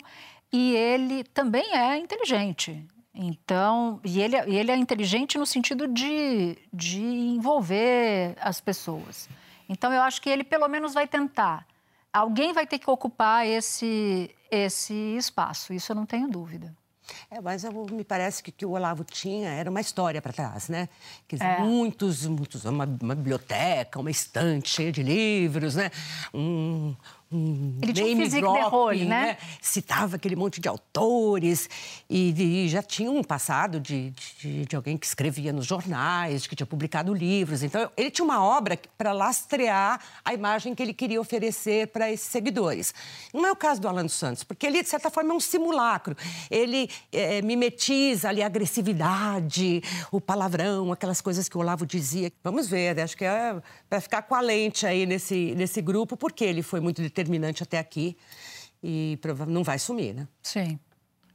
e 0.51 0.75
ele 0.75 1.23
também 1.25 1.75
é 1.75 1.97
inteligente. 1.97 2.87
Então, 3.13 3.99
e 4.03 4.21
ele, 4.21 4.35
e 4.47 4.55
ele 4.55 4.71
é 4.71 4.75
inteligente 4.75 5.37
no 5.37 5.45
sentido 5.45 5.87
de, 5.87 6.57
de 6.71 7.01
envolver 7.01 8.35
as 8.39 8.61
pessoas. 8.61 9.27
Então, 9.67 9.91
eu 9.91 10.01
acho 10.01 10.21
que 10.21 10.29
ele 10.29 10.43
pelo 10.43 10.67
menos 10.67 10.93
vai 10.93 11.07
tentar. 11.07 11.65
Alguém 12.13 12.53
vai 12.53 12.65
ter 12.65 12.79
que 12.79 12.89
ocupar 12.89 13.45
esse, 13.45 14.33
esse 14.49 14.93
espaço, 14.93 15.73
isso 15.73 15.91
eu 15.91 15.95
não 15.95 16.05
tenho 16.05 16.27
dúvida. 16.27 16.73
É, 17.29 17.41
mas 17.41 17.63
eu, 17.63 17.71
me 17.91 18.03
parece 18.03 18.41
que 18.41 18.49
o 18.49 18.53
que 18.53 18.65
o 18.65 18.71
Olavo 18.71 19.03
tinha 19.03 19.49
era 19.49 19.69
uma 19.69 19.81
história 19.81 20.21
para 20.21 20.33
trás, 20.33 20.69
né? 20.69 20.89
Quer 21.27 21.37
dizer, 21.37 21.49
é. 21.49 21.59
muitos, 21.59 22.25
muitos, 22.25 22.65
uma, 22.65 22.85
uma, 22.85 23.15
biblioteca, 23.15 23.99
uma 23.99 24.11
estante 24.11 24.69
cheia 24.69 24.91
de 24.91 25.03
livros, 25.03 25.75
né? 25.75 25.91
Um, 26.33 26.95
um 27.31 27.77
Ele 27.81 27.93
tinha 27.93 28.07
um 28.07 28.17
physique 28.17 28.41
dropping, 28.41 28.63
de 28.63 28.69
role, 28.69 29.05
né? 29.05 29.25
né? 29.25 29.37
Citava 29.61 30.15
aquele 30.15 30.35
monte 30.35 30.59
de 30.59 30.67
autores 30.67 31.69
e, 32.09 32.65
e 32.65 32.67
já 32.67 32.81
tinha 32.81 33.11
um 33.11 33.23
passado 33.23 33.79
de, 33.79 34.11
de, 34.39 34.65
de, 34.65 34.75
alguém 34.75 34.97
que 34.97 35.05
escrevia 35.05 35.53
nos 35.53 35.67
jornais, 35.67 36.47
que 36.47 36.55
tinha 36.55 36.65
publicado 36.65 37.13
livros. 37.13 37.61
Então, 37.61 37.89
ele 37.95 38.09
tinha 38.09 38.25
uma 38.25 38.43
obra 38.43 38.79
para 38.97 39.11
lastrear 39.11 40.01
a 40.25 40.33
imagem 40.33 40.73
que 40.73 40.81
ele 40.81 40.93
queria 40.93 41.21
oferecer 41.21 41.89
para 41.89 42.11
esses 42.11 42.27
seguidores. 42.27 42.95
Não 43.31 43.45
é 43.45 43.51
o 43.51 43.55
caso 43.55 43.79
do 43.79 43.87
Alan 43.87 44.05
dos 44.05 44.15
Santos, 44.15 44.43
porque 44.43 44.65
ele, 44.65 44.81
de 44.81 44.89
certa 44.89 45.11
forma, 45.11 45.31
é 45.31 45.35
um 45.35 45.39
simulacro. 45.39 46.15
Ele 46.49 46.89
é, 47.11 47.43
mimetiza 47.43 48.29
ali 48.29 48.41
a 48.41 48.47
agressividade, 48.47 49.83
o 50.11 50.19
palavrão, 50.19 50.91
aquelas 50.91 51.21
coisas 51.21 51.47
que 51.47 51.55
o 51.55 51.59
Olavo 51.59 51.85
dizia. 51.85 52.31
Vamos 52.43 52.67
ver, 52.67 52.99
acho 52.99 53.15
que 53.15 53.25
é 53.25 53.55
para 53.87 54.01
ficar 54.01 54.23
com 54.23 54.33
a 54.33 54.41
lente 54.41 54.87
aí 54.87 55.05
nesse, 55.05 55.53
nesse 55.55 55.79
grupo, 55.79 56.17
porque 56.17 56.43
ele 56.43 56.63
foi 56.63 56.79
muito 56.79 56.99
determinado 57.01 57.18
determinante 57.19 57.63
até 57.63 57.77
aqui 57.77 58.17
e 58.81 59.19
não 59.47 59.63
vai 59.63 59.77
sumir, 59.77 60.13
né? 60.13 60.27
Sim. 60.41 60.79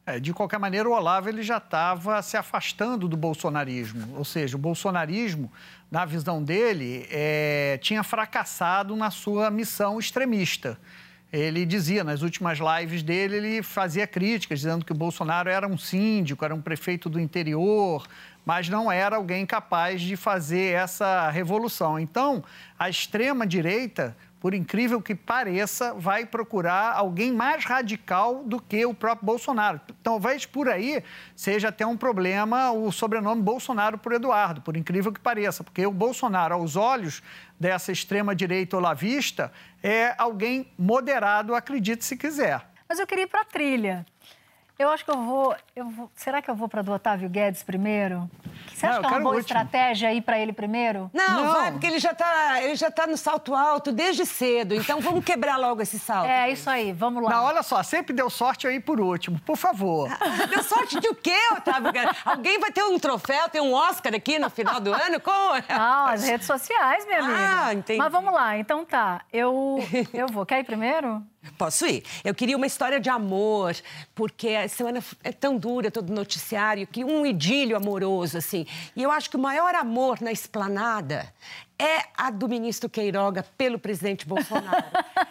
É, 0.06 0.20
de 0.20 0.34
qualquer 0.34 0.58
maneira, 0.58 0.88
o 0.88 0.92
Olavo 0.92 1.30
ele 1.30 1.42
já 1.42 1.56
estava 1.56 2.20
se 2.20 2.36
afastando 2.36 3.08
do 3.08 3.16
bolsonarismo. 3.16 4.16
Ou 4.16 4.24
seja, 4.24 4.56
o 4.56 4.58
bolsonarismo, 4.58 5.50
na 5.90 6.04
visão 6.04 6.42
dele, 6.42 7.06
é, 7.10 7.78
tinha 7.80 8.02
fracassado 8.02 8.94
na 8.96 9.10
sua 9.10 9.50
missão 9.50 9.98
extremista. 9.98 10.78
Ele 11.32 11.64
dizia, 11.66 12.04
nas 12.04 12.22
últimas 12.22 12.58
lives 12.58 13.02
dele, 13.02 13.36
ele 13.36 13.62
fazia 13.62 14.06
críticas, 14.06 14.60
dizendo 14.60 14.84
que 14.84 14.92
o 14.92 14.94
Bolsonaro 14.94 15.48
era 15.48 15.66
um 15.66 15.76
síndico, 15.76 16.44
era 16.44 16.54
um 16.54 16.60
prefeito 16.60 17.08
do 17.08 17.18
interior, 17.18 18.06
mas 18.44 18.68
não 18.68 18.92
era 18.92 19.16
alguém 19.16 19.44
capaz 19.46 20.00
de 20.02 20.16
fazer 20.16 20.74
essa 20.74 21.30
revolução. 21.30 21.98
Então, 21.98 22.44
a 22.78 22.90
extrema-direita 22.90 24.14
por 24.44 24.52
incrível 24.52 25.00
que 25.00 25.14
pareça, 25.14 25.94
vai 25.94 26.26
procurar 26.26 26.92
alguém 26.92 27.32
mais 27.32 27.64
radical 27.64 28.44
do 28.44 28.60
que 28.60 28.84
o 28.84 28.92
próprio 28.92 29.24
Bolsonaro. 29.24 29.80
Talvez 30.02 30.44
por 30.44 30.68
aí 30.68 31.02
seja 31.34 31.68
até 31.68 31.86
um 31.86 31.96
problema 31.96 32.70
o 32.70 32.92
sobrenome 32.92 33.40
Bolsonaro 33.40 33.96
por 33.96 34.12
Eduardo, 34.12 34.60
por 34.60 34.76
incrível 34.76 35.10
que 35.10 35.18
pareça, 35.18 35.64
porque 35.64 35.86
o 35.86 35.90
Bolsonaro, 35.90 36.56
aos 36.56 36.76
olhos 36.76 37.22
dessa 37.58 37.90
extrema-direita 37.90 38.76
olavista, 38.76 39.50
é 39.82 40.14
alguém 40.18 40.70
moderado, 40.78 41.54
acredite 41.54 42.04
se 42.04 42.14
quiser. 42.14 42.70
Mas 42.86 42.98
eu 42.98 43.06
queria 43.06 43.24
ir 43.24 43.28
para 43.28 43.40
a 43.40 43.46
trilha. 43.46 44.04
Eu 44.76 44.88
acho 44.88 45.04
que 45.04 45.10
eu 45.10 45.16
vou, 45.22 45.54
eu 45.76 45.88
vou. 45.88 46.10
Será 46.16 46.42
que 46.42 46.50
eu 46.50 46.54
vou 46.54 46.68
para 46.68 46.82
do 46.82 46.90
Otávio 46.92 47.28
Guedes 47.28 47.62
primeiro? 47.62 48.28
Você 48.72 48.86
acha 48.86 49.00
Não, 49.00 49.08
que 49.08 49.14
é 49.14 49.18
uma 49.18 49.30
boa 49.30 49.38
estratégia 49.38 50.12
ir 50.12 50.20
para 50.20 50.36
ele 50.36 50.52
primeiro? 50.52 51.08
Não, 51.12 51.44
Não. 51.44 51.52
vai, 51.52 51.70
porque 51.70 51.86
ele 51.86 52.00
já 52.00 52.12
tá, 52.12 52.60
ele 52.60 52.74
já 52.74 52.90
tá 52.90 53.06
no 53.06 53.16
salto 53.16 53.54
alto 53.54 53.92
desde 53.92 54.26
cedo. 54.26 54.74
Então 54.74 55.00
vamos 55.00 55.24
quebrar 55.24 55.58
logo 55.58 55.80
esse 55.80 55.96
salto. 55.96 56.26
É 56.26 56.50
isso 56.50 56.68
aí, 56.68 56.92
vamos 56.92 57.22
lá. 57.22 57.30
Não, 57.30 57.44
olha 57.44 57.62
só, 57.62 57.80
sempre 57.84 58.12
deu 58.12 58.28
sorte 58.28 58.66
eu 58.66 58.72
ir 58.72 58.80
por 58.80 59.00
último, 59.00 59.38
por 59.46 59.56
favor. 59.56 60.08
Deu 60.50 60.62
sorte 60.64 60.98
de 60.98 61.08
o 61.08 61.14
quê, 61.14 61.36
Otávio? 61.52 61.92
Guedes? 61.92 62.16
Alguém 62.24 62.58
vai 62.58 62.72
ter 62.72 62.82
um 62.82 62.98
troféu, 62.98 63.48
ter 63.48 63.60
um 63.60 63.72
Oscar 63.72 64.12
aqui 64.14 64.38
no 64.40 64.50
final 64.50 64.80
do 64.80 64.92
ano? 64.92 65.20
Como? 65.20 65.54
Não, 65.68 66.06
as 66.08 66.24
redes 66.24 66.46
sociais, 66.46 67.06
minha 67.06 67.20
amiga. 67.20 67.38
Ah, 67.38 67.74
entendi. 67.74 67.98
Mas 67.98 68.10
vamos 68.10 68.32
lá, 68.34 68.58
então 68.58 68.84
tá. 68.84 69.20
Eu, 69.32 69.78
eu 70.12 70.26
vou. 70.26 70.44
Quer 70.44 70.60
ir 70.60 70.64
primeiro? 70.64 71.22
Posso 71.58 71.86
ir? 71.86 72.02
Eu 72.24 72.34
queria 72.34 72.56
uma 72.56 72.66
história 72.66 72.98
de 72.98 73.08
amor, 73.08 73.76
porque 74.14 74.48
a 74.48 74.68
semana 74.68 75.02
é 75.22 75.30
tão 75.30 75.56
dura, 75.56 75.90
todo 75.90 76.12
noticiário, 76.12 76.86
que 76.86 77.04
um 77.04 77.24
idílio 77.24 77.76
amoroso, 77.76 78.38
assim. 78.38 78.66
E 78.96 79.02
eu 79.02 79.10
acho 79.10 79.30
que 79.30 79.36
o 79.36 79.38
maior 79.38 79.74
amor 79.74 80.20
na 80.20 80.32
esplanada 80.32 81.32
é 81.78 82.04
a 82.16 82.30
do 82.30 82.48
ministro 82.48 82.88
Queiroga 82.88 83.44
pelo 83.56 83.78
presidente 83.78 84.26
Bolsonaro. 84.26 84.84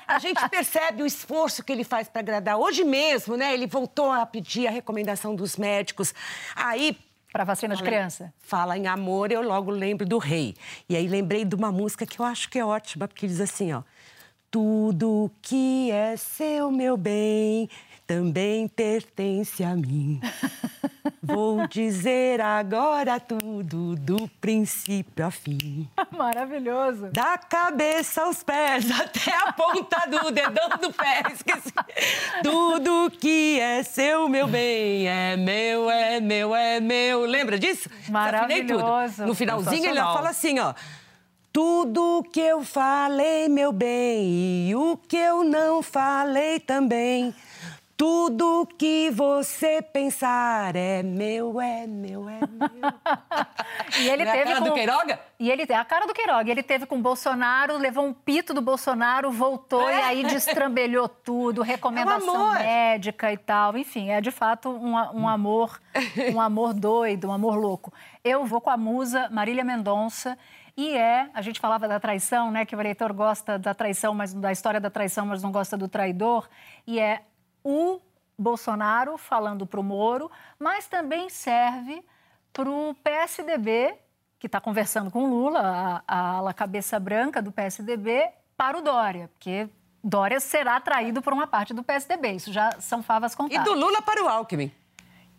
A 0.07 0.19
gente 0.19 0.47
percebe 0.49 1.01
o 1.01 1.05
esforço 1.05 1.63
que 1.63 1.71
ele 1.71 1.83
faz 1.83 2.07
para 2.07 2.21
agradar. 2.21 2.57
Hoje 2.57 2.83
mesmo, 2.83 3.35
né, 3.35 3.53
ele 3.53 3.65
voltou 3.65 4.11
a 4.11 4.25
pedir 4.25 4.67
a 4.67 4.71
recomendação 4.71 5.35
dos 5.35 5.57
médicos. 5.57 6.13
Aí 6.55 6.97
Para 7.31 7.43
vacina 7.43 7.75
de 7.75 7.81
criança? 7.81 8.31
Fala 8.37 8.77
em 8.77 8.85
amor, 8.85 9.31
eu 9.31 9.41
logo 9.41 9.71
lembro 9.71 10.05
do 10.05 10.19
rei. 10.19 10.55
E 10.87 10.95
aí 10.95 11.07
lembrei 11.07 11.43
de 11.43 11.55
uma 11.55 11.71
música 11.71 12.05
que 12.05 12.19
eu 12.19 12.25
acho 12.25 12.47
que 12.47 12.59
é 12.59 12.65
ótima, 12.65 13.07
porque 13.07 13.25
diz 13.25 13.41
assim, 13.41 13.73
ó. 13.73 13.81
Tudo 14.53 15.31
que 15.41 15.89
é 15.89 16.15
seu, 16.15 16.69
meu 16.69 16.95
bem, 16.95 17.67
também 18.05 18.67
pertence 18.67 19.63
a 19.63 19.75
mim. 19.75 20.21
Vou 21.23 21.67
dizer 21.67 22.39
agora 22.39 23.19
tudo, 23.19 23.95
do 23.95 24.27
princípio 24.39 25.25
ao 25.25 25.31
fim. 25.31 25.89
Maravilhoso. 26.15 27.09
Da 27.11 27.35
cabeça 27.35 28.21
aos 28.21 28.43
pés, 28.43 28.85
até 28.93 29.35
a 29.35 29.53
ponta 29.53 30.05
do 30.05 30.29
dedão 30.29 30.69
do 30.79 30.93
pé. 30.93 31.23
Esqueci. 31.33 31.73
Tudo 32.43 33.09
que 33.09 33.59
é 33.59 33.81
seu, 33.81 34.29
meu 34.29 34.47
bem, 34.47 35.07
é 35.07 35.35
meu, 35.35 35.89
é 35.89 36.19
meu, 36.19 36.55
é 36.55 36.79
meu. 36.79 37.21
Lembra 37.21 37.57
disso? 37.57 37.89
Maravilhoso. 38.07 39.25
No 39.25 39.33
finalzinho 39.33 39.89
ele 39.89 39.99
fala 39.99 40.29
assim, 40.29 40.59
ó. 40.59 40.75
Tudo 41.53 42.25
que 42.33 42.39
eu 42.41 42.63
falei, 42.63 43.47
meu 43.47 43.71
bem, 43.71 44.69
e 44.69 44.75
o 44.75 44.97
que 44.97 45.15
eu 45.15 45.43
não 45.43 45.83
falei 45.83 46.59
também. 46.59 47.33
Tudo 47.95 48.67
que 48.75 49.11
você 49.11 49.79
pensar 49.79 50.75
é 50.75 51.03
meu, 51.03 51.61
é 51.61 51.85
meu, 51.85 52.27
é 52.27 52.39
meu. 52.39 52.71
E 54.01 54.09
ele 54.09 54.25
Não 54.25 54.31
é 54.31 54.33
a 54.33 54.37
teve 54.37 54.45
cara 54.51 54.59
com... 54.59 54.65
do 54.65 54.73
Queiroga? 54.73 55.19
E 55.39 55.51
ele 55.51 55.65
é 55.69 55.75
a 55.75 55.85
cara 55.85 56.07
do 56.07 56.13
Queiroga. 56.13 56.49
Ele 56.49 56.63
teve 56.63 56.87
com 56.87 56.95
o 56.95 57.01
Bolsonaro, 57.01 57.77
levou 57.77 58.03
um 58.05 58.13
pito 58.13 58.51
do 58.53 58.61
Bolsonaro, 58.61 59.31
voltou 59.31 59.87
e 59.89 59.93
aí 59.93 60.23
destrambelhou 60.23 61.07
tudo, 61.07 61.61
recomendação 61.61 62.33
É 62.35 62.37
um 62.39 62.41
amor. 62.41 62.59
médica 62.59 63.31
e 63.31 63.37
tal. 63.37 63.77
Enfim, 63.77 64.09
é 64.09 64.19
de 64.19 64.31
fato 64.31 64.69
um, 64.69 64.97
a- 64.97 65.11
um 65.11 65.27
amor, 65.27 65.79
um 66.33 66.41
amor 66.41 66.73
doido, 66.73 67.27
um 67.27 67.31
amor 67.31 67.55
louco. 67.55 67.93
Eu 68.23 68.43
vou 68.45 68.59
com 68.59 68.71
a 68.71 68.77
musa 68.77 69.29
Marília 69.29 69.63
Mendonça. 69.63 70.37
E 70.75 70.95
é, 70.97 71.29
a 71.33 71.41
gente 71.41 71.59
falava 71.59 71.87
da 71.87 71.99
traição, 71.99 72.51
né? 72.51 72.65
Que 72.65 72.75
o 72.75 72.79
eleitor 72.79 73.13
gosta 73.13 73.59
da 73.59 73.73
traição, 73.73 74.13
mas 74.13 74.33
da 74.33 74.51
história 74.51 74.79
da 74.79 74.89
traição, 74.89 75.25
mas 75.25 75.43
não 75.43 75.51
gosta 75.51 75.77
do 75.77 75.87
traidor. 75.87 76.49
E 76.87 76.99
é 76.99 77.21
o 77.63 78.01
Bolsonaro 78.37 79.17
falando 79.17 79.67
para 79.67 79.79
o 79.79 79.83
Moro, 79.83 80.31
mas 80.59 80.87
também 80.87 81.29
serve 81.29 82.03
para 82.51 82.69
o 82.69 82.95
PSDB, 83.03 83.95
que 84.39 84.47
está 84.47 84.59
conversando 84.59 85.09
com 85.11 85.23
o 85.25 85.29
Lula, 85.29 86.03
a, 86.07 86.35
ala 86.37 86.53
cabeça 86.53 86.99
branca 86.99 87.41
do 87.41 87.51
PSDB, 87.51 88.29
para 88.57 88.77
o 88.77 88.81
Dória, 88.81 89.29
porque 89.33 89.69
Dória 90.03 90.39
será 90.39 90.79
traído 90.79 91.21
por 91.21 91.33
uma 91.33 91.47
parte 91.47 91.73
do 91.73 91.83
PSDB. 91.83 92.33
Isso 92.33 92.51
já 92.51 92.71
são 92.79 93.01
favas 93.01 93.33
E 93.33 93.37
contadas. 93.37 93.63
do 93.63 93.73
Lula 93.73 94.01
para 94.01 94.23
o 94.23 94.27
Alckmin. 94.27 94.71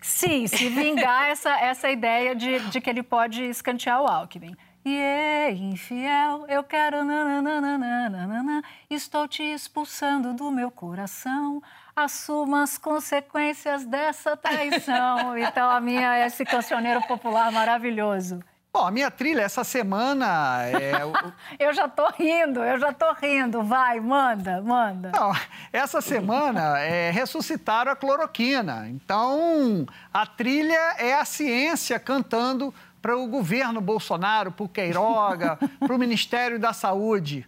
Sim, 0.01 0.47
se 0.47 0.69
vingar 0.69 1.29
essa, 1.29 1.51
essa 1.61 1.91
ideia 1.91 2.35
de, 2.35 2.61
de 2.71 2.81
que 2.81 2.89
ele 2.91 3.03
pode 3.03 3.43
escantear 3.45 4.03
o 4.03 4.07
Alckmin. 4.07 4.57
E 4.85 4.99
é 4.99 5.51
infiel, 5.51 6.45
eu 6.47 6.63
quero 6.63 7.03
nananana, 7.03 8.63
estou 8.91 9.27
te 9.27 9.43
expulsando 9.43 10.35
do 10.35 10.51
meu 10.51 10.71
coração, 10.71 11.63
assuma 11.97 12.63
as 12.63 12.77
consequências 12.77 13.87
dessa 13.87 14.37
traição. 14.37 15.39
Então, 15.41 15.71
a 15.71 15.81
minha, 15.81 16.27
esse 16.27 16.45
cancioneiro 16.45 17.01
popular 17.07 17.51
maravilhoso. 17.51 18.41
Bom, 18.75 18.87
a 18.87 18.91
minha 18.91 19.09
trilha 19.09 19.43
essa 19.43 19.63
semana 19.63 20.65
é. 20.67 20.95
Eu 21.65 21.73
já 21.73 21.89
tô 21.89 22.09
rindo, 22.09 22.61
eu 22.61 22.77
já 22.77 22.93
tô 22.93 23.13
rindo. 23.13 23.63
Vai, 23.63 24.01
manda, 24.01 24.61
manda. 24.61 25.13
Não, 25.15 25.33
essa 25.73 26.01
semana 26.01 26.81
é, 26.81 27.11
ressuscitaram 27.13 27.93
a 27.93 27.97
cloroquina. 27.97 28.89
Então, 28.89 29.87
a 30.13 30.27
trilha 30.27 30.97
é 30.99 31.15
a 31.15 31.25
ciência 31.25 32.01
cantando 32.01 32.75
para 33.05 33.19
o 33.19 33.27
governo 33.27 33.83
Bolsonaro, 33.83 34.51
para 34.51 34.65
o 34.65 34.69
Queiroga, 34.69 35.59
para 35.79 35.95
o 35.95 35.99
Ministério 35.99 36.59
da 36.59 36.73
Saúde. 36.73 37.47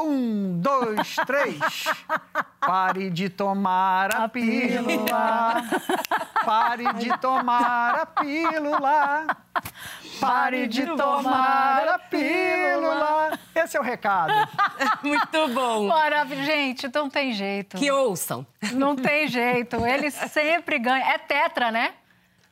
Um, 0.00 0.60
dois, 0.60 1.16
três. 1.26 1.58
Pare 2.60 3.10
de 3.10 3.28
tomar 3.28 4.14
a 4.14 4.24
A 4.24 4.28
pílula. 4.28 5.64
Pare 6.44 6.92
de 6.92 7.18
tomar 7.18 7.94
a 7.96 8.06
pílula. 8.06 9.26
Pare 10.20 10.68
de 10.68 10.86
tomar 10.86 11.88
a 11.88 11.98
pílula. 11.98 13.38
Esse 13.56 13.76
é 13.76 13.80
o 13.80 13.82
recado. 13.82 14.32
Muito 15.02 15.48
bom. 15.48 15.88
Maravilha, 15.88 16.44
gente, 16.44 16.88
não 16.94 17.10
tem 17.10 17.32
jeito. 17.32 17.76
Que 17.76 17.90
ouçam. 17.90 18.46
Não 18.72 18.94
tem 18.94 19.26
jeito, 19.26 19.84
ele 19.84 20.12
sempre 20.12 20.78
ganha. 20.78 21.04
É 21.06 21.18
tetra, 21.18 21.72
né? 21.72 21.92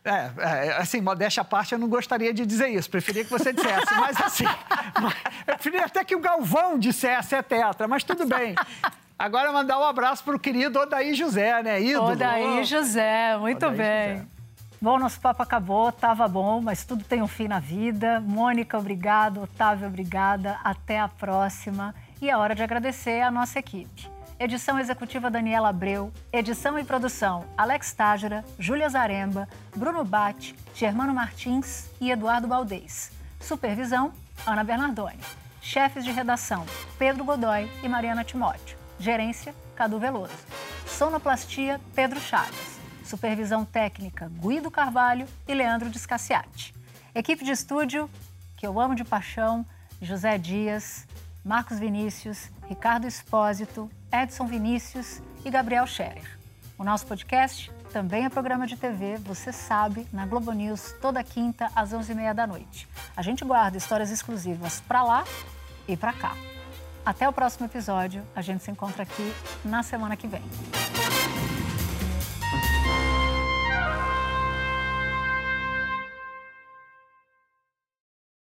É, 0.02 0.30
é, 0.38 0.76
assim, 0.78 1.00
modéstia 1.00 1.42
à 1.42 1.44
parte, 1.44 1.72
eu 1.72 1.78
não 1.78 1.88
gostaria 1.88 2.32
de 2.32 2.46
dizer 2.46 2.68
isso. 2.68 2.88
Preferia 2.88 3.24
que 3.24 3.30
você 3.30 3.52
dissesse, 3.52 3.94
mas 3.96 4.20
assim... 4.20 4.44
mas- 5.00 5.14
Eu 5.46 5.54
preferia 5.56 5.84
até 5.84 6.02
que 6.04 6.16
o 6.16 6.20
Galvão 6.20 6.78
dissesse 6.78 7.34
é 7.34 7.42
tetra, 7.42 7.86
mas 7.86 8.02
tudo 8.02 8.26
bem. 8.26 8.54
Agora 9.18 9.52
mandar 9.52 9.78
um 9.78 9.84
abraço 9.84 10.24
para 10.24 10.34
o 10.34 10.38
querido 10.38 10.78
Odaí 10.80 11.12
José, 11.14 11.62
né? 11.62 11.82
Ídolo. 11.82 12.12
Odaí 12.12 12.64
José, 12.64 13.36
muito 13.36 13.66
Odaí 13.66 13.76
bem. 13.76 14.16
José. 14.16 14.26
Bom, 14.80 14.98
nosso 14.98 15.20
papo 15.20 15.42
acabou, 15.42 15.92
tava 15.92 16.26
bom, 16.26 16.62
mas 16.62 16.84
tudo 16.86 17.04
tem 17.04 17.20
um 17.20 17.28
fim 17.28 17.46
na 17.46 17.60
vida. 17.60 18.18
Mônica, 18.20 18.78
obrigado. 18.78 19.42
Otávio, 19.42 19.86
obrigada. 19.86 20.58
Até 20.64 20.98
a 20.98 21.06
próxima. 21.06 21.94
E 22.22 22.30
é 22.30 22.36
hora 22.36 22.54
de 22.54 22.62
agradecer 22.62 23.20
a 23.20 23.30
nossa 23.30 23.58
equipe. 23.58 24.08
Edição 24.40 24.78
executiva 24.78 25.30
Daniela 25.30 25.68
Abreu, 25.68 26.10
edição 26.32 26.78
e 26.78 26.82
produção 26.82 27.44
Alex 27.58 27.92
Tágera, 27.92 28.42
Júlia 28.58 28.88
Zaremba, 28.88 29.46
Bruno 29.76 30.02
Bate, 30.02 30.56
Germano 30.74 31.12
Martins 31.12 31.90
e 32.00 32.10
Eduardo 32.10 32.48
Baldez. 32.48 33.12
Supervisão 33.38 34.14
Ana 34.46 34.64
Bernardoni. 34.64 35.20
Chefes 35.60 36.06
de 36.06 36.10
redação 36.10 36.64
Pedro 36.98 37.22
Godoy 37.22 37.70
e 37.82 37.88
Mariana 37.88 38.24
Timóteo. 38.24 38.78
Gerência 38.98 39.54
Cadu 39.76 39.98
Veloso. 39.98 40.32
Sonoplastia 40.86 41.78
Pedro 41.94 42.18
Chagas. 42.18 42.80
Supervisão 43.04 43.62
técnica 43.62 44.32
Guido 44.42 44.70
Carvalho 44.70 45.26
e 45.46 45.52
Leandro 45.52 45.90
Descaciati. 45.90 46.74
Equipe 47.14 47.44
de 47.44 47.50
estúdio, 47.50 48.08
que 48.56 48.66
eu 48.66 48.80
amo 48.80 48.94
de 48.94 49.04
paixão, 49.04 49.66
José 50.00 50.38
Dias, 50.38 51.06
Marcos 51.44 51.78
Vinícius, 51.78 52.48
Ricardo 52.66 53.06
Espósito, 53.06 53.90
Edson 54.12 54.46
Vinícius 54.46 55.22
e 55.44 55.50
Gabriel 55.50 55.86
Scherer. 55.86 56.38
O 56.76 56.84
nosso 56.84 57.06
podcast 57.06 57.70
também 57.92 58.24
é 58.24 58.28
programa 58.28 58.66
de 58.66 58.76
TV, 58.76 59.16
você 59.18 59.52
sabe, 59.52 60.06
na 60.12 60.26
Globo 60.26 60.52
News, 60.52 60.94
toda 61.00 61.22
quinta 61.22 61.70
às 61.74 61.90
11h30 61.90 62.34
da 62.34 62.46
noite. 62.46 62.88
A 63.16 63.22
gente 63.22 63.44
guarda 63.44 63.76
histórias 63.76 64.10
exclusivas 64.10 64.80
para 64.80 65.02
lá 65.02 65.24
e 65.86 65.96
para 65.96 66.12
cá. 66.12 66.36
Até 67.04 67.28
o 67.28 67.32
próximo 67.32 67.66
episódio, 67.66 68.22
a 68.34 68.42
gente 68.42 68.62
se 68.62 68.70
encontra 68.70 69.02
aqui 69.02 69.34
na 69.64 69.82
semana 69.82 70.16
que 70.16 70.26
vem. 70.26 70.42